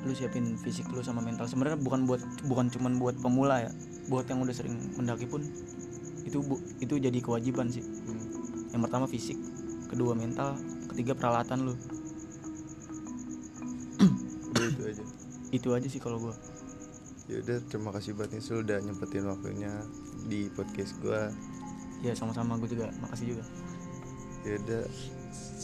lu 0.00 0.10
siapin 0.10 0.56
fisik 0.56 0.88
lu 0.90 0.98
sama 0.98 1.20
mental 1.20 1.44
sebenarnya 1.44 1.76
bukan 1.76 2.08
buat 2.08 2.18
bukan 2.42 2.66
cuman 2.66 2.96
buat 2.96 3.14
pemula 3.20 3.62
ya 3.62 3.70
buat 4.08 4.24
yang 4.26 4.40
udah 4.40 4.50
sering 4.50 4.74
mendaki 4.96 5.28
pun 5.28 5.44
itu 6.24 6.40
bu- 6.40 6.58
itu 6.80 6.96
jadi 6.96 7.14
kewajiban 7.20 7.68
sih 7.68 7.84
Hmm. 7.84 8.18
yang 8.72 8.80
pertama 8.82 9.04
fisik 9.06 9.36
kedua 9.86 10.16
mental 10.16 10.56
ketiga 10.90 11.14
peralatan 11.14 11.68
lu 11.68 11.74
itu 14.58 14.82
aja. 14.82 15.04
itu 15.60 15.68
aja 15.70 15.86
sih 15.86 16.00
kalau 16.00 16.18
gua 16.18 16.34
Yaudah 17.30 17.62
terima 17.70 17.94
kasih 17.94 18.18
banget 18.18 18.36
nih 18.36 18.42
Sul 18.42 18.66
udah 18.66 18.82
nyempetin 18.82 19.22
waktunya 19.30 19.70
di 20.26 20.50
podcast 20.50 20.98
gue 20.98 21.30
ya 22.02 22.10
sama-sama 22.18 22.58
gue 22.58 22.74
juga 22.74 22.90
makasih 22.98 23.38
juga. 23.38 23.44
Yaudah 24.42 24.84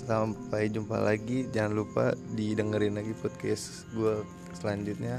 sampai 0.07 0.71
jumpa 0.71 0.95
lagi. 1.03 1.51
Jangan 1.51 1.73
lupa 1.75 2.15
didengerin 2.39 2.95
lagi 2.95 3.19
podcast 3.19 3.83
gue 3.99 4.23
selanjutnya 4.55 5.19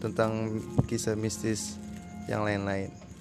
tentang 0.00 0.58
kisah 0.88 1.12
mistis 1.12 1.76
yang 2.24 2.48
lain-lain 2.48 3.11